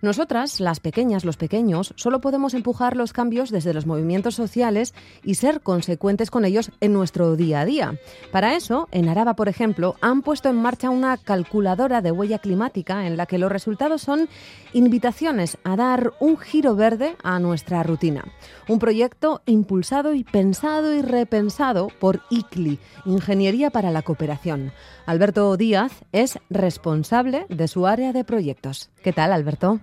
nosotras, 0.01 0.59
las 0.59 0.79
pequeñas, 0.79 1.25
los 1.25 1.37
pequeños, 1.37 1.93
solo 1.95 2.21
podemos 2.21 2.53
empujar 2.53 2.95
los 2.95 3.13
cambios 3.13 3.49
desde 3.49 3.73
los 3.73 3.85
movimientos 3.85 4.35
sociales 4.35 4.93
y 5.23 5.35
ser 5.35 5.61
consecuentes 5.61 6.29
con 6.29 6.45
ellos 6.45 6.71
en 6.81 6.93
nuestro 6.93 7.35
día 7.35 7.61
a 7.61 7.65
día. 7.65 7.99
Para 8.31 8.55
eso, 8.55 8.87
en 8.91 9.09
Araba, 9.09 9.35
por 9.35 9.49
ejemplo, 9.49 9.95
han 10.01 10.21
puesto 10.21 10.49
en 10.49 10.57
marcha 10.57 10.89
una 10.89 11.17
calculadora 11.17 12.01
de 12.01 12.11
huella 12.11 12.39
climática 12.39 13.07
en 13.07 13.17
la 13.17 13.25
que 13.25 13.37
los 13.37 13.51
resultados 13.51 14.01
son 14.01 14.29
invitaciones 14.73 15.57
a 15.63 15.75
dar 15.75 16.13
un 16.19 16.37
giro 16.37 16.75
verde 16.75 17.15
a 17.23 17.39
nuestra 17.39 17.83
rutina. 17.83 18.25
Un 18.67 18.79
proyecto 18.79 19.41
impulsado 19.45 20.13
y 20.13 20.23
pensado 20.23 20.93
y 20.93 21.01
repensado 21.01 21.87
por 21.99 22.21
ICLI, 22.29 22.79
Ingeniería 23.05 23.69
para 23.69 23.91
la 23.91 24.01
Cooperación. 24.01 24.71
Alberto 25.05 25.55
Díaz 25.57 26.03
es 26.11 26.39
responsable 26.49 27.45
de 27.49 27.67
su 27.67 27.87
área 27.87 28.13
de 28.13 28.23
proyectos. 28.23 28.89
¿Qué 29.03 29.13
tal, 29.13 29.31
Alberto? 29.31 29.79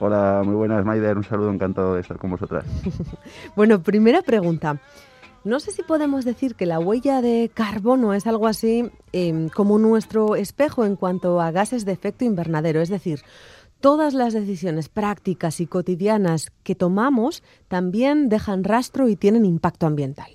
Hola, 0.00 0.42
muy 0.44 0.54
buenas, 0.54 0.84
Maider. 0.84 1.16
Un 1.16 1.24
saludo, 1.24 1.50
encantado 1.50 1.94
de 1.94 2.00
estar 2.00 2.18
con 2.18 2.30
vosotras. 2.30 2.64
bueno, 3.56 3.82
primera 3.82 4.22
pregunta. 4.22 4.78
No 5.44 5.60
sé 5.60 5.70
si 5.70 5.82
podemos 5.82 6.24
decir 6.24 6.54
que 6.54 6.66
la 6.66 6.78
huella 6.78 7.22
de 7.22 7.50
carbono 7.52 8.12
es 8.12 8.26
algo 8.26 8.46
así 8.46 8.90
em, 9.12 9.48
como 9.48 9.78
nuestro 9.78 10.36
espejo 10.36 10.84
en 10.84 10.96
cuanto 10.96 11.40
a 11.40 11.50
gases 11.50 11.84
de 11.84 11.92
efecto 11.92 12.24
invernadero, 12.24 12.80
es 12.80 12.88
decir, 12.88 13.20
todas 13.80 14.14
las 14.14 14.34
decisiones 14.34 14.88
prácticas 14.88 15.60
y 15.60 15.66
cotidianas 15.66 16.52
que 16.64 16.74
tomamos 16.74 17.42
también 17.68 18.28
dejan 18.28 18.64
rastro 18.64 19.08
y 19.08 19.16
tienen 19.16 19.44
impacto 19.44 19.86
ambiental. 19.86 20.30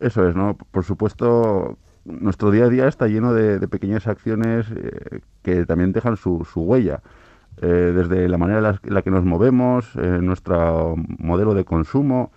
Eso 0.00 0.28
es, 0.28 0.34
¿no? 0.34 0.56
Por 0.70 0.84
supuesto, 0.84 1.76
nuestro 2.04 2.50
día 2.50 2.64
a 2.64 2.68
día 2.68 2.88
está 2.88 3.06
lleno 3.08 3.32
de, 3.32 3.66
pequeñas 3.68 4.06
acciones 4.06 4.66
eh, 4.70 5.20
que 5.42 5.66
también 5.66 5.92
dejan 5.92 6.16
su, 6.16 6.46
huella. 6.54 7.02
Eh, 7.62 7.66
desde 7.66 8.28
la 8.28 8.36
manera 8.38 8.78
en 8.82 8.94
la, 8.94 9.02
que 9.02 9.10
nos 9.10 9.24
movemos, 9.24 9.94
eh, 9.96 10.18
nuestro 10.20 10.96
modelo 11.18 11.54
de 11.54 11.64
consumo 11.64 12.32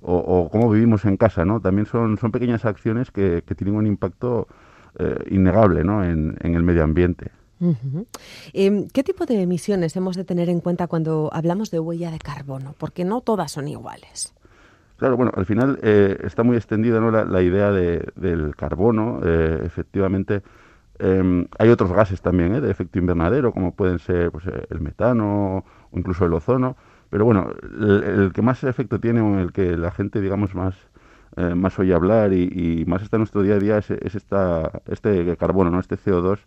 o, 0.00 0.48
cómo 0.50 0.68
vivimos 0.70 1.04
en 1.04 1.16
casa, 1.16 1.44
¿no? 1.44 1.60
También 1.60 1.86
son, 1.86 2.18
son 2.18 2.32
pequeñas 2.32 2.64
acciones 2.64 3.12
que, 3.12 3.42
tienen 3.56 3.76
un 3.76 3.86
impacto 3.86 4.48
innegable 5.30 5.84
¿no? 5.84 6.04
en, 6.04 6.36
el 6.42 6.62
medio 6.62 6.82
ambiente. 6.84 7.30
Em, 8.52 8.88
¿Qué 8.88 9.04
tipo 9.04 9.24
de 9.26 9.40
emisiones 9.42 9.94
hemos 9.96 10.16
de 10.16 10.24
tener 10.24 10.48
en 10.48 10.60
cuenta 10.60 10.88
cuando 10.88 11.30
hablamos 11.32 11.70
de 11.70 11.78
huella 11.78 12.10
de 12.10 12.18
carbono? 12.18 12.74
Porque 12.78 13.04
no 13.04 13.20
todas 13.20 13.52
son 13.52 13.68
iguales. 13.68 14.34
Claro, 15.02 15.16
bueno, 15.16 15.32
al 15.34 15.46
final 15.46 15.78
eh, 15.82 16.16
está 16.22 16.42
muy 16.44 16.56
extendida 16.56 17.00
¿no? 17.00 17.10
la, 17.10 17.42
idea 17.42 17.72
del 17.72 18.54
carbono. 18.56 19.20
Eh, 19.24 19.60
efectivamente, 19.64 20.42
em, 20.98 21.46
hay 21.58 21.68
otros 21.70 21.92
gases 21.92 22.20
también 22.22 22.54
¿eh? 22.54 22.60
de 22.60 22.70
efecto 22.70 22.98
invernadero, 22.98 23.52
como 23.52 23.74
pueden 23.74 23.98
ser 23.98 24.30
pues, 24.30 24.44
el 24.46 24.80
metano 24.80 25.64
o 25.90 25.98
incluso 25.98 26.24
el 26.26 26.32
ozono. 26.34 26.76
Pero 27.10 27.24
bueno, 27.24 27.50
el, 27.80 28.32
que 28.32 28.42
más 28.42 28.64
efecto 28.64 28.98
tiene 28.98 29.20
o 29.20 29.38
el 29.38 29.52
que 29.52 29.76
la 29.76 29.90
gente, 29.90 30.20
digamos, 30.20 30.54
más, 30.54 30.74
más 31.54 31.78
oye 31.78 31.92
hablar 31.92 32.32
y, 32.32 32.84
más 32.86 33.02
está 33.02 33.16
en 33.16 33.20
nuestro 33.20 33.42
día 33.42 33.56
a 33.56 33.58
día 33.58 33.78
es, 33.78 33.90
esta, 33.90 34.82
este 34.86 35.36
carbono, 35.36 35.70
¿no? 35.70 35.78
este 35.78 35.96
CO2 35.96 36.38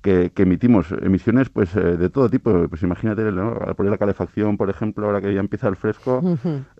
que, 0.00 0.32
emitimos 0.36 0.92
emisiones 0.92 1.50
pues 1.50 1.74
eh, 1.76 1.80
de 1.80 2.08
todo 2.08 2.28
tipo. 2.28 2.68
Pues 2.68 2.82
imagínate, 2.82 3.22
al 3.22 3.74
poner 3.76 3.90
la 3.90 3.98
calefacción, 3.98 4.56
por 4.56 4.70
ejemplo, 4.70 5.06
ahora 5.06 5.20
que 5.20 5.32
ya 5.34 5.40
empieza 5.40 5.68
el 5.68 5.76
fresco, 5.76 6.22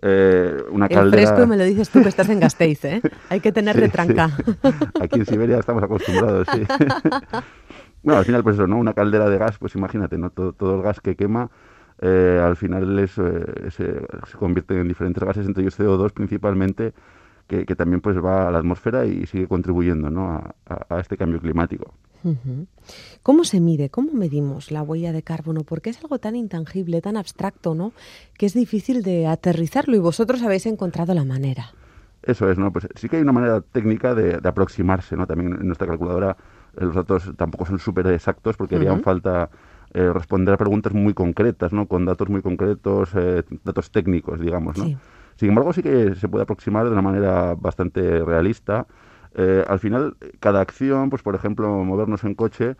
eh, 0.01 0.57
una 0.71 0.89
caldera... 0.89 1.21
El 1.21 1.27
fresco 1.27 1.47
me 1.47 1.57
lo 1.57 1.63
dices 1.63 1.89
tú 1.89 2.01
que 2.01 2.09
estás 2.09 2.29
en 2.29 2.39
Gasteiz, 2.39 2.83
¿eh? 2.85 3.01
Hay 3.29 3.39
que 3.39 3.51
tener 3.51 3.75
retranca. 3.75 4.31
Aquí 5.01 5.19
en 5.19 5.25
Siberia 5.25 5.59
estamos 5.59 5.83
acostumbrados, 5.83 6.47
sí. 6.53 6.63
bueno, 8.03 8.19
al 8.19 8.25
final 8.25 8.43
pues 8.43 8.55
eso, 8.55 8.67
¿no? 8.67 8.77
Una 8.77 8.93
caldera 8.93 9.29
de 9.29 9.37
gas, 9.37 9.57
pues 9.57 9.75
imagínate, 9.75 10.17
¿no? 10.17 10.29
Todo, 10.31 10.75
el 10.75 10.81
gas 10.81 10.99
que 10.99 11.15
quema... 11.15 11.49
Eh, 12.03 12.41
al 12.43 12.55
final 12.55 13.07
se, 13.07 13.69
se, 13.69 13.85
convierte 14.39 14.73
en 14.73 14.87
diferentes 14.87 15.23
gases, 15.23 15.45
entre 15.45 15.61
ellos 15.61 15.79
CO2 15.79 16.11
principalmente, 16.11 16.93
que, 17.45 17.63
también 17.75 18.01
pues 18.01 18.17
va 18.17 18.47
a 18.47 18.51
la 18.51 18.57
atmósfera 18.57 19.05
y 19.05 19.27
sigue 19.27 19.47
contribuyendo 19.47 20.09
¿no? 20.09 20.41
a 20.65 20.99
este 20.99 21.15
cambio 21.15 21.39
climático. 21.39 21.93
¿Cómo 23.23 23.43
se 23.43 23.59
mide? 23.59 23.89
¿Cómo 23.89 24.13
medimos 24.13 24.71
la 24.71 24.83
huella 24.83 25.11
de 25.11 25.23
carbono? 25.23 25.63
Porque 25.63 25.89
es 25.89 26.01
algo 26.01 26.19
tan 26.19 26.35
intangible, 26.35 27.01
tan 27.01 27.17
abstracto, 27.17 27.75
¿no? 27.75 27.93
Que 28.37 28.45
es 28.45 28.53
difícil 28.53 29.03
de 29.03 29.27
aterrizarlo 29.27 29.95
y 29.95 29.99
vosotros 29.99 30.41
habéis 30.43 30.65
encontrado 30.65 31.13
la 31.13 31.25
manera. 31.25 31.71
Eso 32.23 32.49
es, 32.51 32.57
¿no? 32.57 32.71
Pues 32.71 32.87
sí 32.95 33.09
que 33.09 33.17
hay 33.17 33.21
una 33.23 33.31
manera 33.31 33.61
técnica 33.61 34.13
de, 34.13 34.39
aproximarse, 34.47 35.15
¿no? 35.15 35.25
También 35.25 35.53
en 35.59 35.65
nuestra 35.65 35.87
calculadora 35.87 36.37
eh, 36.77 36.85
los 36.85 36.95
datos 36.95 37.31
tampoco 37.35 37.65
son 37.65 37.79
súper 37.79 38.07
exactos 38.07 38.57
porque 38.57 38.75
harían 38.75 39.01
falta 39.01 39.49
eh, 39.93 40.11
responder 40.13 40.53
a 40.53 40.57
preguntas 40.57 40.93
muy 40.93 41.13
concretas, 41.13 41.73
¿no? 41.73 41.87
Con 41.87 42.05
datos 42.05 42.29
muy 42.29 42.41
concretos, 42.41 43.09
eh, 43.15 43.43
datos 43.63 43.91
técnicos, 43.91 44.39
digamos, 44.39 44.77
¿no? 44.77 44.99
Sin 45.35 45.49
embargo, 45.49 45.73
sí 45.73 45.81
que 45.81 46.13
se 46.15 46.27
puede 46.27 46.43
aproximar 46.43 46.85
de 46.85 46.91
una 46.91 47.01
manera 47.01 47.55
bastante 47.55 48.23
realista 48.23 48.85
eh, 49.35 49.63
al 49.67 49.79
final, 49.79 50.17
cada 50.39 50.61
acción, 50.61 51.09
pues 51.09 51.21
por 51.23 51.35
ejemplo, 51.35 51.69
movernos 51.83 52.23
en 52.23 52.35
coche, 52.35 52.75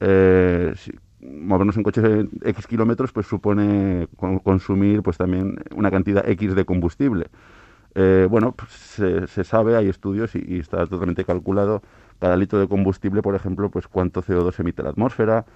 eh, 0.00 0.74
movernos 1.20 1.76
en 1.76 1.82
coche 1.82 2.28
X 2.44 2.66
kilómetros, 2.66 3.12
pues 3.12 3.26
supone 3.26 4.08
consumir 4.44 5.02
pues 5.02 5.16
también 5.18 5.56
una 5.74 5.90
cantidad 5.90 6.28
X 6.28 6.54
de 6.54 6.64
combustible. 6.64 7.26
Eh, 7.94 8.26
bueno, 8.30 8.52
pues 8.52 8.70
se, 9.30 9.44
sabe, 9.44 9.76
hay 9.76 9.88
estudios 9.88 10.34
y, 10.34 10.58
está 10.58 10.86
totalmente 10.86 11.24
calculado 11.24 11.82
cada 12.20 12.36
litro 12.36 12.58
de 12.60 12.68
combustible, 12.68 13.22
por 13.22 13.34
ejemplo, 13.34 13.70
pues 13.70 13.88
cuánto 13.88 14.22
CO2 14.22 14.60
emite 14.60 14.82
la 14.82 14.90
atmósfera, 14.90 15.46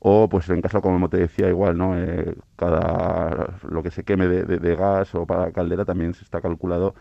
o 0.00 0.28
pues 0.28 0.48
en 0.50 0.60
caso, 0.60 0.82
como 0.82 1.08
te 1.08 1.18
decía, 1.18 1.48
igual, 1.48 1.78
¿no? 1.78 1.94
cada 2.56 3.58
lo 3.68 3.82
que 3.82 3.90
se 3.90 4.04
queme 4.04 4.28
de, 4.28 4.76
gas 4.76 5.14
o 5.14 5.26
para 5.26 5.52
caldera 5.52 5.84
también 5.84 6.14
se 6.14 6.24
está 6.24 6.40
calculado 6.40 6.94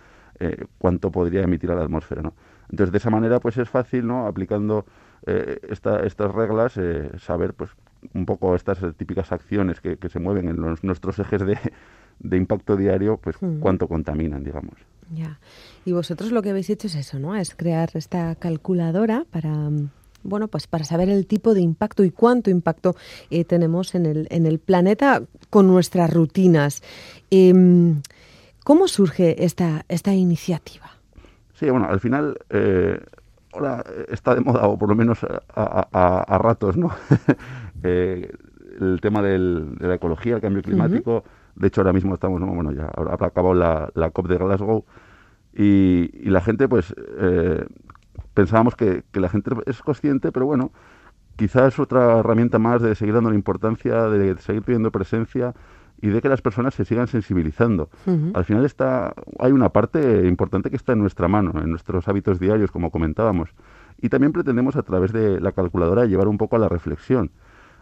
cuánto 0.78 1.12
podría 1.12 1.44
emitir 1.44 1.72
a 1.72 1.76
la 1.76 1.84
atmósfera, 1.84 2.22
¿no? 2.22 2.34
Entonces, 2.74 2.92
de 2.92 2.98
esa 2.98 3.12
manera, 3.12 3.40
pues 3.40 3.56
es 3.60 3.70
fácil, 3.70 4.08
¿no? 4.08 4.26
Aplicando 4.26 4.84
eh, 5.28 5.60
estas 5.70 6.34
reglas, 6.34 6.76
eh, 6.78 7.12
saber, 7.20 7.54
pues, 7.54 7.70
un 8.16 8.26
poco 8.26 8.56
estas 8.56 8.80
típicas 8.98 9.32
acciones 9.32 9.80
que, 9.80 10.10
se 10.10 10.20
mueven 10.20 10.48
en 10.50 10.56
nuestros 10.82 11.20
ejes 11.20 11.44
de, 11.46 12.36
impacto 12.36 12.76
diario, 12.76 13.18
pues, 13.18 13.36
hmm. 13.40 13.60
cuánto 13.60 13.88
contaminan, 13.88 14.44
digamos. 14.44 14.74
Ya. 15.14 15.40
Y 15.86 15.92
vosotros 15.92 16.32
lo 16.32 16.42
que 16.42 16.50
habéis 16.50 16.72
hecho 16.72 16.88
es 16.88 16.96
eso, 16.96 17.20
¿no? 17.20 17.36
Es 17.36 17.54
crear 17.54 17.92
esta 17.94 18.34
calculadora 18.34 19.28
para 19.30 19.70
bueno, 20.24 20.48
pues 20.48 20.66
para 20.66 20.84
saber 20.84 21.10
el 21.10 21.28
tipo 21.28 21.54
de 21.54 21.62
impacto 21.62 22.04
y 22.04 22.10
cuánto 22.10 22.50
impacto 22.50 22.96
eh, 23.30 23.46
tenemos 23.46 23.94
en 23.94 24.08
el, 24.08 24.28
en 24.32 24.48
el 24.48 24.58
planeta 24.58 25.22
con 25.52 25.68
nuestras 25.68 26.12
rutinas. 26.12 26.82
Em, 27.30 28.02
¿Cómo 28.64 28.88
surge 28.88 29.44
esta, 29.46 29.86
esta 29.90 30.16
iniciativa? 30.16 30.93
Sí, 31.64 31.70
bueno, 31.70 31.88
al 31.90 32.02
final 32.02 32.38
eh, 32.50 33.00
ahora 33.54 33.86
está 34.10 34.36
de 34.36 34.42
moda, 34.42 34.68
o 34.68 34.78
por 34.78 34.90
lo 34.90 34.96
menos 34.96 35.26
a, 35.56 36.38
ratos, 36.38 36.76
¿no? 36.76 36.90
Eh, 37.86 38.32
el 38.80 39.02
tema 39.02 39.22
de 39.22 39.38
la 39.38 39.96
ecología, 39.96 40.36
el 40.36 40.42
cambio 40.42 40.62
climático. 40.62 41.24
De 41.56 41.68
hecho, 41.68 41.82
ahora 41.82 41.92
mismo 41.92 42.14
estamos, 42.16 42.42
bueno, 42.42 42.72
ya 42.72 42.90
habrá 42.96 43.28
acabado 43.28 43.54
la, 43.54 44.10
COP 44.12 44.28
de 44.28 44.38
Glasgow 44.38 44.86
y, 45.54 46.30
la 46.30 46.42
gente, 46.42 46.68
pues, 46.68 46.94
eh, 47.18 47.66
pensábamos 48.34 48.76
que, 48.76 49.04
que, 49.12 49.20
la 49.22 49.30
gente 49.30 49.52
es 49.66 49.82
consciente, 49.82 50.32
pero 50.34 50.46
bueno, 50.46 50.72
quizás 51.38 51.74
es 51.74 51.80
otra 51.80 52.20
herramienta 52.20 52.60
más 52.60 52.82
de 52.82 52.96
seguir 52.96 53.14
dando 53.14 53.30
la 53.30 53.36
importancia, 53.36 54.10
de 54.10 54.38
seguir 54.38 54.64
pidiendo 54.64 54.92
presencia 54.92 55.54
y 56.04 56.10
de 56.10 56.22
que 56.22 56.28
las 56.28 56.42
personas 56.42 56.74
se 56.74 56.84
sigan 56.84 57.08
sensibilizando. 57.08 57.90
Al 58.34 58.44
final 58.44 58.66
está, 58.66 59.14
hay 59.40 59.54
una 59.54 59.70
parte 59.70 60.28
importante 60.28 60.70
que 60.70 60.76
está 60.76 60.92
en 60.92 61.00
nuestra 61.00 61.30
mano, 61.30 61.54
en 61.64 61.70
nuestros 61.70 62.10
hábitos 62.10 62.42
diarios, 62.42 62.72
como 62.72 62.92
comentábamos. 62.92 63.52
Y 64.02 64.10
también 64.10 64.34
pretendemos 64.34 64.76
a 64.76 64.82
través 64.82 65.14
de 65.14 65.40
la 65.40 65.54
calculadora 65.54 66.04
llevar 66.04 66.28
un 66.28 66.38
poco 66.38 66.58
a 66.58 66.60
la 66.60 66.68
reflexión, 66.68 67.32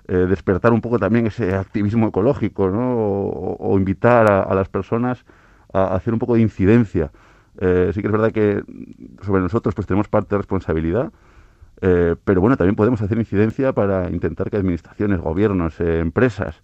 eh, 0.07 0.27
despertar 0.29 0.71
un 0.71 0.81
poco 0.81 0.99
también 0.99 1.25
ese 1.25 1.55
activismo 1.55 2.09
ecológico, 2.09 2.69
¿no? 2.69 2.95
o, 2.95 3.79
invitar 3.79 4.31
a, 4.31 4.53
las 4.53 4.69
personas 4.69 5.25
a, 5.73 5.95
hacer 5.95 6.13
un 6.13 6.19
poco 6.19 6.35
de 6.35 6.41
incidencia. 6.41 7.11
Eh, 7.57 7.89
sí 7.91 8.01
que 8.01 8.07
es 8.07 8.11
verdad 8.11 8.31
que 8.31 8.63
sobre 9.25 9.41
nosotros 9.41 9.73
pues 9.73 9.87
tenemos 9.87 10.07
parte 10.07 10.35
de 10.35 10.37
responsabilidad, 10.37 11.11
eh, 11.81 12.15
pero 12.23 12.39
bueno, 12.39 12.55
también 12.55 12.75
podemos 12.75 13.01
hacer 13.01 13.17
incidencia 13.17 13.73
para 13.73 14.11
intentar 14.11 14.51
que 14.51 14.57
administraciones, 14.57 15.19
gobiernos, 15.19 15.79
empresas, 15.79 16.61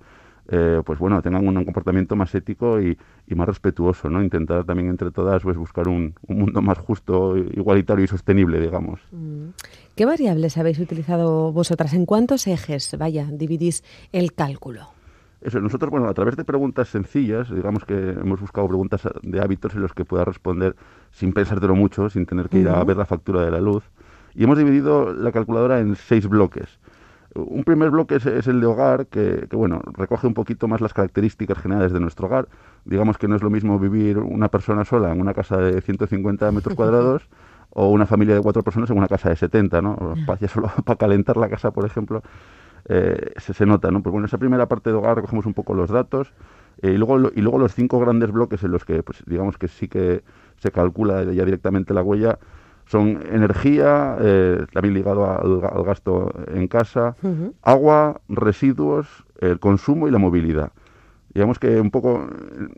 eh, 0.50 0.82
pues 0.86 0.98
bueno, 0.98 1.22
tengan 1.22 1.46
un 1.46 1.66
comportamiento 1.66 2.16
más 2.16 2.34
ético 2.34 2.82
y, 2.82 2.98
más 3.36 3.48
respetuoso, 3.48 4.10
¿no? 4.10 4.24
Intentar 4.24 4.64
también 4.64 4.90
entre 4.90 5.12
todas 5.12 5.44
pues 5.44 5.58
buscar 5.58 5.88
un, 5.88 6.16
mundo 6.28 6.62
más 6.62 6.78
justo, 6.78 7.38
igualitario 7.38 8.06
y 8.06 8.08
sostenible, 8.08 8.60
digamos. 8.60 9.02
Mm. 9.12 9.50
¿Qué 9.96 10.06
variables 10.06 10.58
habéis 10.58 10.80
utilizado 10.80 11.52
vosotras? 11.52 11.94
¿En 11.94 12.06
cuántos 12.06 12.48
ejes, 12.48 12.96
vaya, 12.98 13.28
dividís 13.30 13.84
el 14.14 14.34
cálculo? 14.34 14.90
Eso, 15.42 15.60
nosotros, 15.60 15.92
bueno, 15.92 16.08
a 16.08 16.14
través 16.14 16.36
de 16.36 16.44
preguntas 16.44 16.88
sencillas, 16.88 17.54
digamos 17.54 17.86
que 17.86 17.94
hemos 17.94 18.40
buscado 18.40 18.68
preguntas 18.68 19.08
de 19.22 19.40
hábitos 19.40 19.76
en 19.76 19.82
los 19.82 19.94
que 19.94 20.04
pueda 20.04 20.26
responder 20.26 20.76
sin 21.12 21.34
pensártelo 21.34 21.76
mucho, 21.76 22.10
sin 22.10 22.26
tener 22.26 22.50
que 22.50 22.60
ir 22.60 22.70
a 22.70 22.84
ver 22.84 22.98
la 22.98 23.06
factura 23.06 23.44
de 23.44 23.52
la 23.52 23.60
luz. 23.60 23.84
Y 24.34 24.46
hemos 24.46 24.58
dividido 24.58 25.14
la 25.14 25.32
calculadora 25.32 25.80
en 25.80 25.96
seis 25.96 26.28
bloques. 26.28 26.80
Un 27.38 27.64
primer 27.64 27.92
bloque 27.92 28.16
es, 28.16 28.26
el 28.26 28.60
de 28.60 28.66
hogar, 28.66 29.08
que, 29.08 29.48
bueno, 29.52 29.82
recoge 29.94 30.28
un 30.28 30.34
poquito 30.34 30.68
más 30.68 30.82
las 30.82 30.94
características 30.94 31.58
generales 31.60 31.94
de 31.94 32.00
nuestro 32.00 32.28
hogar. 32.28 32.48
Digamos 32.86 33.18
que 33.18 33.28
no 33.28 33.36
es 33.36 33.44
lo 33.44 33.50
mismo 33.50 33.78
vivir 33.80 34.18
una 34.18 34.50
persona 34.50 34.86
sola 34.86 35.12
en 35.12 35.22
una 35.22 35.34
casa 35.34 35.58
de 35.58 35.82
150 35.82 36.52
metros 36.52 36.76
cuadrados 36.76 37.30
o 37.70 37.90
una 37.90 38.06
familia 38.06 38.36
de 38.36 38.42
cuatro 38.42 38.64
personas 38.64 38.90
en 38.90 38.98
una 38.98 39.08
casa 39.08 39.30
de 39.30 39.36
70, 39.36 39.82
¿no? 39.82 40.14
Espacio 40.18 40.48
solo 40.48 40.72
para 40.86 40.98
calentar 40.98 41.38
la 41.38 41.50
casa, 41.50 41.72
por 41.72 41.86
ejemplo, 41.86 42.24
eh, 42.90 43.34
se, 43.38 43.54
se, 43.54 43.66
nota, 43.66 43.92
¿no? 43.92 44.02
Pues 44.02 44.12
bueno, 44.12 44.26
esa 44.26 44.38
primera 44.38 44.68
parte 44.68 44.90
de 44.90 44.96
hogar 44.96 45.18
recogemos 45.18 45.46
un 45.46 45.54
poco 45.54 45.74
los 45.74 45.90
datos 45.90 46.34
eh, 46.82 46.92
y, 46.92 46.98
luego, 46.98 47.32
y 47.36 47.42
luego 47.42 47.58
los 47.58 47.74
cinco 47.74 48.00
grandes 48.00 48.32
bloques 48.32 48.64
en 48.64 48.72
los 48.72 48.86
que, 48.86 49.04
pues, 49.04 49.24
digamos 49.26 49.58
que 49.58 49.68
sí 49.68 49.88
que 49.88 50.24
se 50.58 50.72
calcula 50.72 51.24
ya 51.24 51.46
directamente 51.46 51.94
la 51.94 52.04
huella, 52.04 52.40
son 52.88 53.22
energía, 53.32 54.18
eh, 54.22 54.66
también 54.74 54.94
ligado 54.94 55.30
al, 55.30 55.84
gasto 55.84 56.32
en 56.54 56.68
casa, 56.68 57.16
agua, 57.62 58.22
residuos, 58.30 59.08
el 59.40 59.60
consumo 59.60 60.08
y 60.08 60.12
la 60.12 60.18
movilidad. 60.18 60.72
digamos 61.34 61.60
que 61.60 61.80
un 61.80 61.92
poco 61.92 62.28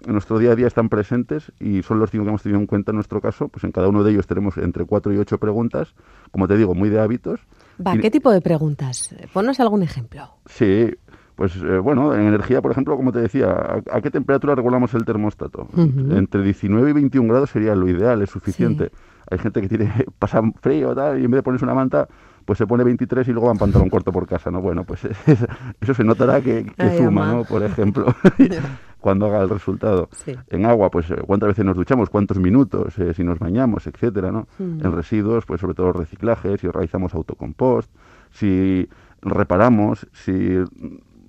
en 0.05 0.11
nuestro 0.11 0.39
día 0.39 0.51
a 0.51 0.55
día 0.55 0.67
están 0.67 0.89
presentes 0.89 1.51
y 1.59 1.83
son 1.83 1.99
los 1.99 2.09
cinco 2.09 2.23
que 2.23 2.29
hemos 2.29 2.43
tenido 2.43 2.59
en 2.59 2.65
cuenta 2.65 2.91
en 2.91 2.95
nuestro 2.95 3.21
caso. 3.21 3.47
Pues 3.47 3.63
en 3.63 3.71
cada 3.71 3.87
uno 3.87 4.03
de 4.03 4.11
ellos 4.11 4.27
tenemos 4.27 4.57
entre 4.57 4.85
cuatro 4.85 5.13
y 5.13 5.17
ocho 5.17 5.37
preguntas, 5.37 5.93
como 6.31 6.47
te 6.47 6.57
digo, 6.57 6.73
muy 6.75 6.89
de 6.89 6.99
hábitos. 6.99 7.39
Va, 7.85 7.95
¿qué 7.97 8.11
tipo 8.11 8.31
de 8.31 8.41
preguntas? 8.41 9.15
Ponos 9.31 9.59
algún 9.59 9.83
ejemplo. 9.83 10.27
Sí, 10.47 10.91
pues 11.35 11.55
eh, 11.55 11.77
bueno, 11.77 12.13
en 12.13 12.27
energía, 12.27 12.61
por 12.61 12.71
ejemplo, 12.71 12.97
como 12.97 13.13
te 13.13 13.19
decía, 13.19 13.81
¿a, 13.89 14.01
qué 14.01 14.11
temperatura 14.11 14.55
regulamos 14.55 14.93
el 14.93 15.05
termostato? 15.05 15.69
Entre 15.77 16.43
19 16.43 16.89
y 16.89 16.93
21 16.93 17.29
grados 17.29 17.51
sería 17.51 17.75
lo 17.75 17.87
ideal, 17.87 18.21
es 18.21 18.29
suficiente. 18.29 18.91
Hay 19.31 19.37
gente 19.37 19.61
que 19.61 19.69
tiene, 19.69 19.91
pasa 20.19 20.41
frío 20.61 20.95
tal, 20.95 21.19
y 21.19 21.25
en 21.25 21.31
vez 21.31 21.39
de 21.39 21.43
ponerse 21.43 21.65
una 21.65 21.73
manta, 21.73 22.07
pues 22.45 22.57
se 22.57 22.65
pone 22.65 22.83
23 22.83 23.27
y 23.27 23.31
luego 23.31 23.47
va 23.47 23.53
en 23.53 23.59
pantalón 23.59 23.89
corto 23.89 24.11
por 24.11 24.27
casa, 24.27 24.49
¿no? 24.49 24.61
Bueno, 24.61 24.83
pues 24.83 25.01
eso 25.81 25.93
se 25.93 26.03
notará 26.03 26.41
que, 26.41 26.65
suma, 26.97 27.31
¿no? 27.31 27.43
Por 27.43 27.61
ejemplo, 27.63 28.07
cuando 28.99 29.27
haga 29.27 29.41
el 29.41 29.49
resultado. 29.49 30.09
En 30.49 30.65
agua, 30.65 30.89
pues 30.89 31.11
eh, 31.11 31.15
cuántas 31.27 31.49
veces 31.49 31.65
nos 31.65 31.75
duchamos, 31.75 32.09
cuántos 32.09 32.39
minutos, 32.39 32.97
eh, 32.97 33.13
si 33.13 33.23
nos 33.23 33.37
bañamos, 33.39 33.85
etcétera, 33.85 34.31
¿no? 34.31 34.47
Mm. 34.57 34.85
En 34.85 34.91
residuos, 34.91 35.45
pues 35.45 35.61
sobre 35.61 35.75
todo 35.75 35.93
reciclaje, 35.93 36.57
si 36.57 36.67
realizamos 36.67 37.13
autocompost, 37.13 37.91
si 38.31 38.89
reparamos, 39.21 40.07
si 40.11 40.57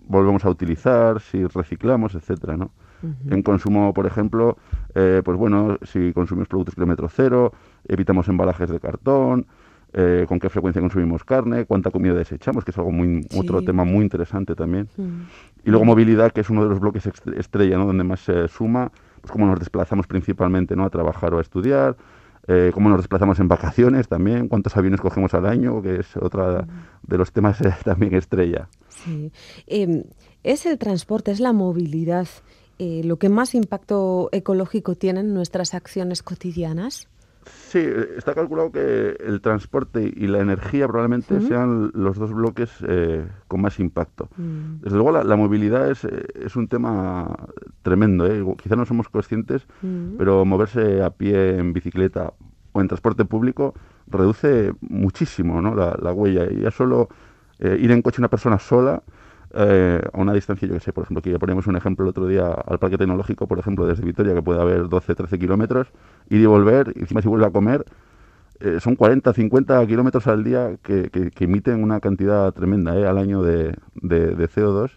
volvemos 0.07 0.45
a 0.45 0.51
utilizar, 0.51 1.21
si 1.21 1.47
reciclamos, 1.47 2.15
etcétera, 2.15 2.57
¿no? 2.57 2.71
En 3.31 3.43
consumo, 3.43 3.95
por 3.95 4.07
ejemplo, 4.07 4.59
eh, 4.95 5.23
pues 5.25 5.39
bueno, 5.39 5.79
si 5.83 6.13
consumimos 6.13 6.49
productos 6.49 6.75
kilómetro 6.75 7.09
cero, 7.09 7.53
evitamos 7.87 8.29
embalajes 8.29 8.71
de 8.71 8.81
cartón, 8.81 9.47
eh, 9.93 10.25
con 10.29 10.39
qué 10.39 10.49
frecuencia 10.49 10.81
consumimos 10.81 11.25
carne, 11.25 11.65
cuánta 11.65 11.91
comida 11.91 12.15
desechamos, 12.15 12.65
que 12.65 12.71
es 12.71 12.79
algo 12.79 12.93
muy, 12.93 13.27
otro 13.37 13.61
tema 13.63 13.83
muy 13.83 14.05
interesante 14.05 14.55
también. 14.55 14.89
Mm. 14.97 15.23
Y 15.65 15.71
luego 15.71 15.85
movilidad, 15.85 16.31
que 16.31 16.43
es 16.43 16.51
uno 16.51 16.63
de 16.63 16.69
los 16.71 16.79
bloques 16.79 17.09
estrella, 17.37 17.77
¿no? 17.77 17.87
donde 17.87 18.05
más 18.05 18.21
se 18.21 18.47
suma, 18.47 18.93
pues 19.21 19.33
cómo 19.33 19.47
nos 19.47 19.59
desplazamos 19.59 20.07
principalmente 20.07 20.77
¿no? 20.77 20.85
a 20.85 20.91
trabajar 20.91 21.35
o 21.35 21.39
a 21.39 21.41
estudiar, 21.41 21.97
eh, 22.47 22.71
cómo 22.73 22.89
nos 22.89 22.99
desplazamos 22.99 23.41
en 23.41 23.49
vacaciones 23.49 24.07
también, 24.07 24.47
cuántos 24.47 24.77
aviones 24.77 25.01
cogemos 25.01 25.35
al 25.35 25.45
año, 25.45 25.83
que 25.83 25.97
es 25.97 26.17
otra 26.17 26.63
mm. 26.63 26.69
de 27.09 27.19
los 27.19 27.33
temas 27.33 27.61
eh, 27.61 27.75
también 27.85 28.15
estrella. 28.15 28.69
Sí. 28.91 29.33
Em, 29.67 30.05
¿Es 30.45 30.67
el 30.67 30.79
transporte, 30.79 31.33
es 31.33 31.41
la 31.41 31.53
movilidad 31.53 32.29
lo 32.79 33.19
que 33.19 33.29
más 33.29 33.55
impacto 33.55 34.31
ecológico 34.33 34.95
tienen 34.95 35.35
nuestras 35.35 35.75
acciones 35.75 36.23
cotidianas? 36.23 37.09
Sí, 37.71 37.79
está 38.17 38.35
calculado 38.35 38.73
que 38.73 39.17
el 39.21 39.41
transporte 39.41 40.03
y 40.03 40.27
la 40.27 40.41
energía 40.41 40.89
probablemente 40.89 41.41
sean 41.41 41.93
los 41.95 42.19
dos 42.19 42.33
bloques 42.33 42.69
eh, 42.87 43.27
con 43.47 43.61
más 43.61 43.79
impacto. 43.79 44.29
Mm. 44.37 44.81
Desde 44.83 44.97
luego 44.97 45.13
la, 45.13 45.37
movilidad 45.37 45.89
es, 45.89 46.05
eh, 46.05 46.27
es, 46.35 46.57
un 46.57 46.67
tema 46.67 47.49
tremendo. 47.83 48.27
¿eh? 48.27 48.45
Quizá 48.61 48.75
no 48.75 48.87
somos 48.87 49.09
conscientes, 49.09 49.69
mm. 49.83 50.17
pero 50.19 50.45
moverse 50.45 51.03
a 51.03 51.11
pie 51.11 51.59
en 51.59 51.73
bicicleta 51.73 52.33
o 52.73 52.81
en 52.81 52.89
transporte 52.89 53.25
público 53.25 53.75
reduce 54.09 54.73
muchísimo 54.81 55.63
¿no? 55.63 55.75
la, 55.75 55.97
la 56.03 56.13
huella. 56.13 56.51
Y 56.51 56.63
ya 56.63 56.73
solo 56.73 57.09
eh, 57.61 57.79
ir 57.79 57.91
en 57.91 58.03
coche 58.03 58.21
una 58.21 58.29
persona 58.29 58.59
sola 58.59 59.03
eh, 59.55 60.01
a 60.13 60.21
una 60.21 60.33
distancia, 60.33 60.69
yo 60.69 60.75
que 60.75 60.81
sé, 60.81 60.93
por 60.93 61.05
ejemplo, 61.05 61.23
que 61.23 61.33
ya 61.33 61.39
ponemos 61.39 61.67
un 61.67 61.77
ejemplo 61.77 62.05
el 62.05 62.11
otro 62.11 62.27
día 62.27 62.53
al 62.53 62.79
Parque 62.79 62.99
Tecnológico, 62.99 63.47
por 63.49 63.59
ejemplo, 63.59 63.87
desde 63.87 64.05
Vitoria, 64.05 64.35
que 64.35 64.43
puede 64.43 64.61
haber 64.61 64.89
12, 64.89 65.15
13 65.15 65.39
kilómetros, 65.39 65.89
ir 66.29 66.41
y 66.41 66.47
volver, 66.47 66.93
y 66.97 67.01
encima 67.01 67.21
si 67.23 67.29
vuelve 67.29 67.47
a 67.47 67.51
comer, 67.51 67.85
eh, 68.61 68.79
son 68.81 68.95
40, 68.95 69.33
50 69.33 69.87
kilómetros 69.87 70.27
al 70.27 70.45
día 70.45 70.77
que, 70.83 71.11
que, 71.11 71.45
emiten 71.45 71.83
una 71.83 72.01
cantidad 72.01 72.53
tremenda 72.53 72.97
eh, 72.97 73.07
al 73.07 73.19
año 73.19 73.43
de, 73.43 73.75
de, 73.95 74.49
CO2. 74.49 74.91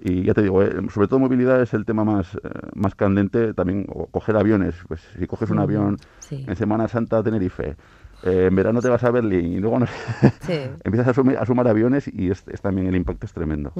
Y 0.00 0.24
ya 0.24 0.34
te 0.34 0.42
digo, 0.42 0.60
sobre 0.90 1.06
todo 1.06 1.20
movilidad 1.20 1.62
es 1.62 1.74
el 1.74 1.84
tema 1.84 2.02
más, 2.02 2.36
más 2.74 2.96
candente, 2.96 3.54
también 3.54 3.84
coger 4.10 4.36
aviones, 4.36 4.74
pues 4.88 5.00
si 5.16 5.28
coges 5.28 5.50
un 5.50 5.60
avión 5.60 5.96
en 6.28 6.56
Semana 6.56 6.88
Santa 6.88 7.18
a 7.18 7.22
Tenerife, 7.22 7.76
eh, 8.22 8.46
en 8.48 8.54
verano 8.54 8.80
te 8.80 8.88
vas 8.88 9.02
a 9.04 9.10
Berlín 9.10 9.52
y 9.52 9.58
luego 9.58 9.78
empiezas 10.84 11.18
a, 11.18 11.46
sumar 11.46 11.68
aviones 11.68 12.08
y 12.08 12.30
es, 12.30 12.44
también 12.60 12.86
el 12.86 12.96
impacto 12.96 13.26
es 13.26 13.32
tremendo. 13.32 13.72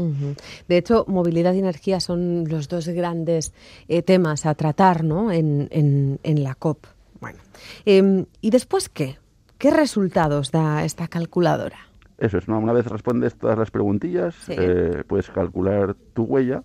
De 0.68 0.76
hecho, 0.76 1.04
movilidad 1.08 1.54
y 1.54 1.60
energía 1.60 2.00
son 2.00 2.44
los 2.48 2.68
dos 2.68 2.88
grandes 2.88 3.52
eh, 3.88 4.02
temas 4.02 4.46
a 4.46 4.54
tratar 4.54 5.04
¿no? 5.04 5.30
en, 5.30 5.68
en, 5.70 6.42
la 6.42 6.54
COP. 6.54 6.86
Bueno, 7.20 7.38
em, 7.84 8.26
¿y 8.40 8.50
después 8.50 8.88
qué? 8.88 9.18
¿Qué 9.58 9.70
resultados 9.70 10.50
da 10.50 10.84
esta 10.84 11.06
calculadora? 11.06 11.78
Eso 12.18 12.38
es, 12.38 12.46
una 12.46 12.72
vez 12.72 12.86
respondes 12.86 13.34
todas 13.36 13.58
las 13.58 13.70
preguntillas, 13.70 14.36
eh, 14.48 15.02
puedes 15.08 15.28
calcular 15.30 15.94
tu 16.14 16.22
huella 16.22 16.62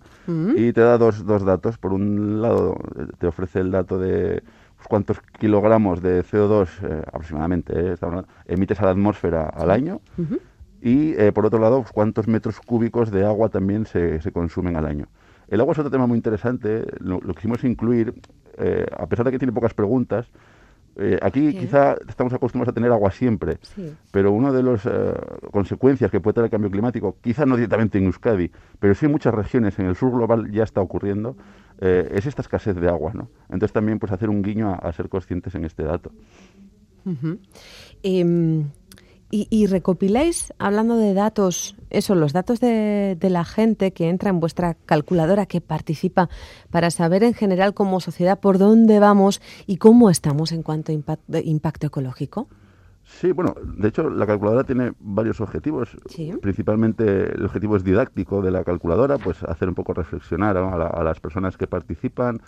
y 0.56 0.72
te 0.72 0.80
da 0.80 0.98
dos, 0.98 1.26
dos 1.26 1.44
datos. 1.44 1.78
Por 1.78 1.92
un 1.92 2.40
lado, 2.40 2.76
te 3.18 3.26
ofrece 3.26 3.58
el 3.58 3.72
dato 3.72 3.98
de 3.98 4.42
cuántos 4.86 5.20
kilogramos 5.38 6.02
de 6.02 6.22
CO2 6.24 6.68
eh, 6.82 7.02
aproximadamente 7.06 7.72
eh, 7.74 7.96
emites 8.46 8.80
a 8.80 8.84
la 8.84 8.90
atmósfera 8.92 9.48
al 9.48 9.70
año 9.70 10.00
y 10.80 11.12
eh, 11.14 11.32
por 11.32 11.46
otro 11.46 11.58
lado 11.58 11.84
cuántos 11.92 12.28
metros 12.28 12.60
cúbicos 12.60 13.10
de 13.10 13.24
agua 13.24 13.48
también 13.48 13.86
se, 13.86 14.20
se, 14.20 14.30
consumen 14.30 14.76
al 14.76 14.86
año. 14.86 15.06
El 15.48 15.60
agua 15.60 15.72
es 15.72 15.78
otro 15.78 15.90
tema 15.90 16.06
muy 16.06 16.16
interesante, 16.16 16.86
lo, 17.00 17.20
lo 17.20 17.34
quisimos 17.34 17.64
incluir, 17.64 18.14
a 18.98 19.06
pesar 19.06 19.24
de 19.24 19.32
que 19.32 19.38
tiene 19.38 19.52
pocas 19.52 19.72
preguntas, 19.72 20.26
aquí 21.22 21.54
quizá 21.54 21.96
estamos 22.06 22.34
acostumbrados 22.34 22.72
a 22.72 22.74
tener 22.74 22.92
agua 22.92 23.10
siempre, 23.10 23.58
pero 24.10 24.32
una 24.32 24.52
de 24.52 24.62
las 24.62 24.86
consecuencias 25.50 26.10
que 26.10 26.20
puede 26.20 26.34
tener 26.34 26.46
el 26.46 26.50
cambio 26.50 26.70
climático, 26.70 27.16
quizá 27.22 27.46
no 27.46 27.56
directamente 27.56 27.96
en 27.96 28.04
Euskadi, 28.04 28.50
pero 28.78 28.94
sí 28.94 29.06
en 29.06 29.12
muchas 29.12 29.32
regiones, 29.32 29.78
en 29.78 29.86
el 29.86 29.96
sur 29.96 30.12
global 30.12 30.50
ya 30.50 30.64
está 30.64 30.82
ocurriendo, 30.82 31.34
eh, 31.80 32.08
es 32.12 32.26
esta 32.26 32.42
escasez 32.42 32.76
de 32.76 32.88
agua, 32.88 33.12
¿no? 33.14 33.28
Entonces 33.44 33.72
también 33.72 33.98
pues 33.98 34.12
hacer 34.12 34.30
un 34.30 34.42
guiño 34.42 34.74
a, 34.74 34.92
ser 34.92 35.08
conscientes 35.08 35.54
en 35.54 35.64
este 35.64 35.84
dato. 35.84 36.10
Em, 38.02 38.70
y, 39.30 39.66
recopiláis, 39.66 40.54
hablando 40.58 40.96
de 40.96 41.12
datos, 41.12 41.76
eso, 41.90 42.14
los 42.14 42.32
datos 42.32 42.60
de, 42.60 43.16
la 43.20 43.44
gente 43.44 43.92
que 43.92 44.08
entra 44.08 44.30
en 44.30 44.40
vuestra 44.40 44.74
calculadora, 44.86 45.44
que 45.44 45.60
participa, 45.60 46.30
para 46.70 46.90
saber 46.90 47.22
en 47.22 47.34
general 47.34 47.74
como 47.74 48.00
sociedad 48.00 48.40
por 48.40 48.56
dónde 48.56 49.00
vamos 49.00 49.42
y 49.66 49.76
cómo 49.76 50.08
estamos 50.08 50.50
en 50.52 50.62
cuanto 50.62 50.92
a 50.92 51.40
impacto 51.40 51.86
ecológico. 51.86 52.48
Sí, 53.08 53.32
bueno, 53.32 53.54
de 53.64 53.88
hecho 53.88 54.10
la 54.10 54.26
calculadora 54.26 54.64
tiene 54.64 54.92
varios 55.00 55.40
objetivos. 55.40 55.96
Principalmente 56.42 57.34
el 57.34 57.44
objetivo 57.46 57.74
es 57.74 57.82
didáctico 57.82 58.42
de 58.42 58.50
la 58.50 58.62
calculadora, 58.64 59.16
pues 59.16 59.42
hacer 59.44 59.68
un 59.68 59.74
poco 59.74 59.94
reflexionar 59.94 60.58
a, 60.58 61.02
las 61.02 61.18
personas 61.18 61.56
que 61.56 61.66
participan. 61.66 62.40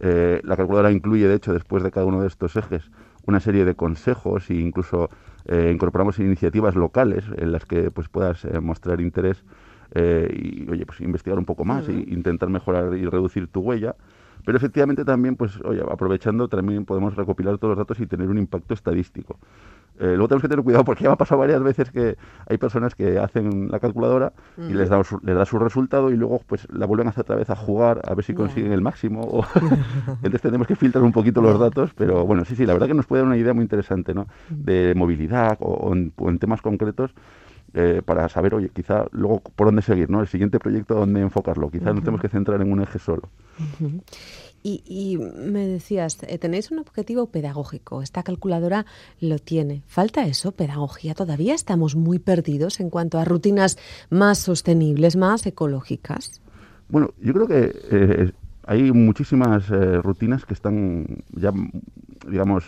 Eh, 0.00 0.40
la 0.42 0.56
calculadora 0.56 0.90
incluye, 0.90 1.28
de 1.28 1.36
hecho, 1.36 1.54
después 1.54 1.84
de 1.84 1.92
cada 1.92 2.04
uno 2.04 2.20
de 2.20 2.26
estos 2.26 2.56
ejes, 2.56 2.90
una 3.26 3.38
serie 3.38 3.64
de 3.64 3.76
consejos 3.76 4.50
e 4.50 4.54
incluso 4.54 5.08
eh, 5.46 5.70
incorporamos 5.72 6.18
iniciativas 6.18 6.74
locales 6.74 7.24
en 7.36 7.52
las 7.52 7.64
que 7.64 7.90
pues 7.92 8.08
puedas 8.08 8.44
eh, 8.44 8.60
mostrar 8.60 9.00
interés 9.00 9.44
y, 9.94 10.68
oye, 10.68 10.84
pues 10.84 11.00
investigar 11.00 11.38
un 11.38 11.46
poco 11.46 11.64
más 11.64 11.88
e 11.88 11.92
intentar 11.92 12.50
mejorar 12.50 12.94
y 12.94 13.06
reducir 13.06 13.48
tu 13.48 13.60
huella. 13.60 13.96
Pero 14.44 14.56
efectivamente 14.56 15.04
también, 15.04 15.36
pues, 15.36 15.60
oye, 15.64 15.82
aprovechando, 15.88 16.48
también 16.48 16.84
podemos 16.84 17.16
recopilar 17.16 17.58
todos 17.58 17.72
los 17.72 17.78
datos 17.78 18.00
y 18.00 18.06
tener 18.06 18.28
un 18.28 18.38
impacto 18.38 18.74
estadístico. 18.74 19.38
Eh, 20.00 20.14
luego 20.14 20.28
tenemos 20.28 20.42
que 20.42 20.48
tener 20.48 20.64
cuidado 20.64 20.84
porque 20.84 21.02
ya 21.02 21.10
me 21.10 21.14
ha 21.14 21.16
pasado 21.16 21.40
varias 21.40 21.60
veces 21.60 21.90
que 21.90 22.16
hay 22.46 22.56
personas 22.56 22.94
que 22.94 23.18
hacen 23.18 23.68
la 23.68 23.80
calculadora 23.80 24.32
y 24.56 24.72
les 24.72 24.88
da, 24.88 25.02
su, 25.02 25.18
les 25.24 25.34
da 25.34 25.44
su 25.44 25.58
resultado 25.58 26.10
y 26.12 26.16
luego 26.16 26.40
pues 26.46 26.68
la 26.70 26.86
vuelven 26.86 27.08
a 27.08 27.10
hacer 27.10 27.22
otra 27.22 27.34
vez 27.34 27.50
a 27.50 27.56
jugar 27.56 28.00
a 28.06 28.14
ver 28.14 28.24
si 28.24 28.32
consiguen 28.32 28.72
el 28.72 28.80
máximo. 28.80 29.44
Entonces 30.06 30.40
tenemos 30.40 30.68
que 30.68 30.76
filtrar 30.76 31.02
un 31.02 31.12
poquito 31.12 31.42
los 31.42 31.58
datos, 31.58 31.90
pero 31.96 32.24
bueno, 32.24 32.44
sí, 32.44 32.54
sí, 32.54 32.64
la 32.64 32.74
verdad 32.74 32.86
que 32.86 32.94
nos 32.94 33.06
puede 33.06 33.22
dar 33.22 33.26
una 33.26 33.36
idea 33.36 33.52
muy 33.54 33.62
interesante 33.62 34.14
¿no? 34.14 34.28
de 34.50 34.94
movilidad 34.94 35.58
o, 35.60 35.92
en, 35.92 36.38
temas 36.38 36.62
concretos. 36.62 37.10
Eh, 37.74 38.00
para 38.02 38.30
saber, 38.30 38.54
oye, 38.54 38.70
quizá 38.70 39.04
luego 39.10 39.40
por 39.40 39.66
dónde 39.66 39.82
seguir, 39.82 40.08
¿no? 40.08 40.22
El 40.22 40.26
siguiente 40.26 40.58
proyecto, 40.58 40.94
dónde 40.94 41.20
enfocarlo. 41.20 41.70
Quizá 41.70 41.92
no 41.92 42.00
tenemos 42.00 42.22
que 42.22 42.30
centrar 42.30 42.62
en 42.62 42.72
un 42.72 42.80
eje 42.80 42.98
solo. 42.98 43.28
Y, 44.62 45.18
me 45.18 45.66
decías, 45.66 46.18
eh, 46.22 46.38
tenéis 46.38 46.70
un 46.70 46.78
objetivo 46.78 47.26
pedagógico, 47.26 48.02
esta 48.02 48.22
calculadora 48.22 48.84
lo 49.20 49.38
tiene. 49.38 49.82
¿Falta 49.86 50.26
eso, 50.26 50.52
pedagogía? 50.52 51.14
¿Todavía 51.14 51.54
estamos 51.54 51.96
muy 51.96 52.18
perdidos 52.18 52.80
en 52.80 52.90
cuanto 52.90 53.18
a 53.18 53.24
rutinas 53.24 53.78
más 54.10 54.38
sostenibles, 54.38 55.16
más 55.16 55.46
ecológicas? 55.46 56.42
Bueno, 56.88 57.10
yo 57.20 57.32
creo 57.32 57.46
que 57.46 57.72
eh, 57.90 58.32
hay 58.66 58.92
muchísimas 58.92 59.70
eh, 59.70 60.02
rutinas 60.02 60.44
que 60.44 60.54
están 60.54 61.22
ya, 61.32 61.52
digamos, 62.28 62.66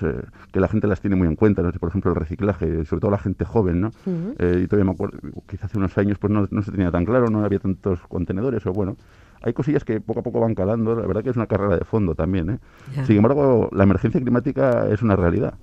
que 0.53 0.61
la 0.61 0.68
gente 0.68 0.87
las 0.87 1.00
tiene 1.00 1.16
muy 1.16 1.26
en 1.26 1.37
cuenta. 1.37 1.62
¿no? 1.62 1.72
Por 1.72 1.90
ejemplo, 1.90 2.12
el 2.12 2.16
reciclaje, 2.16 2.85
sobre 2.87 3.00
todo 3.00 3.11
la 3.11 3.18
gente 3.18 3.44
joven, 3.44 3.81
¿no? 3.81 3.90
y 4.07 4.66
todavía 4.66 4.85
me 4.85 4.92
acuerdo, 4.92 5.18
quizás 5.46 5.64
hace 5.64 5.79
unos 5.79 5.96
años 5.98 6.18
pues 6.18 6.33
no, 6.33 6.46
no, 6.50 6.62
se 6.62 6.70
tenía 6.70 6.90
tan 6.90 7.05
claro, 7.05 7.29
no 7.29 7.44
había 7.44 7.59
tantos 7.59 8.00
contenedores, 8.09 8.64
o 8.66 8.72
bueno, 8.72 8.96
hay 9.42 9.53
cosillas 9.53 9.85
que 9.85 10.00
poco 10.00 10.20
a 10.20 10.22
poco 10.22 10.40
van 10.40 10.55
calando. 10.55 10.94
La 10.94 11.07
verdad 11.07 11.22
que 11.22 11.31
es 11.31 11.37
una 11.37 11.46
carrera 11.46 11.76
de 11.76 11.85
fondo 11.85 12.14
también. 12.14 12.50
¿eh? 12.50 12.59
Sin 13.05 13.16
embargo, 13.16 13.68
la 13.72 13.85
emergencia 13.85 14.20
climática 14.20 14.88
es 14.88 15.03
una 15.03 15.16
realidad. 15.16 15.55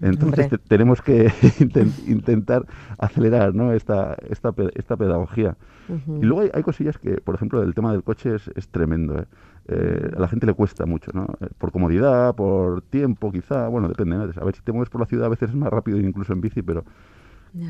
Entonces 0.00 0.48
tenemos 0.68 1.02
que 1.02 1.30
intentar 2.06 2.66
acelerar 2.98 3.54
¿no? 3.54 3.72
esta, 3.72 4.16
esta, 4.30 4.54
esta 4.74 4.96
pedagogía. 4.96 5.56
Y 5.88 6.24
luego 6.24 6.50
hay, 6.54 6.62
cosillas 6.62 6.96
que, 6.96 7.18
por 7.20 7.34
ejemplo, 7.34 7.62
el 7.62 7.74
tema 7.74 7.92
del 7.92 8.02
coche 8.02 8.36
es, 8.36 8.50
es 8.56 8.68
tremendo. 8.68 9.18
¿eh? 9.18 9.26
Eh, 9.66 10.10
a 10.14 10.20
la 10.20 10.28
gente 10.28 10.46
le 10.46 10.52
cuesta 10.52 10.84
mucho, 10.84 11.10
¿no? 11.14 11.26
Eh, 11.40 11.48
por 11.56 11.72
comodidad, 11.72 12.34
por 12.34 12.82
tiempo, 12.82 13.32
quizá, 13.32 13.68
bueno, 13.68 13.88
depende. 13.88 14.16
A 14.16 14.44
ver, 14.44 14.54
si 14.54 14.62
te 14.62 14.72
mueves 14.72 14.90
por 14.90 15.00
la 15.00 15.06
ciudad 15.06 15.26
a 15.26 15.30
veces 15.30 15.50
es 15.50 15.56
más 15.56 15.70
rápido 15.70 15.98
incluso 15.98 16.32
en 16.32 16.40
bici, 16.40 16.62
pero 16.62 16.84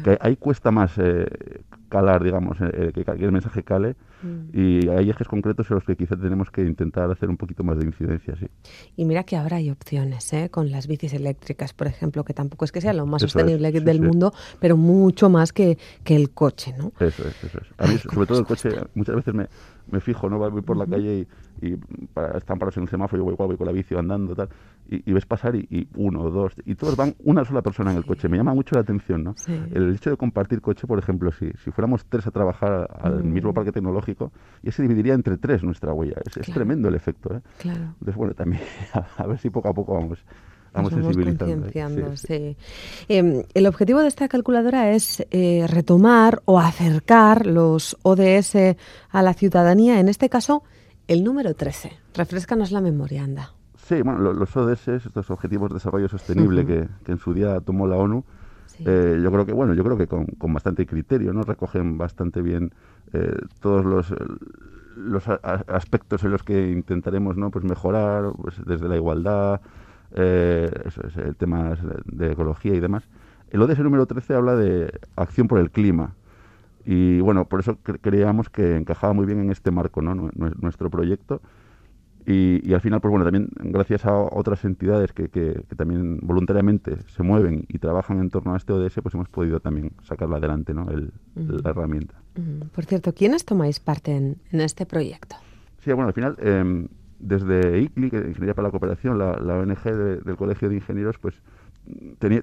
que 0.03 0.16
ahí 0.20 0.37
cuesta 0.37 0.70
más 0.70 0.92
eh, 0.97 1.27
calar, 1.88 2.25
digamos, 2.25 2.57
eh, 2.61 2.90
que, 2.94 3.05
el 3.07 3.33
mensaje 3.33 3.62
cale 3.62 3.97
mm. 4.23 4.59
y 4.59 4.88
hay 4.88 5.11
ejes 5.11 5.29
concretos 5.29 5.70
en 5.70 5.75
los 5.75 5.85
que 5.85 5.94
quizá 5.94 6.16
tenemos 6.16 6.51
que 6.51 6.62
intentar 6.62 7.11
hacer 7.11 7.29
un 7.29 7.37
poquito 7.37 7.64
más 7.64 7.79
de 7.79 7.85
incidencia, 7.85 8.35
sí. 8.37 8.47
Y 8.97 9.05
mira 9.05 9.25
que 9.25 9.37
ahora 9.37 9.59
hay 9.59 9.70
opciones, 9.70 10.33
¿eh? 10.33 10.49
Con 10.51 10.70
las 10.70 10.87
bicis 10.87 11.12
eléctricas, 11.12 11.75
por 11.75 11.87
ejemplo, 11.87 12.25
que 12.25 12.33
tampoco 12.33 12.64
es 12.64 12.73
que 12.73 12.81
sea 12.81 12.94
lo 12.94 13.05
más 13.05 13.20
sostenible 13.23 13.73
del 13.73 14.01
mundo, 14.01 14.33
pero 14.59 14.77
mucho 14.77 15.29
más 15.29 15.53
que, 15.53 15.77
que 16.03 16.16
el 16.16 16.31
coche, 16.31 16.75
¿no? 16.77 16.92
Eso 16.99 17.29
es, 17.29 17.44
eso 17.44 17.59
es. 17.59 17.68
A 17.77 17.87
mí, 17.87 17.99
sobre 17.99 18.27
todo 18.27 18.38
el 18.38 18.47
coche, 18.47 18.70
muchas 18.94 19.16
veces 19.16 19.35
me, 19.35 19.49
me 19.90 20.01
fijo, 20.01 20.31
¿no? 20.31 20.38
Voy 20.38 20.62
por 20.62 20.77
la 20.77 20.87
calle 20.87 21.27
y, 21.61 21.66
y 21.66 21.77
para, 22.14 22.38
están 22.38 22.59
parados 22.59 22.79
en 22.79 22.85
un 22.85 22.88
semáforo, 22.88 23.23
yo 23.23 23.25
voy, 23.25 23.47
voy 23.47 23.57
con 23.57 23.66
la 23.66 23.73
bici 23.73 23.94
andando, 23.94 24.35
tal 24.35 24.49
y, 24.87 25.12
ves 25.12 25.27
pasar 25.27 25.57
y, 25.57 25.88
uno, 25.97 26.31
dos, 26.31 26.53
y 26.64 26.75
todos 26.75 26.97
van 26.97 27.14
una 27.25 27.44
sola 27.44 27.62
persona 27.62 27.90
en 27.92 27.99
el 27.99 28.05
coche. 28.05 28.29
Me 28.29 28.37
llama 28.37 28.55
mucho 28.55 28.75
la 28.75 28.83
atención, 28.83 29.25
¿no? 29.25 29.35
El 29.47 29.94
hecho 29.94 30.11
de 30.11 30.16
compartir 30.16 30.61
coche, 30.61 30.87
por 30.87 30.99
ejemplo, 30.99 31.33
si, 31.33 31.51
si 31.64 31.70
fuéramos 31.70 32.05
tres 32.07 32.27
a 32.27 32.31
trabajar 32.31 32.88
al 33.01 33.25
mm. 33.25 33.33
mismo 33.33 33.55
parque 33.55 33.73
tecnológico, 33.73 34.33
ya 34.62 34.73
se 34.73 34.83
dividiría 34.83 35.14
entre 35.14 35.37
tres 35.37 35.62
nuestra 35.62 35.92
huella. 35.92 36.16
Es, 36.25 36.47
tremendo 36.53 36.88
el 36.88 36.94
efecto, 36.94 37.35
¿eh? 37.35 37.40
Claro. 37.59 37.81
Entonces, 37.81 38.16
bueno, 38.16 38.35
también 38.35 38.62
a, 39.16 39.27
ver 39.27 39.38
si 39.38 39.51
poco 39.51 39.68
a 39.68 39.75
poco 39.75 39.94
vamos 39.94 40.18
vamos. 40.73 40.92
Sí, 42.20 42.57
em, 43.09 43.42
el 43.55 43.66
objetivo 43.66 44.01
de 44.01 44.09
esta 44.09 44.29
calculadora 44.29 44.90
es 44.90 45.25
eh, 45.31 45.66
retomar 45.68 46.42
o 46.47 46.59
acercar 46.59 47.47
los 47.47 47.97
ODS 48.03 48.77
a 49.11 49.23
la 49.23 49.35
ciudadanía, 49.35 50.01
en 50.01 50.09
este 50.09 50.29
caso 50.29 50.64
el 51.07 51.23
número 51.23 51.55
13. 51.55 51.92
Refrescanos 52.14 52.73
la 52.73 52.81
memoria, 52.81 53.23
anda. 53.23 53.53
Sí, 53.85 54.01
bueno, 54.01 54.33
los 54.33 54.57
ODS, 54.57 54.88
estos 54.88 55.31
Objetivos 55.31 55.68
de 55.68 55.75
Desarrollo 55.75 56.09
Sostenible 56.09 56.64
que, 56.64 56.88
en 57.07 57.18
su 57.18 57.35
día 57.35 57.61
tomó 57.61 57.87
la 57.87 57.97
ONU, 57.97 58.25
eh, 58.79 59.20
yo 59.23 59.31
creo 59.31 59.44
que, 59.44 59.53
bueno, 59.53 59.75
yo 59.75 59.85
creo 59.85 59.99
que 59.99 60.07
con, 60.07 60.55
bastante 60.55 60.87
criterio, 60.87 61.35
¿no? 61.35 61.42
Recogen 61.42 61.99
bastante 61.99 62.40
bien 62.40 62.73
eh, 63.12 63.37
todos 63.61 63.85
los, 63.85 64.14
los 64.97 65.29
aspectos 65.29 66.25
en 66.25 66.31
los 66.31 66.42
que 66.42 66.70
intentaremos, 66.70 67.37
¿no? 67.37 67.51
Pues 67.51 67.62
mejorar, 67.62 68.33
pues 68.40 68.57
desde 68.64 68.88
la 68.88 68.97
igualdad, 68.97 69.61
eh, 70.12 70.70
eso 70.87 71.07
es, 71.07 71.16
el 71.18 71.37
tema 71.37 71.77
de 72.07 72.33
ecología 72.33 72.75
y 72.75 72.81
demás. 72.81 73.07
El 73.51 73.61
ODS 73.61 73.81
número 73.81 74.07
13 74.07 74.35
habla 74.35 74.57
de 74.57 74.99
acción 75.14 75.47
por 75.47 75.59
el 75.59 75.70
clima. 75.70 76.14
Y 76.87 77.20
bueno, 77.20 77.44
por 77.44 77.61
eso 77.61 77.77
creíamos 78.01 78.49
que 78.49 78.77
encajaba 78.77 79.12
muy 79.12 79.27
bien 79.27 79.40
en 79.40 79.51
este 79.51 79.70
marco, 79.70 80.01
¿no? 80.01 80.14
Nuestro 80.14 80.88
proyecto 80.88 81.42
y, 82.26 82.72
al 82.72 82.80
final, 82.80 83.00
pues 83.00 83.10
bueno, 83.10 83.24
también 83.24 83.48
gracias 83.56 84.06
a 84.06 84.14
otras 84.14 84.64
entidades 84.64 85.12
que, 85.12 85.28
que, 85.28 85.62
también 85.76 86.18
voluntariamente 86.22 86.96
se 87.08 87.22
mueven 87.22 87.66
y 87.68 87.78
trabajan 87.78 88.20
en 88.20 88.30
torno 88.30 88.54
a 88.54 88.56
este 88.56 88.72
ODS, 88.72 89.00
pues 89.02 89.14
hemos 89.14 89.28
podido 89.28 89.60
también 89.60 89.92
sacarla 90.02 90.38
adelante, 90.38 90.72
¿no? 90.72 90.88
El, 90.90 91.12
La 91.34 91.70
herramienta. 91.70 92.14
Por 92.74 92.84
cierto, 92.87 93.12
¿quiénes 93.12 93.44
tomáis 93.44 93.78
parte 93.78 94.12
en, 94.16 94.37
en 94.52 94.60
este 94.60 94.87
proyecto? 94.87 95.37
Sí, 95.80 95.92
bueno, 95.92 96.08
al 96.08 96.14
final, 96.14 96.37
eh, 96.40 96.87
desde 97.18 97.80
ICLI, 97.80 98.10
que 98.10 98.16
Ingeniería 98.16 98.54
para 98.54 98.68
la 98.68 98.72
Cooperación, 98.72 99.18
la, 99.18 99.38
la 99.38 99.58
ONG 99.58 99.82
del 100.24 100.37
Colegio 100.37 100.68
de 100.68 100.76
Ingenieros, 100.76 101.18
pues 101.18 101.34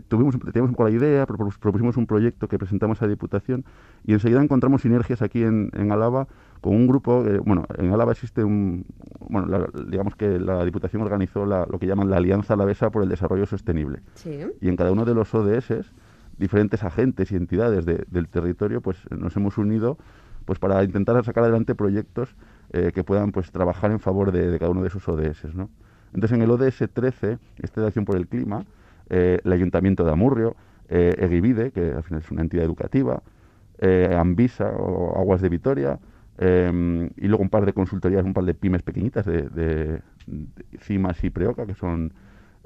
tuvimos, 0.07 0.35
teníamos 0.39 0.69
un 0.69 0.75
poco 0.75 0.83
la 0.83 0.91
idea, 0.91 1.25
propusimos 1.25 1.97
un 1.97 2.07
proyecto 2.07 2.47
que 2.47 2.57
presentamos 2.57 3.01
a 3.01 3.05
la 3.05 3.09
Diputación 3.09 3.65
y 4.05 4.13
enseguida 4.13 4.41
encontramos 4.41 4.81
sinergias 4.81 5.21
aquí 5.21 5.43
en, 5.43 5.71
en 5.73 5.91
Álava 5.91 6.27
con 6.61 6.75
un 6.75 6.87
grupo, 6.87 7.23
bueno, 7.43 7.65
en 7.77 7.91
Álava 7.91 8.11
existe 8.11 8.43
un, 8.43 8.85
bueno, 9.19 9.67
digamos 9.87 10.15
que 10.15 10.39
la 10.39 10.63
Diputación 10.63 11.01
organizó 11.01 11.45
lo 11.45 11.79
que 11.79 11.87
llaman 11.87 12.09
la 12.09 12.17
Alianza 12.17 12.53
Alavesa 12.53 12.91
por 12.91 13.01
el 13.01 13.09
Desarrollo 13.09 13.47
Sostenible. 13.47 14.01
Y 14.61 14.69
en 14.69 14.75
cada 14.75 14.91
uno 14.91 15.03
de 15.03 15.15
los 15.15 15.33
ODS, 15.33 15.91
diferentes 16.37 16.83
agentes 16.83 17.31
y 17.31 17.35
entidades 17.35 17.85
del 17.85 18.27
territorio, 18.27 18.81
pues 18.81 18.97
nos 19.09 19.35
hemos 19.37 19.57
unido 19.57 19.97
pues 20.45 20.59
para 20.59 20.83
intentar 20.83 21.23
sacar 21.25 21.43
adelante 21.43 21.75
proyectos 21.75 22.35
eh, 22.73 22.91
que 22.93 23.03
puedan 23.03 23.31
pues 23.31 23.51
trabajar 23.51 23.91
en 23.91 23.99
favor 23.99 24.31
de, 24.31 24.57
cada 24.59 24.71
uno 24.71 24.81
de 24.81 24.87
esos 24.87 25.07
ODS, 25.07 25.53
¿no? 25.53 25.69
Entonces 26.13 26.37
en 26.37 26.41
el 26.41 26.51
ODS 26.51 26.89
13, 26.93 27.37
este 27.59 27.81
de 27.81 27.87
Acción 27.87 28.05
por 28.05 28.17
el 28.17 28.27
Clima, 28.27 28.65
eh, 29.09 29.39
el 29.43 29.51
Ayuntamiento 29.51 30.03
de 30.03 30.11
Amurrio, 30.11 30.55
eh, 30.89 31.15
Egivide, 31.17 31.71
que 31.71 31.91
al 31.91 32.03
final 32.03 32.21
es 32.21 32.31
una 32.31 32.41
entidad 32.41 32.65
educativa, 32.65 33.21
eh, 33.79 34.15
Ambisa 34.17 34.69
o 34.77 35.17
Aguas 35.17 35.41
de 35.41 35.49
Vitoria, 35.49 35.99
em, 36.37 37.09
y 37.17 37.27
luego 37.27 37.43
un 37.43 37.49
par 37.49 37.65
de 37.65 37.73
consultorías, 37.73 38.23
un 38.25 38.33
par 38.33 38.43
de 38.45 38.53
pymes 38.53 38.83
pequeñitas 38.83 39.25
de, 39.25 40.01
CIMAS 40.79 41.23
y 41.23 41.29
Preoca, 41.29 41.65
que 41.65 41.73
son 41.73 42.13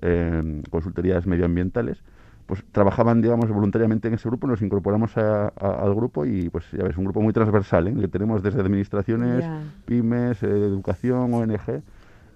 em, 0.02 0.62
consultorías 0.70 1.26
medioambientales, 1.26 2.04
pues 2.46 2.64
trabajaban, 2.72 3.22
digamos, 3.22 3.50
voluntariamente 3.50 4.08
en 4.08 4.16
ese 4.16 4.30
grupo, 4.30 4.46
nos 4.48 4.62
incorporamos 4.62 5.18
al 5.18 5.96
grupo 5.96 6.26
y, 6.26 6.50
pues, 6.50 6.70
ya 6.72 6.84
ves, 6.84 6.98
un 6.98 7.06
grupo 7.06 7.22
muy 7.22 7.34
transversal, 7.34 7.88
¿eh? 7.88 7.96
que 8.00 8.08
tenemos 8.08 8.44
desde 8.44 8.62
administraciones, 8.62 9.44
pymes, 9.86 10.44
educación, 10.44 11.34
ONG, 11.34 11.82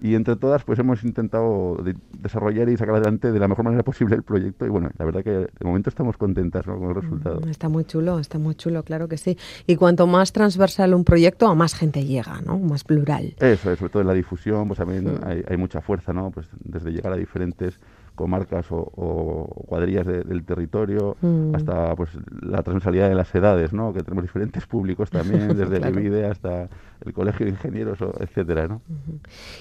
y 0.00 0.14
entre 0.14 0.36
todas 0.36 0.64
pues 0.64 0.78
hemos 0.78 1.04
intentado 1.04 1.76
desarrollar 2.18 2.68
y 2.68 2.76
sacar 2.76 2.94
adelante 2.94 3.32
de 3.32 3.38
la 3.38 3.48
mejor 3.48 3.64
manera 3.64 3.82
posible 3.82 4.16
el 4.16 4.22
proyecto 4.22 4.66
y 4.66 4.68
bueno, 4.68 4.90
la 4.98 5.04
verdad 5.04 5.22
que 5.22 5.30
de 5.30 5.64
momento 5.64 5.90
estamos 5.90 6.16
contentas 6.16 6.64
con 6.64 6.82
el 6.84 6.94
resultado. 6.94 7.40
Mm, 7.40 7.48
está 7.48 7.68
muy 7.68 7.84
chulo, 7.84 8.18
está 8.18 8.38
muy 8.38 8.54
chulo, 8.54 8.82
claro 8.82 9.08
que 9.08 9.16
sí. 9.16 9.36
Y 9.66 9.76
cuanto 9.76 10.06
más 10.06 10.32
transversal 10.32 10.94
un 10.94 11.04
proyecto, 11.04 11.48
a 11.48 11.54
más 11.54 11.74
gente 11.74 12.04
llega, 12.04 12.40
¿no? 12.40 12.58
Más 12.58 12.84
plural. 12.84 13.34
Eso, 13.40 13.74
sobre 13.76 13.90
todo 13.90 14.02
en 14.02 14.08
la 14.08 14.14
difusión, 14.14 14.68
pues 14.68 14.78
también 14.78 15.20
hay, 15.24 15.42
hay, 15.48 15.56
mucha 15.56 15.80
fuerza, 15.80 16.12
¿no? 16.12 16.30
Pues 16.30 16.48
desde 16.64 16.90
llegar 16.90 17.12
a 17.12 17.16
diferentes 17.16 17.78
comarcas 18.20 18.66
o, 18.70 19.64
cuadrillas 19.66 20.06
del 20.06 20.44
territorio, 20.44 21.16
mm. 21.20 21.54
hasta 21.54 21.96
pues 21.96 22.10
la 22.42 22.62
transversalidad 22.62 23.08
de 23.08 23.14
las 23.14 23.34
edades, 23.34 23.72
¿no? 23.72 23.92
que 23.92 24.02
tenemos 24.02 24.22
diferentes 24.22 24.66
públicos 24.66 25.10
también, 25.10 25.48
desde 25.56 25.78
el 25.78 25.88
IBIDE 25.88 26.26
hasta 26.26 26.68
el 27.04 27.12
Colegio 27.12 27.46
de 27.46 27.52
Ingenieros, 27.52 27.98
etcétera. 28.20 28.68
¿no? 28.68 28.82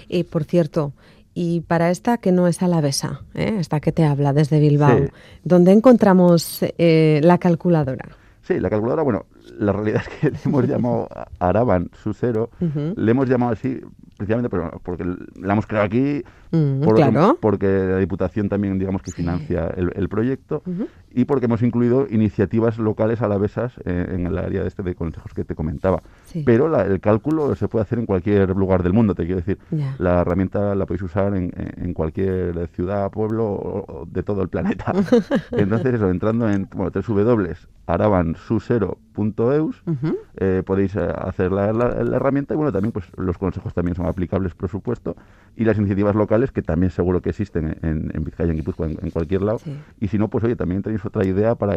Y 0.07 0.23
por 0.23 0.43
cierto, 0.43 0.93
y 1.33 1.61
para 1.61 1.89
esta 1.89 2.17
que 2.17 2.31
no 2.31 2.47
es 2.47 2.61
alavesa, 2.61 3.21
¿eh? 3.33 3.55
esta 3.59 3.79
que 3.79 3.91
te 3.91 4.03
habla 4.03 4.33
desde 4.33 4.59
Bilbao, 4.59 5.05
¿dónde 5.43 5.71
encontramos 5.71 6.59
eh, 6.77 7.21
la 7.23 7.37
calculadora? 7.37 8.09
Sí, 8.41 8.59
la 8.59 8.69
calculadora, 8.69 9.03
bueno, 9.03 9.25
la 9.57 9.71
realidad 9.71 10.01
es 10.01 10.09
que 10.19 10.31
le 10.31 10.39
hemos 10.43 10.67
llamado 10.67 11.07
Araban 11.39 11.89
Susero, 11.93 12.49
le 12.59 13.11
hemos 13.11 13.29
llamado 13.29 13.53
así 13.53 13.79
precisamente 14.17 14.49
porque 14.83 15.05
la 15.35 15.53
hemos 15.53 15.65
creado 15.65 15.85
aquí, 15.85 16.23
mm, 16.51 16.81
porque 17.39 17.67
la 17.67 17.97
Diputación 17.97 18.49
también, 18.49 18.79
digamos, 18.79 19.01
que 19.01 19.11
financia 19.11 19.67
el, 19.75 20.09
proyecto 20.09 20.63
y 21.11 21.25
porque 21.25 21.45
hemos 21.45 21.61
incluido 21.61 22.07
iniciativas 22.09 22.79
locales 22.79 23.21
alavesas 23.21 23.73
eh, 23.85 24.13
en 24.15 24.25
el 24.25 24.37
área 24.37 24.61
de 24.61 24.67
este 24.67 24.81
de 24.81 24.95
consejos 24.95 25.33
que 25.33 25.43
te 25.43 25.55
comentaba. 25.55 26.01
Pero 26.45 26.81
el 26.81 26.99
cálculo 26.99 27.55
se 27.55 27.67
puede 27.67 27.83
hacer 27.83 27.99
en 27.99 28.05
cualquier 28.05 28.49
lugar 28.55 28.83
del 28.83 28.93
mundo, 28.93 29.15
te 29.15 29.25
quiero 29.25 29.37
decir. 29.37 29.59
La 29.97 30.21
herramienta 30.21 30.75
la 30.75 30.85
podéis 30.85 31.03
usar 31.03 31.35
en, 31.35 31.51
en 31.55 31.93
cualquier 31.93 32.67
ciudad, 32.73 33.09
pueblo 33.11 34.07
de 34.09 34.23
todo 34.23 34.41
el 34.41 34.49
planeta. 34.49 34.93
Entonces, 35.51 35.93
eso, 35.93 36.09
entrando 36.09 36.49
en 36.49 36.67
bueno, 36.73 36.91
www.arabansusero.eus, 36.91 39.83
eh, 40.37 40.63
podéis 40.65 40.95
eh, 40.95 41.07
hacer 41.15 41.51
la, 41.51 41.73
la, 41.73 42.15
herramienta 42.15 42.53
y 42.53 42.57
bueno, 42.57 42.71
también 42.71 42.91
pues 42.91 43.05
los 43.17 43.37
consejos 43.37 43.73
también 43.73 43.95
son 43.95 44.05
aplicables, 44.05 44.53
por 44.55 44.69
supuesto, 44.69 45.15
y 45.55 45.65
las 45.65 45.77
iniciativas 45.77 46.15
locales, 46.15 46.38
que 46.47 46.61
también 46.61 46.91
seguro 46.91 47.21
que 47.21 47.29
existen 47.29 47.77
en, 47.81 48.11
en 48.13 48.23
Vizcaya, 48.23 48.51
en 48.51 48.57
Guipúzcoa, 48.57 48.87
en, 48.87 49.11
cualquier 49.11 49.41
lado. 49.41 49.59
Y 49.99 50.07
si 50.07 50.17
no, 50.17 50.29
pues 50.29 50.43
oye, 50.43 50.55
también 50.55 50.81
tenéis 50.81 51.05
otra 51.05 51.25
idea 51.25 51.55
para 51.55 51.75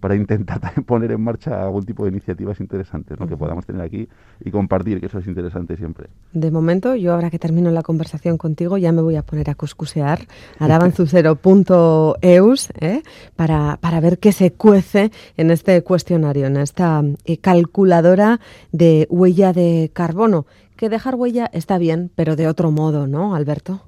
para 0.00 0.14
intentar 0.14 0.60
también 0.60 0.84
poner 0.84 1.12
en 1.12 1.20
marcha 1.20 1.62
algún 1.62 1.84
tipo 1.84 2.04
de 2.04 2.10
iniciativas 2.10 2.60
interesantes 2.60 3.18
¿no? 3.18 3.26
que 3.26 3.36
podamos 3.36 3.66
tener 3.66 3.82
aquí 3.82 4.08
y 4.44 4.50
compartir, 4.50 5.00
que 5.00 5.06
eso 5.06 5.18
es 5.18 5.26
interesante 5.26 5.76
siempre. 5.76 6.08
De 6.32 6.50
momento, 6.50 6.94
yo 6.94 7.14
ahora 7.14 7.30
que 7.30 7.38
termino 7.38 7.70
la 7.70 7.82
conversación 7.82 8.38
contigo, 8.38 8.78
ya 8.78 8.92
me 8.92 9.02
voy 9.02 9.16
a 9.16 9.22
poner 9.22 9.50
a 9.50 9.54
cuscusear 9.54 10.26
arabanzucero.eus 10.58 12.70
¿eh? 12.80 13.02
para, 13.36 13.78
para 13.80 14.00
ver 14.00 14.18
qué 14.18 14.32
se 14.32 14.52
cuece 14.52 15.10
en 15.36 15.50
este 15.50 15.82
cuestionario, 15.82 16.46
en 16.46 16.56
esta 16.56 17.02
eh, 17.24 17.38
calculadora 17.38 18.40
de 18.72 19.06
huella 19.10 19.52
de 19.52 19.90
carbono. 19.92 20.46
Que 20.76 20.88
dejar 20.88 21.16
huella 21.16 21.50
está 21.52 21.76
bien, 21.76 22.12
pero 22.14 22.36
de 22.36 22.46
otro 22.46 22.70
modo, 22.70 23.08
¿no, 23.08 23.34
Alberto? 23.34 23.87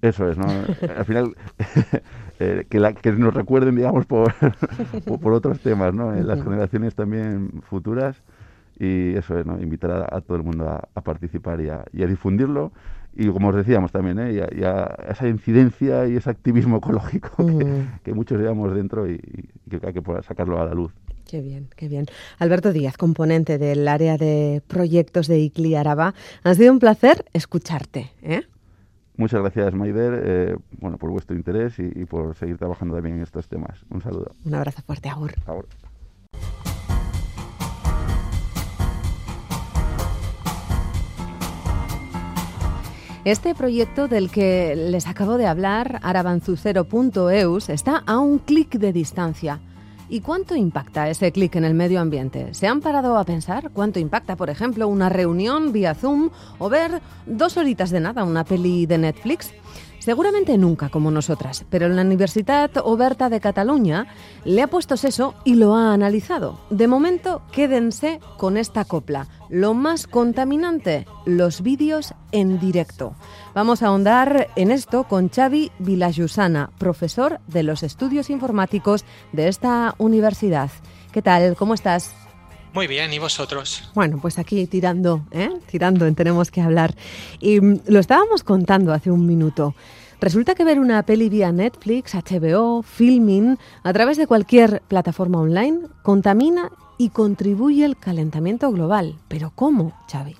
Eso 0.00 0.30
es, 0.30 0.38
¿no? 0.38 0.46
Al 0.96 1.04
final 1.04 1.34
Eh, 2.40 2.66
que, 2.68 2.78
la, 2.78 2.92
que 2.92 3.10
nos 3.10 3.34
recuerden, 3.34 3.74
digamos, 3.74 4.06
por, 4.06 4.32
por, 5.20 5.32
otros 5.32 5.58
temas, 5.58 5.92
¿no? 5.92 6.14
En 6.14 6.26
las 6.26 6.40
generaciones 6.40 6.94
también 6.94 7.62
futuras 7.68 8.22
y 8.78 9.14
eso 9.16 9.36
es, 9.36 9.44
¿no? 9.44 9.60
Invitar 9.60 10.06
a, 10.08 10.20
todo 10.20 10.36
el 10.36 10.44
mundo 10.44 10.68
a, 10.68 11.00
participar 11.00 11.60
y 11.60 11.68
a, 11.68 11.84
y 11.92 12.04
a, 12.04 12.06
difundirlo 12.06 12.70
y 13.16 13.26
como 13.28 13.48
os 13.48 13.56
decíamos 13.56 13.90
también, 13.90 14.20
¿eh? 14.20 14.46
y, 14.56 14.62
a, 14.62 14.84
esa 15.10 15.26
incidencia 15.26 16.06
y 16.06 16.14
ese 16.14 16.30
activismo 16.30 16.76
ecológico 16.76 17.44
que, 18.04 18.14
muchos 18.14 18.38
llevamos 18.38 18.72
dentro 18.72 19.10
y, 19.10 19.18
que 19.68 19.80
hay 19.84 19.92
que 19.92 20.02
sacarlo 20.22 20.60
a 20.60 20.66
la 20.66 20.74
luz. 20.74 20.92
Qué 21.26 21.40
bien, 21.40 21.68
qué 21.74 21.88
bien. 21.88 22.06
Alberto 22.38 22.72
Díaz, 22.72 22.96
componente 22.96 23.58
del 23.58 23.88
área 23.88 24.16
de 24.16 24.62
proyectos 24.68 25.26
de 25.26 25.40
ICLI 25.40 25.74
Araba, 25.74 26.14
ha 26.44 26.54
sido 26.54 26.72
un 26.72 26.78
placer 26.78 27.24
escucharte. 27.32 28.12
¿eh? 28.22 28.42
Muchas 29.18 29.40
gracias, 29.40 29.74
Maider, 29.74 30.22
eh, 30.24 30.56
bueno, 30.80 30.96
por 30.96 31.10
vuestro 31.10 31.34
interés 31.34 31.80
y, 31.80 32.04
por 32.04 32.36
seguir 32.36 32.56
trabajando 32.56 32.94
también 32.94 33.16
en 33.16 33.22
estos 33.22 33.48
temas. 33.48 33.84
Un 33.90 34.00
saludo. 34.00 34.36
Un 34.44 34.54
abrazo 34.54 34.80
fuerte, 34.82 35.08
Agur. 35.08 35.34
Agur. 35.44 35.66
Este 43.24 43.56
proyecto 43.56 44.06
del 44.06 44.30
que 44.30 44.76
les 44.76 45.08
acabo 45.08 45.36
de 45.36 45.48
hablar, 45.48 45.98
arabanzucero.eus, 46.04 47.70
está 47.70 48.04
a 48.06 48.20
un 48.20 48.38
clic 48.38 48.78
de 48.78 48.92
distancia. 48.92 49.58
¿Y 50.10 50.22
cuánto 50.22 50.56
impacta 50.56 51.10
ese 51.10 51.32
clic 51.32 51.56
en 51.56 51.64
el 51.64 51.74
medio 51.74 52.00
ambiente? 52.00 52.54
¿Se 52.54 52.66
han 52.66 52.80
parado 52.80 53.18
a 53.18 53.24
pensar 53.24 53.70
cuánto 53.74 53.98
impacta, 53.98 54.36
por 54.36 54.48
ejemplo, 54.48 54.88
una 54.88 55.10
reunión 55.10 55.70
vía 55.70 55.94
Zoom 55.94 56.30
o 56.58 56.70
ver 56.70 57.02
dos 57.26 57.58
horitas 57.58 57.90
de 57.90 58.00
nada 58.00 58.24
una 58.24 58.44
peli 58.44 58.86
de 58.86 58.96
Netflix? 58.96 59.52
Seguramente 60.08 60.56
nunca 60.56 60.88
como 60.88 61.10
nosotras, 61.10 61.66
pero 61.68 61.84
en 61.84 61.94
la 61.94 62.00
Universidad 62.00 62.70
Oberta 62.82 63.28
de 63.28 63.40
Cataluña 63.40 64.06
le 64.46 64.62
ha 64.62 64.66
puesto 64.66 64.94
eso 64.94 65.34
y 65.44 65.56
lo 65.56 65.74
ha 65.74 65.92
analizado. 65.92 66.58
De 66.70 66.88
momento, 66.88 67.42
quédense 67.52 68.18
con 68.38 68.56
esta 68.56 68.86
copla. 68.86 69.26
Lo 69.50 69.74
más 69.74 70.06
contaminante, 70.06 71.06
los 71.26 71.60
vídeos 71.60 72.14
en 72.32 72.58
directo. 72.58 73.16
Vamos 73.54 73.82
a 73.82 73.88
ahondar 73.88 74.48
en 74.56 74.70
esto 74.70 75.04
con 75.04 75.28
Xavi 75.28 75.72
Vilayusana, 75.78 76.70
profesor 76.78 77.40
de 77.46 77.64
los 77.64 77.82
estudios 77.82 78.30
informáticos 78.30 79.04
de 79.32 79.48
esta 79.48 79.94
universidad. 79.98 80.70
¿Qué 81.12 81.20
tal? 81.20 81.54
¿Cómo 81.54 81.74
estás? 81.74 82.14
Muy 82.72 82.86
bien, 82.86 83.12
¿y 83.12 83.18
vosotros? 83.18 83.90
Bueno, 83.94 84.18
pues 84.20 84.38
aquí 84.38 84.66
tirando, 84.66 85.26
¿eh? 85.32 85.50
tirando 85.70 86.06
en 86.06 86.14
Tenemos 86.14 86.50
que 86.50 86.60
hablar. 86.60 86.94
Y 87.40 87.60
mm, 87.60 87.80
lo 87.88 87.98
estábamos 87.98 88.44
contando 88.44 88.92
hace 88.92 89.10
un 89.10 89.26
minuto. 89.26 89.74
Resulta 90.20 90.56
que 90.56 90.64
ver 90.64 90.80
una 90.80 91.02
peli 91.04 91.28
vía 91.28 91.52
Netflix, 91.52 92.14
HBO, 92.14 92.82
Filming, 92.82 93.56
a 93.84 93.92
través 93.92 94.16
de 94.16 94.26
cualquier 94.26 94.82
plataforma 94.88 95.40
online, 95.40 95.82
contamina 96.02 96.72
y 96.98 97.10
contribuye 97.10 97.84
al 97.84 97.96
calentamiento 97.96 98.70
global. 98.72 99.14
¿Pero 99.28 99.52
cómo, 99.54 99.92
Xavi? 100.10 100.34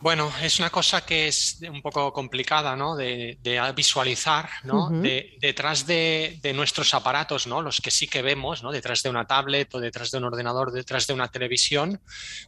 Bueno, 0.00 0.30
es 0.42 0.58
una 0.58 0.70
cosa 0.70 1.04
que 1.04 1.26
es 1.26 1.58
un 1.68 1.80
poco 1.80 2.12
complicada 2.12 2.76
¿no? 2.76 2.96
de, 2.96 3.38
visualizar. 3.74 4.48
¿no? 4.64 4.90
detrás 4.90 5.86
de, 5.86 6.38
nuestros 6.54 6.94
aparatos, 6.94 7.46
¿no? 7.46 7.62
los 7.62 7.80
que 7.80 7.90
sí 7.90 8.06
que 8.06 8.22
vemos, 8.22 8.62
¿no? 8.62 8.70
detrás 8.70 9.02
de 9.02 9.10
una 9.10 9.26
tablet 9.26 9.74
o 9.74 9.80
detrás 9.80 10.10
de 10.10 10.18
un 10.18 10.24
ordenador, 10.24 10.70
detrás 10.70 11.06
de 11.06 11.14
una 11.14 11.28
televisión, 11.28 12.00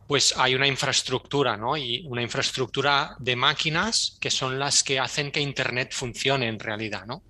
pues 0.06 0.34
hay 0.36 0.54
una 0.54 0.66
infraestructura 0.66 1.56
¿no? 1.56 1.76
y 1.76 2.04
una 2.06 2.22
infraestructura 2.22 3.16
de 3.18 3.36
máquinas 3.36 4.16
que 4.20 4.30
son 4.30 4.58
las 4.58 4.82
que 4.82 4.98
hacen 4.98 5.30
que 5.30 5.40
Internet 5.40 5.92
funcione 5.92 6.48
en 6.48 6.58
realidad. 6.58 7.06
¿no? 7.06 7.22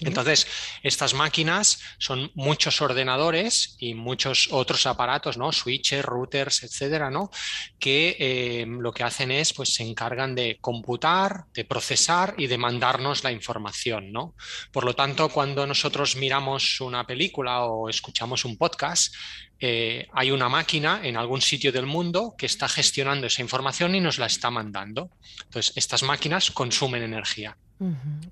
Entonces, 0.00 0.46
estas 0.82 1.14
máquinas 1.14 1.80
son 1.98 2.30
muchos 2.34 2.80
ordenadores 2.82 3.76
y 3.78 3.94
muchos 3.94 4.48
otros 4.50 4.86
aparatos, 4.86 5.36
¿no? 5.38 5.52
Switches, 5.52 6.04
routers, 6.04 6.62
etcétera, 6.62 7.10
¿no? 7.10 7.30
Que 7.78 8.16
eh, 8.18 8.66
lo 8.66 8.92
que 8.92 9.04
hacen 9.04 9.30
es, 9.30 9.52
pues, 9.52 9.74
se 9.74 9.82
encargan 9.82 10.34
de 10.34 10.58
computar, 10.60 11.44
de 11.54 11.64
procesar 11.64 12.34
y 12.36 12.46
de 12.46 12.58
mandarnos 12.58 13.24
la 13.24 13.32
información, 13.32 14.12
¿no? 14.12 14.34
Por 14.72 14.84
lo 14.84 14.94
tanto, 14.94 15.28
cuando 15.28 15.66
nosotros 15.66 16.16
miramos 16.16 16.80
una 16.80 17.06
película 17.06 17.64
o 17.64 17.88
escuchamos 17.88 18.44
un 18.44 18.56
podcast, 18.56 19.14
eh, 19.58 20.06
hay 20.12 20.30
una 20.30 20.48
máquina 20.48 21.00
en 21.02 21.16
algún 21.16 21.40
sitio 21.40 21.72
del 21.72 21.86
mundo 21.86 22.34
que 22.36 22.46
está 22.46 22.68
gestionando 22.68 23.26
esa 23.26 23.40
información 23.40 23.94
y 23.94 24.00
nos 24.00 24.18
la 24.18 24.26
está 24.26 24.50
mandando. 24.50 25.10
Entonces, 25.44 25.72
estas 25.76 26.02
máquinas 26.02 26.50
consumen 26.50 27.02
energía. 27.02 27.56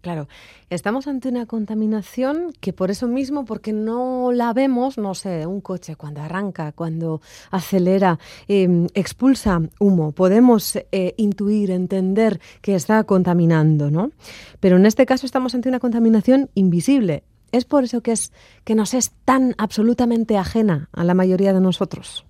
Claro, 0.01 0.26
estamos 0.70 1.07
ante 1.07 1.28
una 1.28 1.45
contaminación 1.45 2.55
que 2.61 2.72
por 2.72 2.90
eso 2.90 3.07
mismo, 3.09 3.45
porque 3.45 3.74
no 3.74 4.32
la 4.32 4.53
vemos, 4.55 4.97
no 4.97 5.14
sé, 5.14 5.47
un 5.47 5.61
coche 5.61 5.97
cuando 5.97 6.22
arranca, 6.22 6.72
cuando 6.72 7.20
acelera, 7.51 8.18
em, 8.49 8.86
expulsa 8.95 9.61
humo, 9.78 10.12
podemos 10.12 10.76
eh, 10.76 11.14
intuir, 11.18 11.70
entender 11.70 12.40
que 12.62 12.74
está 12.74 13.05
contaminando, 13.05 13.90
¿no? 13.90 14.12
Pero 14.61 14.76
en 14.76 14.86
este 14.86 15.05
caso 15.05 15.26
estamos 15.26 15.55
ante 15.55 15.68
una 15.68 15.80
contaminación 15.80 16.49
invisible. 16.55 17.22
Es 17.53 17.66
por 17.66 17.84
eso 17.84 18.01
que, 18.01 18.12
es, 18.12 18.32
que 18.64 18.74
nos 18.74 18.95
es 18.95 19.12
tan 19.24 19.55
absolutamente 19.59 20.38
ajena 20.38 20.88
a 20.92 21.05
la 21.05 21.14
mayoría 21.14 21.53
de 21.53 21.61
nosotros. 21.61 22.24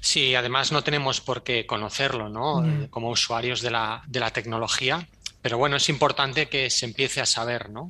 Sí, 0.00 0.36
además 0.36 0.70
no 0.70 0.84
tenemos 0.84 1.20
por 1.20 1.42
qué 1.42 1.66
conocerlo, 1.66 2.28
¿no? 2.28 2.64
Como 2.90 3.10
usuarios 3.10 3.60
de 3.62 3.70
la, 3.72 4.02
de 4.06 4.20
la 4.20 4.30
tecnología 4.30 5.08
pero 5.42 5.58
bueno, 5.58 5.76
es 5.76 5.88
importante 5.88 6.46
que 6.46 6.70
se 6.70 6.86
empiece 6.86 7.20
a 7.20 7.26
saber, 7.26 7.70
¿no? 7.70 7.88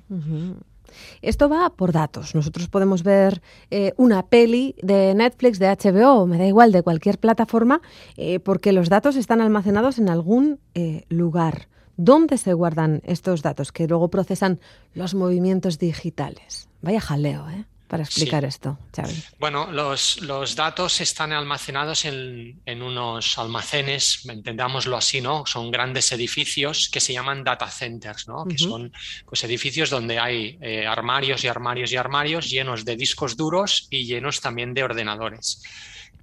Esto 1.20 1.48
va 1.48 1.70
por 1.70 1.92
datos. 1.92 2.34
Nosotros 2.34 2.68
podemos 2.68 3.03
ver 3.03 3.42
eh, 3.70 3.92
una 3.96 4.26
peli 4.26 4.74
de 4.82 5.14
Netflix, 5.14 5.59
de 5.59 5.68
HBO, 5.68 6.26
me 6.26 6.38
da 6.38 6.46
igual, 6.46 6.72
de 6.72 6.82
cualquier 6.82 7.18
plataforma, 7.18 7.80
eh, 8.16 8.40
porque 8.40 8.72
los 8.72 8.88
datos 8.88 9.16
están 9.16 9.40
almacenados 9.40 9.98
en 9.98 10.09
algún 10.09 10.61
eh, 10.74 11.05
lugar. 11.09 11.68
¿Dónde 11.96 12.38
se 12.38 12.55
guardan 12.55 13.03
estos 13.05 13.42
datos 13.42 13.70
que 13.70 13.86
luego 13.86 14.09
procesan 14.09 14.61
los 14.94 15.14
movimientos 15.14 15.78
digitales? 15.78 16.68
Vaya 16.80 17.00
jaleo, 17.00 17.48
¿eh? 17.50 17.66
Para 17.93 18.05
explicar 18.05 18.43
esto, 18.47 18.78
Xavi? 18.97 19.22
Bueno, 19.38 19.70
los, 19.70 20.57
datos 20.57 21.03
están 21.03 21.30
almacenados 21.30 22.07
en, 22.07 22.82
unos 22.82 23.36
almacenes, 23.36 24.24
entendámoslo 24.26 24.97
así, 24.97 25.20
¿no? 25.20 25.45
Son 25.45 25.70
grandes 25.70 26.11
edificios 26.11 26.88
que 26.90 27.01
se 27.01 27.12
llaman 27.12 27.45
data 27.45 27.68
centers, 27.68 28.28
¿no? 28.28 28.47
Que 28.47 28.57
son 28.57 28.90
pues, 29.26 29.45
edificios 29.45 29.90
donde 29.90 30.18
hay 30.18 30.57
eh, 30.62 30.86
armarios 30.86 31.45
y 31.45 31.49
armarios 31.49 31.93
y 31.93 31.97
armarios 31.97 32.49
llenos 32.49 32.86
de 32.86 32.97
discos 32.97 33.36
duros 33.36 33.88
y 33.90 34.07
llenos 34.07 34.40
también 34.40 34.72
de 34.72 34.84
ordenadores. 34.84 35.62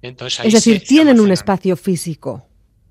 Entonces, 0.02 0.46
es 0.46 0.52
decir, 0.52 0.82
tienen 0.82 1.20
un 1.20 1.30
espacio 1.30 1.76
físico. 1.76 2.49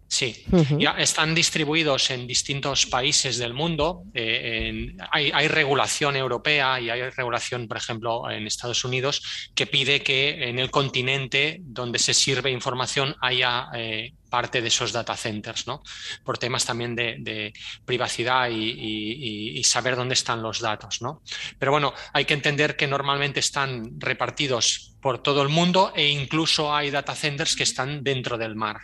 Sí, 0.09 0.43
ya 0.79 0.93
están 0.97 1.35
distribuidos 1.35 2.09
en 2.09 2.25
distintos 2.25 2.87
países 2.87 3.37
del 3.37 3.53
mundo. 3.53 4.05
Eh, 4.15 4.95
hay, 5.11 5.47
regulación 5.47 6.15
europea 6.15 6.81
y 6.81 6.89
hay 6.89 7.11
regulación, 7.11 7.67
por 7.67 7.77
ejemplo, 7.77 8.29
en 8.31 8.47
Estados 8.47 8.83
Unidos, 8.83 9.51
que 9.53 9.67
pide 9.67 10.01
que 10.01 10.49
en 10.49 10.57
el 10.57 10.71
continente 10.71 11.59
donde 11.61 11.99
se 11.99 12.15
sirve 12.15 12.49
información 12.49 13.15
haya 13.21 13.67
eh, 13.75 14.13
parte 14.31 14.63
de 14.63 14.69
esos 14.69 14.91
data 14.91 15.15
centers, 15.15 15.67
¿no? 15.67 15.83
Por 16.23 16.39
temas 16.39 16.65
también 16.65 16.95
de, 16.95 17.53
privacidad 17.85 18.49
y, 18.49 19.61
saber 19.63 19.95
dónde 19.95 20.15
están 20.15 20.41
los 20.41 20.59
datos, 20.59 21.03
¿no? 21.03 21.21
Pero 21.59 21.71
bueno, 21.71 21.93
hay 22.13 22.25
que 22.25 22.33
entender 22.33 22.75
que 22.75 22.87
normalmente 22.87 23.39
están 23.39 23.99
repartidos 23.99 24.95
por 25.01 25.21
todo 25.21 25.43
el 25.43 25.49
mundo 25.49 25.93
e 25.95 26.07
incluso 26.09 26.73
hay 26.73 26.89
data 26.89 27.13
centers 27.13 27.55
que 27.55 27.63
están 27.63 28.03
dentro 28.03 28.39
del 28.39 28.55
mar. 28.55 28.77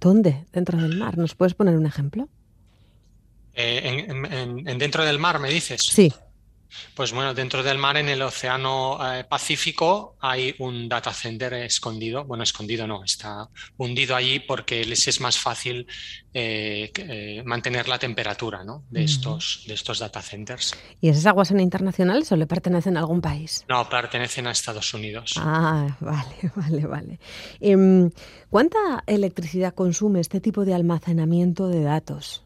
¿Dónde? 0.00 0.46
Dentro 0.52 0.80
del 0.80 0.96
mar. 0.96 1.18
¿Nos 1.18 1.34
puedes 1.34 1.54
poner 1.54 1.76
un 1.76 1.86
ejemplo? 1.86 2.28
Eh, 3.54 4.06
en, 4.08 4.78
dentro 4.78 5.04
del 5.04 5.18
mar, 5.18 5.38
me 5.38 5.50
dices. 5.50 5.82
Sí. 5.82 6.12
Pues 6.94 7.12
bueno, 7.12 7.34
dentro 7.34 7.62
del 7.62 7.78
mar, 7.78 7.96
en 7.96 8.08
el 8.08 8.22
Océano 8.22 8.98
eh, 9.12 9.24
Pacífico, 9.24 10.16
hay 10.20 10.54
un 10.58 10.88
data 10.88 11.12
center 11.12 11.54
escondido. 11.54 12.24
Bueno, 12.24 12.44
escondido 12.44 12.86
no, 12.86 13.04
está 13.04 13.48
hundido 13.76 14.16
allí 14.16 14.40
porque 14.40 14.84
les 14.84 15.06
es 15.08 15.20
más 15.20 15.38
fácil 15.38 15.86
eh, 16.32 17.42
mantener 17.44 17.88
la 17.88 17.98
temperatura 17.98 18.64
de, 18.90 19.04
estos, 19.04 19.64
de 19.66 19.74
estos 19.74 19.98
data 19.98 20.22
centers. 20.22 20.74
¿Y 21.00 21.08
esas 21.08 21.26
aguas 21.26 21.48
son 21.48 21.60
internacionales 21.60 22.30
o 22.32 22.36
le 22.36 22.46
pertenecen 22.46 22.96
a 22.96 23.00
algún 23.00 23.20
país? 23.20 23.64
No, 23.68 23.88
pertenecen 23.88 24.46
a 24.46 24.50
Estados 24.50 24.92
Unidos. 24.94 25.34
Ah, 25.36 25.96
vale, 26.00 26.52
vale, 26.54 26.86
vale. 26.86 27.20
Em, 27.60 28.10
¿Cuánta 28.48 29.02
electricidad 29.06 29.74
consume 29.74 30.20
este 30.20 30.40
tipo 30.40 30.64
de 30.64 30.74
almacenamiento 30.74 31.68
de 31.68 31.82
datos? 31.82 32.44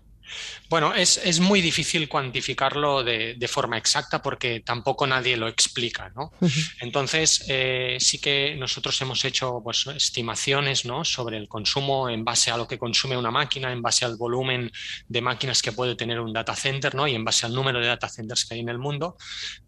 Bueno, 0.68 0.94
es, 0.94 1.40
muy 1.40 1.60
difícil 1.60 2.08
cuantificarlo 2.08 3.04
de, 3.04 3.48
forma 3.48 3.76
exacta 3.76 4.22
porque 4.22 4.60
tampoco 4.60 5.06
nadie 5.06 5.36
lo 5.36 5.46
explica, 5.46 6.10
¿no? 6.16 6.32
Entonces, 6.80 7.44
eh, 7.48 7.98
sí 8.00 8.18
que 8.18 8.56
nosotros 8.58 9.00
hemos 9.02 9.24
hecho 9.24 9.60
pues, 9.62 9.86
estimaciones 9.86 10.84
¿no? 10.84 11.04
sobre 11.04 11.36
el 11.36 11.48
consumo 11.48 12.08
en 12.08 12.24
base 12.24 12.50
a 12.50 12.56
lo 12.56 12.66
que 12.66 12.78
consume 12.78 13.16
una 13.16 13.30
máquina, 13.30 13.70
en 13.70 13.82
base 13.82 14.04
al 14.04 14.16
volumen 14.16 14.70
de 15.08 15.20
máquinas 15.20 15.62
que 15.62 15.72
puede 15.72 15.94
tener 15.94 16.18
un 16.20 16.32
data 16.32 16.56
center, 16.56 16.94
¿no? 16.94 17.06
Y 17.06 17.14
en 17.14 17.24
base 17.24 17.46
al 17.46 17.54
número 17.54 17.80
de 17.80 17.86
data 17.86 18.08
centers 18.08 18.44
que 18.44 18.54
hay 18.54 18.60
en 18.60 18.68
el 18.68 18.78
mundo, 18.78 19.16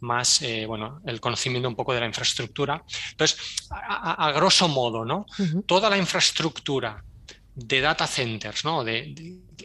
más, 0.00 0.42
eh, 0.42 0.66
bueno, 0.66 1.00
el 1.06 1.20
conocimiento 1.20 1.68
un 1.68 1.76
poco 1.76 1.94
de 1.94 2.00
la 2.00 2.06
infraestructura. 2.06 2.82
Entonces, 3.10 3.38
a, 3.70 4.32
grosso 4.32 4.68
modo, 4.68 5.04
¿no? 5.04 5.26
Toda 5.66 5.90
la 5.90 5.98
infraestructura 5.98 7.04
de 7.54 7.80
data 7.80 8.06
centers, 8.06 8.64
¿no? 8.64 8.84
De, 8.84 9.14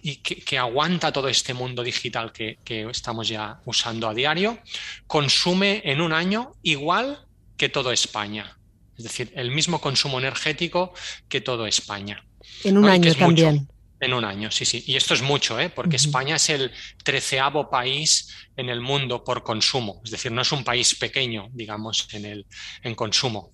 y 0.01 0.17
que, 0.17 0.57
aguanta 0.57 1.11
todo 1.11 1.27
este 1.27 1.53
mundo 1.53 1.83
digital 1.83 2.31
que, 2.31 2.57
estamos 2.89 3.27
ya 3.27 3.59
usando 3.65 4.07
a 4.09 4.13
diario, 4.13 4.59
consume 5.07 5.81
en 5.85 6.01
un 6.01 6.13
año 6.13 6.53
igual 6.63 7.25
que 7.57 7.69
todo 7.69 7.91
España. 7.91 8.57
Es 8.97 9.03
decir, 9.03 9.31
el 9.35 9.51
mismo 9.51 9.79
consumo 9.79 10.19
energético 10.19 10.93
que 11.29 11.41
todo 11.41 11.65
España. 11.65 12.23
En 12.63 12.77
un 12.77 12.85
año 12.85 13.13
también. 13.15 13.70
En 14.01 14.15
un 14.15 14.25
año, 14.25 14.49
sí, 14.49 14.65
sí. 14.65 14.83
Y 14.87 14.95
esto 14.95 15.13
es 15.13 15.21
mucho, 15.21 15.59
¿eh? 15.59 15.69
porque 15.69 15.97
España 15.97 16.37
es 16.37 16.49
el 16.49 16.71
treceavo 17.03 17.69
país 17.69 18.29
en 18.57 18.69
el 18.69 18.81
mundo 18.81 19.23
por 19.23 19.43
consumo. 19.43 20.01
Es 20.03 20.09
decir, 20.09 20.31
no 20.31 20.41
es 20.41 20.51
un 20.51 20.63
país 20.63 20.95
pequeño, 20.95 21.49
digamos, 21.53 22.07
en, 22.13 22.25
el, 22.25 22.47
en 22.81 22.95
consumo. 22.95 23.51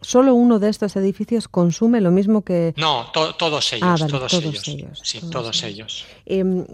¿Solo 0.00 0.32
uno 0.32 0.60
de 0.60 0.68
estos 0.68 0.94
edificios 0.94 1.48
consume 1.48 2.00
lo 2.00 2.12
mismo 2.12 2.42
que...? 2.42 2.72
No, 2.76 3.10
todos 3.12 3.72
ellos. 3.72 4.00
Ah, 4.00 4.06
todos, 4.06 4.32
ellos. 4.34 5.00
Sí, 5.02 5.20
todos, 5.28 5.62
ellos. 5.64 6.06
Em, 6.24 6.64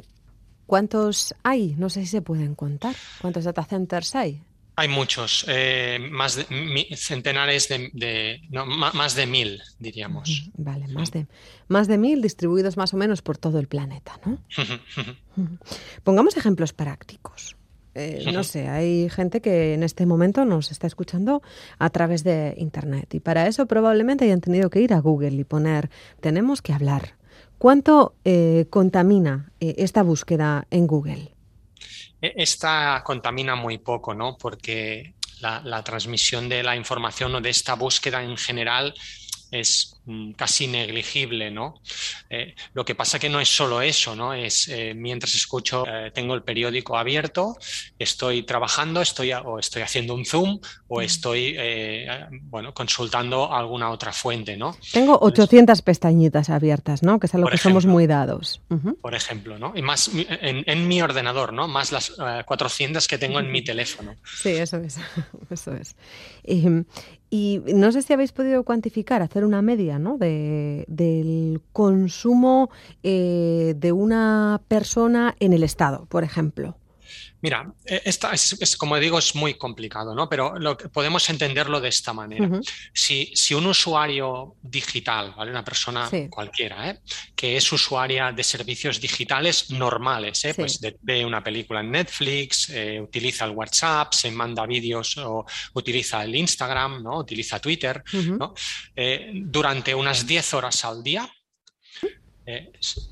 ¿Cuántos 0.67 1.35
hay? 1.43 1.75
No 1.79 1.89
sé 1.89 2.03
si 2.03 2.09
se 2.09 2.21
pueden 2.21 2.55
contar. 2.55 2.95
¿Cuántos 3.23 3.45
data 3.45 3.65
centers 3.65 4.15
hay? 4.15 4.43
Hay 4.81 4.89
muchos, 4.89 5.45
eh, 5.47 5.99
más 6.11 6.37
de, 6.37 6.87
centenares 6.97 7.69
de, 7.69 8.41
no, 8.49 8.65
más 8.65 9.15
de 9.15 9.27
mil, 9.27 9.61
diríamos. 9.79 10.51
Vale, 10.57 10.89
más 10.89 11.11
de, 11.11 11.27
más 11.69 11.87
de 11.87 11.99
mil 11.99 12.23
distribuidos 12.23 12.79
más 12.79 12.95
o 12.95 12.97
menos 12.97 13.21
por 13.21 13.37
todo 13.37 13.59
el 13.59 13.69
planeta, 13.69 14.19
¿no? 14.25 14.39
Pongamos 16.03 16.35
ejemplos 16.39 16.73
prácticos. 16.73 17.57
Eh, 17.95 18.31
no 18.33 18.43
sé, 18.43 18.69
hay 18.69 19.11
gente 19.11 19.43
que 19.43 19.75
en 19.75 19.83
este 19.83 20.07
momento 20.07 20.47
nos 20.47 20.71
está 20.71 20.87
escuchando 20.87 21.43
a 21.79 21.91
través 21.91 22.25
de 22.25 22.55
Internet 22.57 23.13
y 23.13 23.21
para 23.21 23.49
eso 23.49 23.67
probablemente 23.67 24.25
hayan 24.25 24.41
tenido 24.41 24.71
que 24.71 24.81
ir 24.81 24.95
a 24.95 25.01
Google 25.01 25.33
y 25.33 25.45
poner 25.45 25.91
tenemos 26.21 26.63
que 26.63 26.73
hablar. 26.73 27.17
¿Cuánto 27.59 28.15
eh, 28.25 28.65
contamina 28.71 29.53
esta 29.61 30.03
búsqueda 30.03 30.67
en 30.71 30.87
Google? 30.87 31.35
E, 32.21 32.35
esta 32.37 33.03
contamina 33.05 33.55
muy 33.55 33.79
poco, 33.79 34.15
¿no? 34.15 34.37
Porque 34.37 35.15
la, 35.41 35.61
la, 35.65 35.83
transmisión 35.83 36.49
de 36.49 36.63
la 36.63 36.77
información 36.77 37.35
o 37.35 37.41
de 37.41 37.51
esta 37.51 37.75
búsqueda 37.75 38.23
en 38.23 38.37
general 38.37 38.95
es 39.51 40.01
mm, 40.05 40.33
casi 40.33 40.67
negligible, 40.67 41.51
¿no? 41.51 41.81
Eh, 42.29 42.55
lo 42.75 42.85
que 42.85 42.95
pasa 42.95 43.19
que 43.19 43.29
no 43.29 43.41
es 43.41 43.49
solo 43.49 43.83
eso, 43.83 44.15
¿no? 44.15 44.33
Es 44.33 44.69
eh, 44.69 44.95
mientras 44.95 45.35
escucho, 45.35 45.85
eh, 45.87 46.11
tengo 46.13 46.35
el 46.35 46.43
periódico 46.43 46.97
abierto, 46.97 47.57
estoy 47.99 48.43
trabajando, 48.45 49.01
estoy 49.01 49.33
o 49.33 49.59
estoy 49.59 49.83
haciendo 49.83 50.15
un 50.15 50.25
zoom 50.25 50.61
o 50.89 51.01
estoy, 51.01 51.57
bueno, 52.43 52.75
consultando 52.75 53.53
alguna 53.53 53.91
otra 53.91 54.13
fuente, 54.13 54.57
¿no? 54.57 54.77
Tengo 54.93 55.19
800 55.21 55.83
pestañitas 55.83 56.51
abiertas, 56.51 57.03
¿no? 57.03 57.19
Que 57.19 57.27
es 57.27 57.35
a 57.35 57.39
lo 57.39 57.47
que 57.47 57.59
somos 57.59 57.87
muy 57.87 58.07
dados. 58.07 58.61
Por 59.01 59.15
ejemplo, 59.15 59.59
¿no? 59.59 59.73
Y 59.75 59.83
más 59.83 60.11
en, 60.15 60.89
mi 60.89 61.03
ordenador, 61.03 61.53
¿no? 61.53 61.69
Más 61.69 61.93
las 61.93 62.13
400 62.47 63.07
que 63.07 63.19
tengo 63.19 63.39
en 63.41 63.51
mi 63.51 63.63
teléfono. 63.63 64.17
Sí, 64.25 64.51
eso 64.51 64.79
es, 64.79 64.97
eso 65.51 65.75
es. 65.75 65.97
Em, 66.45 66.85
y 67.31 67.63
no 67.75 67.93
sé 67.93 68.03
si 68.03 68.13
habéis 68.13 68.33
podido 68.33 68.65
cuantificar, 68.65 69.23
hacer 69.23 69.45
una 69.45 69.63
media 69.63 70.01
¿no? 70.01 70.19
de, 70.19 70.85
del 70.89 71.63
consumo 71.73 72.71
eh, 73.05 73.75
de 73.79 73.93
una 73.93 74.61
persona 74.67 75.37
en 75.39 75.53
el 75.53 75.63
Estado, 75.63 76.07
por 76.07 76.25
ejemplo. 76.25 76.77
Mira, 77.43 77.73
e, 77.85 78.03
esta 78.05 78.33
es, 78.33 78.77
como 78.77 78.97
digo, 78.99 79.19
es 79.19 79.35
muy 79.35 79.55
complicado, 79.55 80.15
¿no? 80.15 80.29
Pero 80.29 80.59
lo 80.59 80.77
que, 80.77 80.89
podemos 80.89 81.29
entenderlo 81.31 81.81
de 81.81 81.89
esta 81.89 82.13
manera. 82.13 82.61
si, 82.93 83.33
si, 83.35 83.55
un 83.55 83.67
usuario 83.67 84.57
digital, 84.63 85.35
¿vale? 85.37 85.51
Una 85.51 85.65
persona 85.65 86.09
cualquiera, 86.29 86.91
¿eh? 86.91 87.01
que 87.35 87.57
es 87.57 87.73
usuaria 87.73 88.33
de 88.33 88.45
servicios 88.45 89.01
digitales 89.01 89.71
normales, 89.71 90.45
¿eh? 90.45 90.55
pues 90.55 90.81
ve 91.01 91.25
una 91.25 91.43
película 91.43 91.81
en 91.81 91.91
Netflix, 91.91 92.69
eh, 92.71 93.01
utiliza 93.01 93.45
el 93.45 93.53
WhatsApp, 93.53 94.13
se 94.13 94.31
manda 94.31 94.67
vídeos 94.67 95.17
o 95.19 95.45
utiliza 95.75 96.23
el 96.25 96.35
Instagram, 96.35 97.03
¿no? 97.03 97.19
Utiliza 97.19 97.59
Twitter, 97.61 98.03
¿no? 98.13 98.55
durante 99.33 99.95
unas 99.95 100.27
10 100.27 100.55
horas 100.55 100.85
al 100.85 101.03
día, 101.03 101.29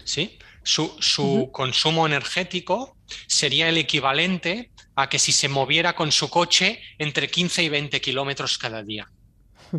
¿sí? 0.05 0.39
Su, 0.62 1.51
consumo 1.51 2.07
energético 2.07 2.97
sería 3.27 3.69
el 3.69 3.79
equivalente 3.79 4.71
a 4.95 5.09
que 5.09 5.19
si 5.19 5.33
se 5.33 5.49
moviera 5.49 5.95
con 5.95 6.11
su 6.11 6.29
coche 6.29 6.81
entre 6.99 7.31
15 7.31 7.63
y 7.63 7.69
20 7.69 8.01
kilómetros 8.01 8.59
cada 8.59 8.83
día. 8.83 9.09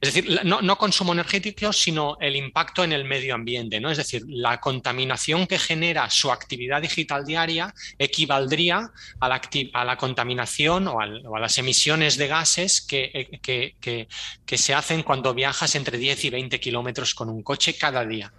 Es 0.00 0.14
decir, 0.14 0.40
no, 0.44 0.78
consumo 0.78 1.12
energético, 1.12 1.72
sino 1.72 2.16
el 2.20 2.36
impacto 2.36 2.84
en 2.84 2.92
el 2.92 3.04
medio 3.04 3.34
ambiente. 3.34 3.80
¿no? 3.80 3.90
Es 3.90 3.98
decir, 3.98 4.22
la 4.28 4.60
contaminación 4.60 5.46
que 5.46 5.58
genera 5.58 6.08
su 6.08 6.30
actividad 6.30 6.82
digital 6.82 7.24
diaria 7.24 7.74
equivaldría 7.98 8.90
a 9.18 9.28
la, 9.28 9.40
a 9.72 9.84
la 9.84 9.96
contaminación 9.96 10.86
o, 10.86 11.00
a 11.00 11.40
las 11.40 11.58
emisiones 11.58 12.16
de 12.16 12.28
gases 12.28 12.80
que, 12.80 13.40
que, 13.42 14.56
se 14.56 14.74
hacen 14.74 15.02
cuando 15.02 15.34
viajas 15.34 15.74
entre 15.74 15.98
10 15.98 16.26
y 16.26 16.30
20 16.30 16.60
kilómetros 16.60 17.14
con 17.14 17.28
un 17.28 17.42
coche 17.42 17.76
cada 17.76 18.04
día. 18.04 18.32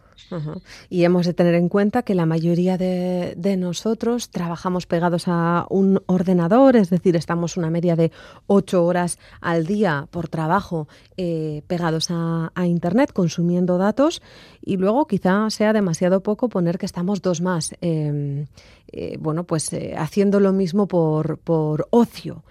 Y 0.89 1.03
hemos 1.03 1.26
de 1.26 1.34
tener 1.34 1.55
en 1.55 1.70
cuenta 1.70 2.03
que 2.03 2.15
la 2.15 2.26
mayoría 2.26 2.78
de, 2.78 3.36
nosotros 3.57 4.30
trabajamos 4.30 4.86
pegados 4.86 5.24
a 5.28 5.65
un 5.70 6.01
ordenador, 6.05 6.76
es 6.76 6.89
decir, 6.89 7.15
estamos 7.15 7.57
una 7.57 7.70
media 7.70 7.95
de 7.95 8.11
ocho 8.47 8.86
horas 8.86 9.20
al 9.41 9.65
día 9.65 10.07
por 10.11 10.30
trabajo 10.30 10.88
eh, 11.17 11.63
pegados 11.67 12.07
a, 12.09 12.51
Internet, 12.65 13.13
consumiendo 13.13 13.78
datos, 13.78 14.22
y 14.61 14.78
luego 14.78 15.07
quizá 15.07 15.49
sea 15.49 15.74
demasiado 15.74 16.22
poco 16.22 16.49
poner 16.49 16.78
que 16.78 16.86
estamos 16.86 17.22
dos 17.22 17.41
más, 17.41 17.74
em, 17.82 18.45
eh, 18.91 19.17
bueno, 19.20 19.43
pues 19.45 19.74
eh, 19.74 19.95
haciendo 19.97 20.39
lo 20.39 20.53
mismo 20.53 20.88
por, 20.88 21.39
por 21.39 21.88
ocio. 21.89 22.43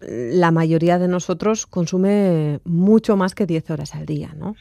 la 0.00 0.50
mayoría 0.50 0.98
de 0.98 1.06
nosotros 1.06 1.66
consume 1.66 2.60
mucho 2.64 3.16
más 3.16 3.34
que 3.34 3.46
10 3.46 3.70
horas 3.70 3.94
al 3.94 4.06
día, 4.06 4.34
¿no? 4.36 4.56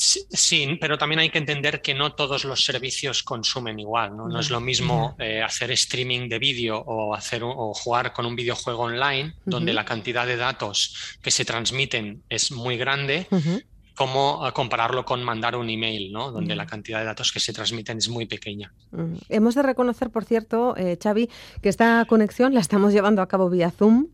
Sí, 0.00 0.78
pero 0.80 0.96
también 0.96 1.18
hay 1.18 1.28
que 1.28 1.38
entender 1.38 1.82
que 1.82 1.92
no 1.92 2.14
todos 2.14 2.44
los 2.44 2.64
servicios 2.64 3.24
consumen 3.24 3.80
igual. 3.80 4.16
No, 4.16 4.38
es 4.38 4.48
lo 4.48 4.60
mismo 4.60 5.16
eh, 5.18 5.42
hacer 5.42 5.72
streaming 5.72 6.28
de 6.28 6.38
vídeo 6.38 6.78
o, 6.78 7.14
hacer, 7.14 7.42
o 7.42 7.74
jugar 7.74 8.12
con 8.12 8.24
un 8.24 8.36
videojuego 8.36 8.84
online, 8.84 9.34
donde 9.44 9.72
la 9.72 9.84
cantidad 9.84 10.24
de 10.24 10.36
datos 10.36 11.16
que 11.20 11.32
se 11.32 11.44
transmiten 11.44 12.22
es 12.28 12.52
muy 12.52 12.76
grande, 12.76 13.26
como 13.96 14.46
eh, 14.46 14.52
compararlo 14.52 15.04
con 15.04 15.24
mandar 15.24 15.56
un 15.56 15.68
email, 15.68 16.12
¿no? 16.12 16.30
donde 16.30 16.54
la 16.54 16.66
cantidad 16.66 17.00
de 17.00 17.04
datos 17.04 17.32
que 17.32 17.40
se 17.40 17.52
transmiten 17.52 17.98
es 17.98 18.08
muy 18.08 18.26
pequeña. 18.26 18.72
Hemos 19.28 19.56
de 19.56 19.62
reconocer, 19.62 20.10
por 20.10 20.24
cierto, 20.24 20.76
eh, 20.76 20.96
Xavi, 21.02 21.28
que 21.60 21.68
esta 21.68 22.04
conexión 22.08 22.54
la 22.54 22.60
estamos 22.60 22.92
llevando 22.92 23.20
a 23.20 23.26
cabo 23.26 23.50
vía 23.50 23.72
Zoom. 23.72 24.06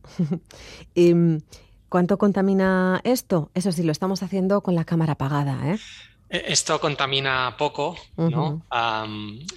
y, 0.94 1.12
¿Cuánto 1.94 2.18
contamina 2.18 3.00
esto? 3.04 3.52
Eso 3.54 3.70
sí, 3.70 3.84
lo 3.84 3.92
estamos 3.92 4.24
haciendo 4.24 4.62
con 4.62 4.74
la 4.74 4.84
cámara 4.84 5.12
apagada. 5.12 5.60
¿eh? 5.72 5.78
E, 6.28 6.42
esto 6.48 6.80
contamina 6.80 7.54
poco, 7.56 7.96
¿no? 8.16 8.64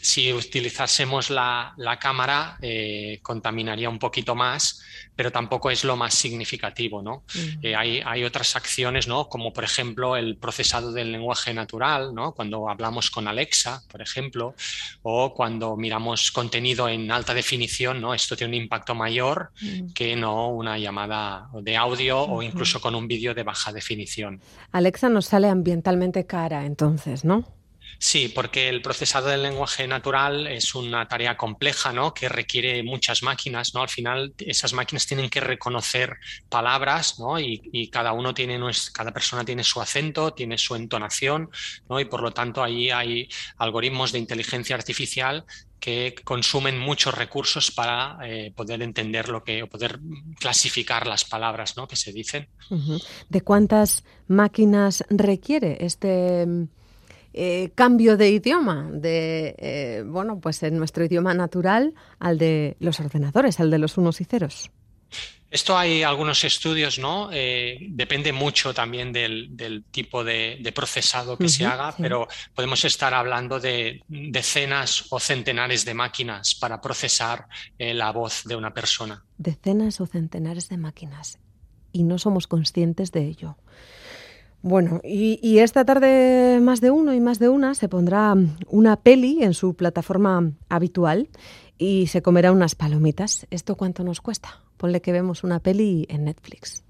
si 0.03 0.31
utilizásemos 0.31 1.31
la, 1.31 1.73
cámara, 1.99 2.59
eh, 2.61 3.21
contaminaría 3.23 3.89
un 3.89 3.97
poquito 3.97 4.35
más, 4.35 4.83
pero 5.18 5.32
tampoco 5.32 5.72
es 5.72 5.84
lo 5.84 5.97
más 5.97 6.13
significativo, 6.13 7.01
¿no? 7.01 7.24
Eh, 7.63 7.76
hay, 7.76 8.24
otras 8.24 8.55
acciones, 8.55 9.07
¿no? 9.07 9.28
Como 9.30 9.51
por 9.51 9.63
ejemplo 9.63 10.15
el 10.15 10.38
procesado 10.38 10.91
del 10.91 11.11
lenguaje 11.11 11.53
natural, 11.53 12.13
¿no? 12.13 12.34
Cuando 12.34 12.70
hablamos 12.70 13.09
con 13.09 13.28
Alexa, 13.28 13.82
por 13.89 14.01
ejemplo, 14.01 14.53
o 15.01 15.34
cuando 15.34 15.76
miramos 15.76 16.32
contenido 16.32 16.88
en 16.88 17.11
alta 17.11 17.34
definición, 17.34 17.99
¿no? 17.99 18.13
Esto 18.13 18.38
tiene 18.38 18.55
un 18.55 18.61
impacto 18.63 18.93
mayor 18.93 19.51
que 19.95 20.15
no 20.15 20.49
una 20.49 20.78
llamada 20.78 21.49
de 21.61 21.76
audio 21.76 22.22
o 22.22 22.43
incluso 22.43 22.80
con 22.80 22.93
un 22.93 23.07
vídeo 23.07 23.34
de 23.34 23.41
baja 23.41 23.74
definición. 23.74 24.39
Alexa 24.72 25.09
nos 25.09 25.26
sale 25.26 25.49
ambientalmente 25.49 26.28
cara 26.28 26.65
entonces, 26.65 27.26
¿no? 27.26 27.57
Sí, 28.00 28.30
porque 28.30 28.70
el 28.70 28.82
procesado 28.82 29.30
del 29.30 29.43
lenguaje 29.43 29.88
natural 29.88 30.48
es 30.48 30.76
una 30.76 31.08
tarea 31.08 31.36
compleja, 31.36 31.91
¿no? 31.91 32.14
Que 32.14 32.30
requiere 32.30 32.84
muchas 32.84 33.24
máquinas, 33.24 33.74
¿no? 33.74 33.82
Al 33.82 33.89
final 33.89 34.34
esas 34.38 34.74
máquinas 34.74 35.08
tienen 35.08 35.30
que 35.30 35.39
reconocer 35.39 36.18
palabras, 36.50 37.20
¿no? 37.20 37.39
Y, 37.39 37.89
cada 37.91 38.12
uno 38.12 38.34
tiene, 38.34 38.60
cada 38.93 39.12
persona 39.12 39.43
tiene 39.45 39.64
su 39.64 39.82
acento, 39.82 40.34
tiene 40.34 40.58
su 40.58 40.76
entonación, 40.76 41.50
¿no? 41.89 42.00
Y 42.00 42.06
por 42.06 42.22
lo 42.22 42.32
tanto 42.32 42.64
ahí 42.64 42.91
hay 42.91 43.30
algoritmos 43.58 44.12
de 44.12 44.20
inteligencia 44.20 44.76
artificial 44.76 45.45
que 45.80 46.16
consumen 46.24 46.80
muchos 46.80 47.16
recursos 47.16 47.72
para 47.72 48.18
eh, 48.24 48.52
poder 48.56 48.82
entender 48.82 49.30
lo 49.30 49.43
que 49.43 49.64
o 49.64 49.68
poder 49.68 50.00
clasificar 50.39 51.06
las 51.06 51.24
palabras 51.24 51.78
¿no? 51.78 51.88
que 51.88 51.95
se 51.95 52.12
dicen. 52.12 52.48
¿De 53.30 53.41
cuántas 53.41 54.04
máquinas 54.28 55.04
requiere 55.10 55.78
este 55.80 56.68
eh, 57.34 57.71
cambio 57.75 58.17
de 58.17 58.30
idioma, 58.30 58.89
de 58.91 59.55
eh, 59.57 60.03
bueno, 60.05 60.39
pues 60.39 60.61
en 60.63 60.78
nuestro 60.78 61.05
idioma 61.05 61.34
natural 61.34 61.93
al 62.19 62.38
de 62.38 62.78
los 62.80 62.99
ordenadores, 62.99 63.59
al 63.59 63.71
de 63.71 63.78
los 63.78 63.97
unos 63.97 64.21
y 64.21 64.25
ceros? 64.25 64.71
Esto 65.49 65.78
hay 65.78 66.03
algunos 66.03 66.43
estudios, 66.43 66.99
¿no? 66.99 67.30
Eh, 67.32 67.78
depende 67.91 68.34
mucho 68.34 68.73
también 68.73 69.13
del, 69.13 69.86
tipo 69.91 70.23
de, 70.25 70.71
procesado 70.75 71.38
que 71.38 71.47
se 71.47 71.65
haga, 71.65 71.95
pero 71.97 72.28
podemos 72.53 72.84
estar 72.84 73.13
hablando 73.13 73.57
de 73.57 74.01
decenas 74.09 75.05
o 75.09 75.19
centenares 75.21 75.86
de 75.86 75.93
máquinas 75.93 76.53
para 76.55 76.82
procesar 76.82 77.47
eh, 77.80 77.93
la 77.93 78.11
voz 78.11 78.43
de 78.43 78.57
una 78.57 78.73
persona. 78.73 79.23
Decenas 79.38 80.01
o 80.01 80.05
centenares 80.05 80.67
de 80.67 80.78
máquinas. 80.78 81.39
Y 81.93 82.03
no 82.03 82.19
somos 82.19 82.45
conscientes 82.47 83.13
de 83.13 83.25
ello. 83.25 83.57
Bueno, 84.62 85.01
y, 85.03 85.60
esta 85.60 85.86
tarde 85.86 86.60
más 86.62 86.82
de 86.82 86.91
uno 86.91 87.14
y 87.14 87.20
más 87.20 87.39
de 87.39 87.49
una 87.49 87.76
se 87.76 87.88
pondrá 87.88 88.36
una 88.68 88.95
peli 88.97 89.43
en 89.43 89.53
su 89.53 89.76
plataforma 89.76 90.51
habitual 90.68 91.30
y 91.78 92.08
se 92.08 92.22
comerá 92.22 92.51
unas 92.51 92.76
palomitas. 92.76 93.47
¿Esto 93.51 93.76
cuánto 93.76 94.03
nos 94.03 94.20
cuesta? 94.20 94.62
Ponle 94.78 95.01
que 95.01 95.12
vemos 95.12 95.43
una 95.43 95.60
peli 95.60 96.05
en 96.10 96.26
Netflix. 96.26 96.84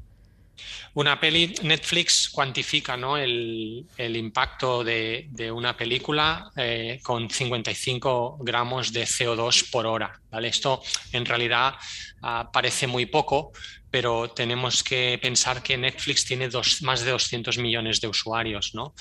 Una 0.93 1.19
peli, 1.19 1.53
Netflix 1.61 2.29
cuantifica 2.29 2.97
¿no? 2.97 3.17
el, 3.17 3.85
impacto 3.97 4.83
de, 4.83 5.51
una 5.53 5.77
película 5.77 6.49
eh, 6.55 6.99
con 7.03 7.29
55 7.29 8.39
gramos 8.41 8.91
de 8.91 9.03
CO2 9.03 9.69
por 9.69 9.85
hora. 9.85 10.19
¿vale? 10.31 10.47
Esto 10.47 10.81
en 11.11 11.25
realidad 11.25 11.75
ah, 12.23 12.49
parece 12.51 12.87
muy 12.87 13.05
poco, 13.05 13.51
pero 13.97 14.29
tenemos 14.29 14.83
que 14.83 15.17
pensar 15.19 15.63
que 15.63 15.75
Netflix 15.75 16.23
tiene 16.23 16.49
más 16.83 17.03
de 17.03 17.09
200 17.09 17.57
millones 17.57 17.99
de 17.99 18.07
usuarios, 18.07 18.75
¿no? 18.75 18.93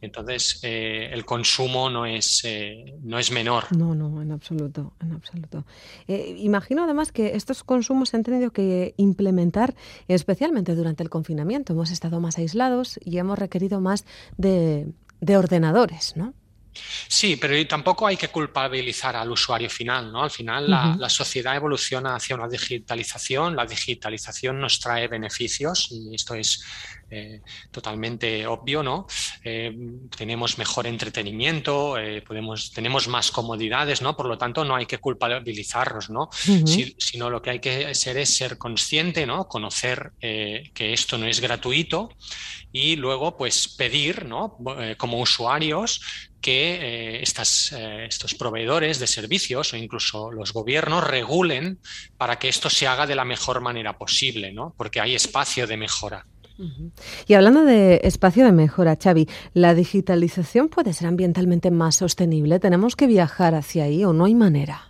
Entonces, 0.00 0.60
eh, 0.62 1.10
el 1.12 1.26
consumo 1.26 1.90
no 1.90 2.06
es, 2.06 2.40
eh, 2.44 2.94
no 3.02 3.18
es 3.18 3.30
menor. 3.30 3.64
No, 3.76 3.94
no, 3.94 4.22
en 4.22 4.32
absoluto, 4.32 4.94
en 5.02 5.12
absoluto. 5.12 5.66
Eh, 6.06 6.34
imagino 6.38 6.84
además 6.84 7.12
que 7.12 7.36
estos 7.36 7.62
consumos 7.62 8.08
se 8.08 8.16
han 8.16 8.22
tenido 8.22 8.50
que 8.50 8.94
implementar 8.96 9.74
especialmente 10.08 10.74
durante 10.74 11.02
el 11.02 11.10
confinamiento. 11.10 11.74
Hemos 11.74 11.90
estado 11.90 12.18
más 12.18 12.38
aislados 12.38 12.98
y 13.04 13.18
hemos 13.18 13.38
requerido 13.38 13.82
más 13.82 14.06
de, 14.38 14.86
de 15.20 15.36
ordenadores, 15.36 16.16
¿no? 16.16 16.32
Sí, 17.06 17.36
pero 17.36 17.66
tampoco 17.66 18.06
hay 18.06 18.16
que 18.16 18.28
culpabilizar 18.28 19.16
al 19.16 19.30
usuario 19.30 19.70
final, 19.70 20.12
¿no? 20.12 20.22
Al 20.22 20.30
final 20.30 20.70
la, 20.70 21.08
sociedad 21.08 21.56
evoluciona 21.56 22.14
hacia 22.14 22.36
una 22.36 22.48
digitalización, 22.48 23.56
la 23.56 23.66
digitalización 23.66 24.60
nos 24.60 24.78
trae 24.78 25.08
beneficios 25.08 25.88
y 25.90 26.14
esto 26.14 26.34
es 26.34 26.62
eh, 27.10 27.40
totalmente 27.70 28.46
obvio, 28.46 28.82
¿no? 28.82 29.06
Eh, 29.42 29.74
tenemos 30.14 30.58
mejor 30.58 30.86
entretenimiento, 30.86 31.96
eh, 31.96 32.20
podemos, 32.20 32.70
tenemos 32.70 33.08
más 33.08 33.30
comodidades, 33.30 34.02
¿no? 34.02 34.14
Por 34.14 34.26
lo 34.26 34.36
tanto, 34.36 34.62
no 34.62 34.76
hay 34.76 34.84
que 34.84 34.98
culpabilizarlos, 34.98 36.10
¿no? 36.10 36.28
sino 36.98 37.30
lo 37.30 37.40
que 37.40 37.50
hay 37.50 37.60
que 37.60 37.86
hacer 37.86 38.18
es 38.18 38.36
ser 38.36 38.58
consciente, 38.58 39.24
¿no? 39.26 39.48
Conocer 39.48 40.12
que 40.20 40.92
esto 40.92 41.16
no 41.16 41.26
es 41.26 41.40
gratuito 41.40 42.10
y 42.72 42.96
luego, 42.96 43.36
pues, 43.36 43.68
pedir, 43.68 44.26
¿no? 44.26 44.58
como 44.98 45.20
usuarios 45.20 46.02
que 46.40 47.20
estas, 47.22 47.72
estos 47.72 48.34
proveedores 48.34 48.98
de 48.98 49.06
servicios 49.06 49.72
o 49.72 49.76
incluso 49.76 50.30
los 50.30 50.52
gobiernos 50.52 51.04
regulen 51.04 51.80
para 52.16 52.38
que 52.38 52.48
esto 52.48 52.68
se 52.68 52.86
haga 52.86 53.06
de 53.06 53.14
la 53.14 53.24
mejor 53.24 53.60
manera 53.60 53.96
posible, 53.96 54.52
¿no? 54.52 54.74
porque 54.76 55.00
hay 55.00 55.14
espacio 55.14 55.66
de 55.66 55.76
mejora. 55.76 56.26
Y 57.26 57.34
hablando 57.34 57.64
de 57.64 58.00
espacio 58.04 58.44
de 58.44 58.52
mejora, 58.52 58.98
Xavi, 59.00 59.28
¿la 59.54 59.74
digitalización 59.74 60.68
puede 60.68 60.92
ser 60.92 61.06
ambientalmente 61.06 61.70
más 61.70 61.96
sostenible? 61.96 62.58
¿Tenemos 62.58 62.96
que 62.96 63.06
viajar 63.06 63.54
hacia 63.54 63.84
ahí 63.84 64.04
o 64.04 64.12
no 64.12 64.24
hay 64.24 64.34
manera? 64.34 64.87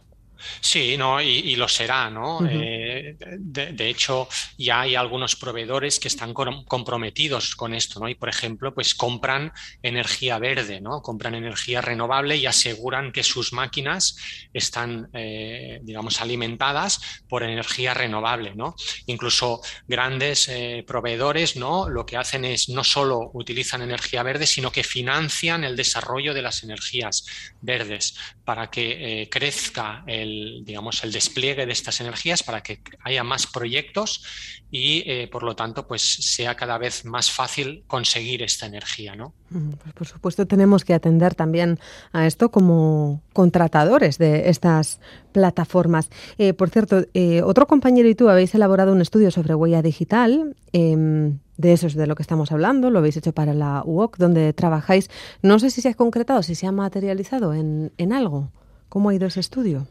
Sí, 0.61 0.97
no, 0.97 1.21
y, 1.21 1.57
lo 1.57 1.69
será, 1.69 2.11
¿no? 2.11 2.41
Eh, 2.49 3.17
de, 3.19 3.89
hecho, 3.89 4.29
ya 4.57 4.83
hay 4.83 4.95
algunos 4.95 5.37
proveedores 5.37 5.99
que 5.99 6.09
están 6.09 6.33
comprometidos 6.33 7.57
con 7.57 7.75
esto, 7.75 8.01
¿no? 8.01 8.09
Y 8.09 8.15
por 8.15 8.29
ejemplo, 8.29 8.75
pues 8.75 8.95
compran 8.95 9.53
energía 9.83 10.39
verde, 10.39 10.81
¿no? 10.81 11.03
Compran 11.03 11.35
energía 11.35 11.81
renovable 11.81 12.37
y 12.37 12.47
aseguran 12.47 13.13
que 13.13 13.23
sus 13.23 13.53
máquinas 13.53 14.17
están, 14.53 15.09
eh, 15.13 15.81
digamos, 15.83 16.21
alimentadas 16.21 17.01
por 17.29 17.43
energía 17.43 17.95
renovable, 17.95 18.55
¿no? 18.55 18.75
Incluso 19.07 19.61
grandes 19.87 20.49
eh, 20.49 20.85
proveedores, 20.87 21.57
¿no? 21.57 21.89
Lo 21.89 22.07
que 22.07 22.17
hacen 22.17 22.45
es 22.45 22.69
no 22.69 22.85
solo 22.85 23.31
utilizan 23.35 23.83
energía 23.83 24.23
verde, 24.23 24.47
sino 24.47 24.71
que 24.71 24.85
financian 24.85 25.65
el 25.65 25.77
desarrollo 25.77 26.35
de 26.35 26.43
las 26.43 26.63
energías 26.63 27.27
verdes 27.61 28.17
para 28.45 28.71
que 28.71 29.29
crezca 29.31 30.05
el 30.07 30.28
digamos, 30.65 31.03
el 31.05 31.13
despliegue 31.13 31.67
de 31.67 31.73
estas 31.73 32.01
energías 32.01 32.43
para 32.43 32.63
que 32.63 32.81
haya 33.05 33.25
más 33.25 33.47
proyectos 33.47 34.23
y, 34.71 35.03
eh, 35.07 35.29
por 35.31 35.43
lo 35.43 35.57
tanto, 35.57 35.87
pues 35.87 36.03
sea 36.03 36.55
cada 36.55 36.77
vez 36.79 37.05
más 37.05 37.31
fácil 37.31 37.85
conseguir 37.87 38.43
esta 38.43 38.67
energía, 38.67 39.17
¿no? 39.17 39.33
Pues 39.51 39.95
por 39.95 40.07
supuesto 40.07 40.47
tenemos 40.47 40.85
que 40.85 40.93
atender 40.93 41.35
también 41.35 41.79
a 42.13 42.27
esto 42.27 42.51
como 42.51 43.23
contratadores 43.33 44.19
de 44.19 44.51
estas 44.51 45.01
plataformas. 45.33 46.11
Eh, 46.37 46.53
por 46.53 46.69
cierto, 46.69 47.07
eh, 47.15 47.43
otro 47.43 47.67
compañero 47.67 48.09
y 48.09 48.15
tú 48.15 48.29
habéis 48.29 48.55
elaborado 48.55 48.93
un 48.93 49.01
estudio 49.01 49.31
sobre 49.31 49.55
huella 49.55 49.81
digital. 49.81 50.55
Em, 50.73 51.39
de 51.57 51.73
eso 51.73 51.87
es 51.87 51.95
de 51.95 52.07
lo 52.07 52.15
que 52.15 52.23
estamos 52.23 52.53
hablando, 52.53 52.91
lo 52.91 52.99
habéis 52.99 53.17
hecho 53.17 53.33
para 53.33 53.55
la 53.55 53.83
UOC, 53.85 54.19
donde 54.19 54.53
trabajáis. 54.53 55.11
No 55.43 55.59
sé 55.59 55.71
si 55.71 55.81
se 55.81 55.89
ha 55.89 55.95
concretado, 55.95 56.43
si 56.43 56.55
se 56.55 56.67
ha 56.67 56.73
materializado 56.73 57.55
en, 57.55 57.93
en 57.97 58.13
algo. 58.13 58.53
¿Cómo 58.89 59.09
ha 59.09 59.15
ido 59.15 59.27
ese 59.27 59.41
estudio? 59.41 59.87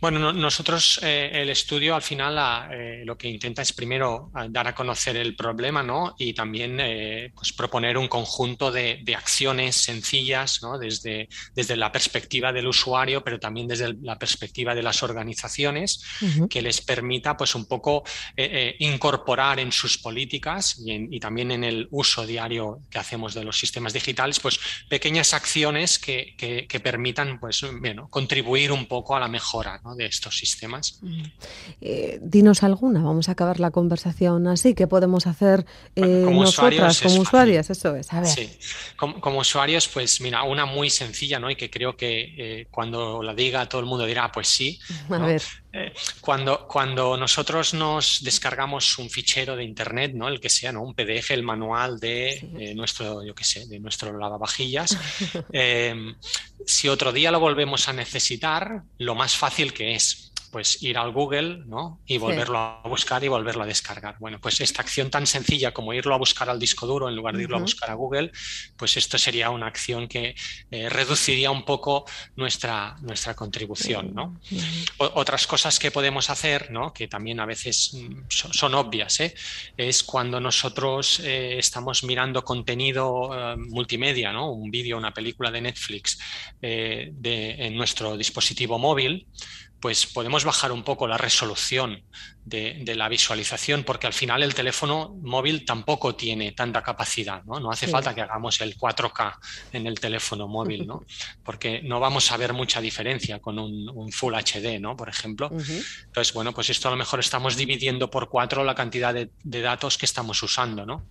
Bueno, 0.00 0.32
nosotros 0.32 1.00
eh, 1.02 1.30
el 1.32 1.50
estudio 1.50 1.94
al 1.94 2.02
final 2.02 2.70
eh, 2.72 3.02
lo 3.04 3.16
que 3.16 3.28
intenta 3.28 3.62
es 3.62 3.72
primero 3.72 4.30
ah, 4.34 4.46
dar 4.48 4.68
a 4.68 4.74
conocer 4.74 5.16
el 5.16 5.34
problema 5.34 5.82
¿no? 5.82 6.14
y 6.18 6.34
también 6.34 6.78
eh, 6.80 7.32
pues 7.34 7.52
proponer 7.52 7.98
un 7.98 8.08
conjunto 8.08 8.70
de, 8.70 9.02
acciones 9.18 9.74
sencillas 9.74 10.62
¿no? 10.62 10.78
desde, 10.78 11.28
desde 11.54 11.76
la 11.76 11.90
perspectiva 11.90 12.52
del 12.52 12.68
usuario, 12.68 13.24
pero 13.24 13.40
también 13.40 13.66
desde 13.66 13.94
la 14.02 14.18
perspectiva 14.18 14.74
de 14.74 14.82
las 14.82 15.02
organizaciones 15.02 16.04
que 16.48 16.62
les 16.62 16.80
permita 16.80 17.36
pues 17.36 17.54
un 17.54 17.66
poco 17.66 18.04
incorporar 18.78 19.58
en 19.58 19.72
sus 19.72 19.98
políticas 19.98 20.80
y, 20.84 21.18
también 21.18 21.50
en 21.50 21.64
el 21.64 21.88
uso 21.90 22.26
diario 22.26 22.80
que 22.90 22.98
hacemos 22.98 23.34
de 23.34 23.42
los 23.42 23.58
sistemas 23.58 23.92
digitales 23.92 24.38
pues 24.38 24.60
pequeñas 24.88 25.34
acciones 25.34 25.98
que, 25.98 26.36
que 26.36 26.80
permitan 26.80 27.40
pues, 27.40 27.64
bueno, 27.80 28.08
contribuir 28.08 28.70
un 28.70 28.86
poco 28.86 29.16
a 29.16 29.20
la 29.20 29.28
mejora 29.28 29.67
de 29.96 30.06
estos 30.06 30.38
sistemas. 30.38 31.00
Eh, 31.80 32.18
dinos 32.22 32.62
alguna, 32.62 33.02
vamos 33.02 33.28
a 33.28 33.32
acabar 33.32 33.60
la 33.60 33.70
conversación 33.70 34.46
así. 34.46 34.74
¿Qué 34.74 34.86
podemos 34.86 35.26
hacer 35.26 35.64
eh, 35.96 36.26
nosotras 36.30 37.00
como 37.00 37.20
usuarias? 37.20 37.70
Eso 37.70 37.96
es, 37.96 38.12
a 38.12 38.20
ver. 38.20 38.30
Sí. 38.30 38.50
Como, 38.96 39.38
usuarios, 39.38 39.88
pues 39.88 40.20
mira, 40.20 40.42
una 40.42 40.66
muy 40.66 40.90
sencilla, 40.90 41.38
¿no? 41.38 41.50
Y 41.50 41.56
que 41.56 41.70
creo 41.70 41.96
que 41.96 42.34
eh, 42.36 42.66
cuando 42.70 43.22
la 43.22 43.34
diga 43.34 43.68
todo 43.68 43.80
el 43.80 43.86
mundo 43.86 44.06
dirá, 44.06 44.30
pues 44.32 44.48
sí. 44.48 44.78
A 45.10 45.18
ver. 45.18 45.42
Cuando, 46.20 46.66
cuando 46.66 47.16
nosotros 47.16 47.74
nos 47.74 48.22
descargamos 48.22 48.98
un 48.98 49.10
fichero 49.10 49.56
de 49.56 49.64
internet, 49.64 50.12
¿no? 50.14 50.28
El 50.28 50.40
que 50.40 50.48
sea, 50.48 50.72
¿no? 50.72 50.82
Un 50.82 50.94
PDF, 50.94 51.30
el 51.30 51.42
manual 51.42 51.98
de 51.98 52.74
nuestro, 52.74 53.24
yo 53.24 53.34
qué 53.34 53.44
sé, 53.44 53.66
de 53.66 53.78
nuestro 53.80 54.16
lavavajillas. 54.16 54.96
si 56.66 56.88
otro 56.88 57.12
día 57.12 57.30
lo 57.30 57.40
volvemos 57.40 57.88
a 57.88 57.92
necesitar, 57.92 58.82
lo 58.98 59.14
más 59.14 59.36
fácil 59.36 59.72
que 59.72 59.94
es 59.94 60.27
pues 60.50 60.82
ir 60.82 60.98
al 60.98 61.12
Google 61.12 61.62
¿no? 61.66 62.00
y 62.06 62.18
volverlo 62.18 62.58
a 62.58 62.82
buscar 62.88 63.22
y 63.24 63.28
volverlo 63.28 63.62
a 63.62 63.66
descargar. 63.66 64.16
Bueno, 64.18 64.40
pues 64.40 64.60
esta 64.60 64.82
acción 64.82 65.10
tan 65.10 65.26
sencilla 65.26 65.72
como 65.72 65.92
irlo 65.92 66.14
a 66.14 66.18
buscar 66.18 66.48
al 66.50 66.58
disco 66.58 66.86
duro 66.86 67.08
en 67.08 67.16
lugar 67.16 67.36
de 67.36 67.44
irlo 67.44 67.56
a 67.56 67.60
buscar 67.60 67.90
a 67.90 67.94
Google, 67.94 68.32
pues 68.76 68.96
esto 68.96 69.18
sería 69.18 69.50
una 69.50 69.66
acción 69.66 70.08
que 70.08 70.34
eh, 70.70 70.88
reduciría 70.88 71.50
un 71.50 71.64
poco 71.64 72.04
nuestra, 72.36 72.96
nuestra 73.02 73.34
contribución. 73.34 74.14
¿no? 74.14 74.40
otras 74.98 75.46
cosas 75.46 75.78
que 75.78 75.90
podemos 75.90 76.30
hacer, 76.30 76.70
¿no? 76.70 76.92
que 76.92 77.08
también 77.08 77.40
a 77.40 77.46
veces 77.46 77.94
mm, 77.94 78.22
son, 78.28 78.74
obvias, 78.74 79.20
¿eh? 79.20 79.34
es 79.76 80.02
cuando 80.02 80.40
nosotros 80.40 81.20
eh, 81.20 81.58
estamos 81.58 82.04
mirando 82.04 82.44
contenido 82.44 83.30
multimedia, 83.56 84.32
¿no? 84.32 84.50
un 84.52 84.70
vídeo, 84.70 84.96
una 84.96 85.12
película 85.12 85.50
de 85.50 85.60
Netflix 85.60 86.18
de, 86.60 87.56
en 87.58 87.76
nuestro 87.76 88.16
dispositivo 88.16 88.78
móvil, 88.78 89.26
pues 89.80 90.06
podemos 90.06 90.44
bajar 90.44 90.72
un 90.72 90.82
poco 90.82 91.06
la 91.06 91.18
resolución 91.18 92.02
de, 92.44 92.94
la 92.96 93.08
visualización, 93.08 93.84
porque 93.84 94.06
al 94.06 94.12
final 94.12 94.42
el 94.42 94.54
teléfono 94.54 95.14
móvil 95.22 95.64
tampoco 95.64 96.14
tiene 96.14 96.52
tanta 96.52 96.82
capacidad, 96.82 97.44
¿no? 97.44 97.60
No 97.60 97.70
hace 97.70 97.86
falta 97.86 98.14
que 98.14 98.22
hagamos 98.22 98.60
el 98.60 98.76
4K 98.76 99.38
en 99.72 99.86
el 99.86 100.00
teléfono 100.00 100.48
móvil, 100.48 100.86
¿no? 100.86 101.04
Porque 101.44 101.82
no 101.82 102.00
vamos 102.00 102.32
a 102.32 102.36
ver 102.36 102.52
mucha 102.54 102.80
diferencia 102.80 103.38
con 103.40 103.58
un, 103.58 104.10
Full 104.10 104.34
HD, 104.34 104.80
¿no? 104.80 104.96
Por 104.96 105.08
ejemplo. 105.08 105.50
Entonces, 105.50 106.32
bueno, 106.32 106.52
pues 106.52 106.70
esto 106.70 106.88
a 106.88 106.90
lo 106.90 106.96
mejor 106.96 107.20
estamos 107.20 107.56
dividiendo 107.56 108.10
por 108.10 108.28
cuatro 108.28 108.64
la 108.64 108.74
cantidad 108.74 109.12
de, 109.12 109.30
de 109.44 109.60
datos 109.60 109.98
que 109.98 110.06
estamos 110.06 110.42
usando, 110.42 110.86
¿no? 110.86 111.04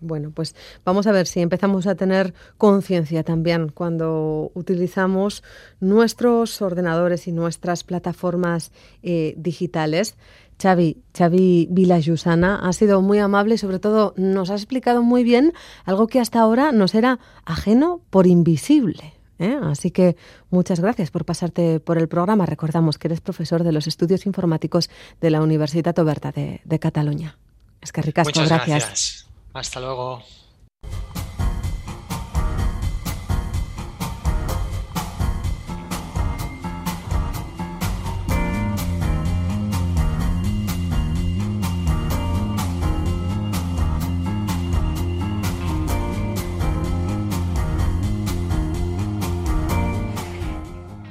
Bueno, 0.00 0.32
pues 0.34 0.56
vamos 0.84 1.06
a 1.06 1.12
ver 1.12 1.26
si 1.26 1.40
empezamos 1.40 1.86
a 1.86 1.94
tener 1.94 2.34
conciencia 2.58 3.22
también 3.22 3.68
cuando 3.68 4.50
utilizamos 4.54 5.44
nuestros 5.80 6.60
ordenadores 6.62 7.28
y 7.28 7.32
nuestras 7.32 7.84
plataformas 7.84 8.72
eh, 9.02 9.34
digitales. 9.36 10.16
Xavi, 10.60 11.02
Xavi 11.16 11.68
Vilajusana, 11.70 12.56
ha 12.66 12.72
sido 12.72 13.02
muy 13.02 13.18
amable 13.18 13.54
y 13.54 13.58
sobre 13.58 13.78
todo 13.78 14.14
nos 14.16 14.50
ha 14.50 14.54
explicado 14.54 15.02
muy 15.02 15.22
bien 15.22 15.52
algo 15.84 16.06
que 16.06 16.18
hasta 16.18 16.40
ahora 16.40 16.72
nos 16.72 16.94
era 16.94 17.20
ajeno 17.44 18.00
por 18.10 18.26
invisible. 18.26 19.14
¿eh? 19.38 19.58
Así 19.62 19.90
que 19.90 20.16
muchas 20.50 20.80
gracias 20.80 21.10
por 21.10 21.24
pasarte 21.24 21.78
por 21.80 21.98
el 21.98 22.08
programa. 22.08 22.46
Recordamos 22.46 22.98
que 22.98 23.08
eres 23.08 23.20
profesor 23.20 23.64
de 23.64 23.72
los 23.72 23.86
estudios 23.86 24.26
informáticos 24.26 24.90
de 25.20 25.30
la 25.30 25.42
Universidad 25.42 25.96
Oberta 25.98 26.32
de, 26.32 26.78
Cataluña. 26.78 27.36
Es 27.80 27.92
que 27.92 28.02
ricasco, 28.02 28.30
muchas 28.30 28.48
gracias. 28.48 29.25
Hasta 29.56 29.80
luego. 29.80 30.22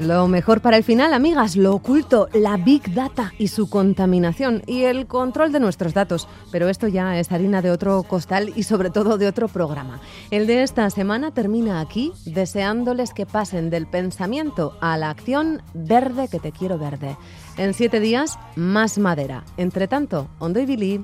Lo 0.06 0.28
mejor 0.28 0.62
para 0.62 0.78
el 0.78 0.84
final, 0.84 1.16
amigas, 1.16 1.56
lo 1.56 1.74
oculto, 1.74 2.30
la 2.32 2.58
Big 2.58 2.94
Data 2.94 3.34
y 3.40 3.48
su 3.48 3.72
contaminación 3.72 4.62
y 4.68 4.84
el 4.84 5.08
control 5.08 5.52
de 5.52 5.60
nuestros 5.60 5.96
datos. 5.96 6.28
Pero 6.52 6.70
esto 6.70 6.88
ya 6.88 7.18
es 7.18 7.32
harina 7.32 7.64
de 7.64 7.72
otro 7.72 8.04
costal 8.04 8.54
y 8.56 8.64
sobre 8.64 8.92
todo 8.92 9.18
de 9.18 9.28
otro 9.28 9.48
programa. 9.48 10.00
El 10.30 10.46
de 10.46 10.62
esta 10.62 10.88
semana 10.92 11.32
termina 11.32 11.82
aquí, 11.82 12.14
deseándoles 12.24 13.14
que 13.14 13.26
pasen 13.26 13.72
del 13.72 13.88
pensamiento 13.88 14.78
a 14.80 14.96
la 14.96 15.10
acción 15.10 15.64
verde 15.74 16.28
que 16.28 16.40
te 16.40 16.52
quiero 16.52 16.78
verde. 16.78 17.18
En 17.58 17.74
siete 17.74 18.00
días, 18.00 18.38
más 18.56 19.00
madera. 19.00 19.44
Entre 19.58 19.88
tanto, 19.88 20.28
Ondo 20.38 20.60
y 20.60 20.68
Billy. 20.68 21.04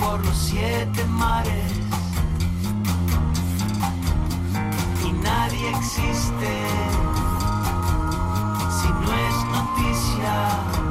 por 0.00 0.24
los 0.24 0.36
siete 0.36 1.04
mares 1.06 1.79
nadie 5.50 5.68
existe 5.70 6.52
si 8.70 8.88
no 8.88 9.12
es 9.12 9.44
noticia. 9.50 10.89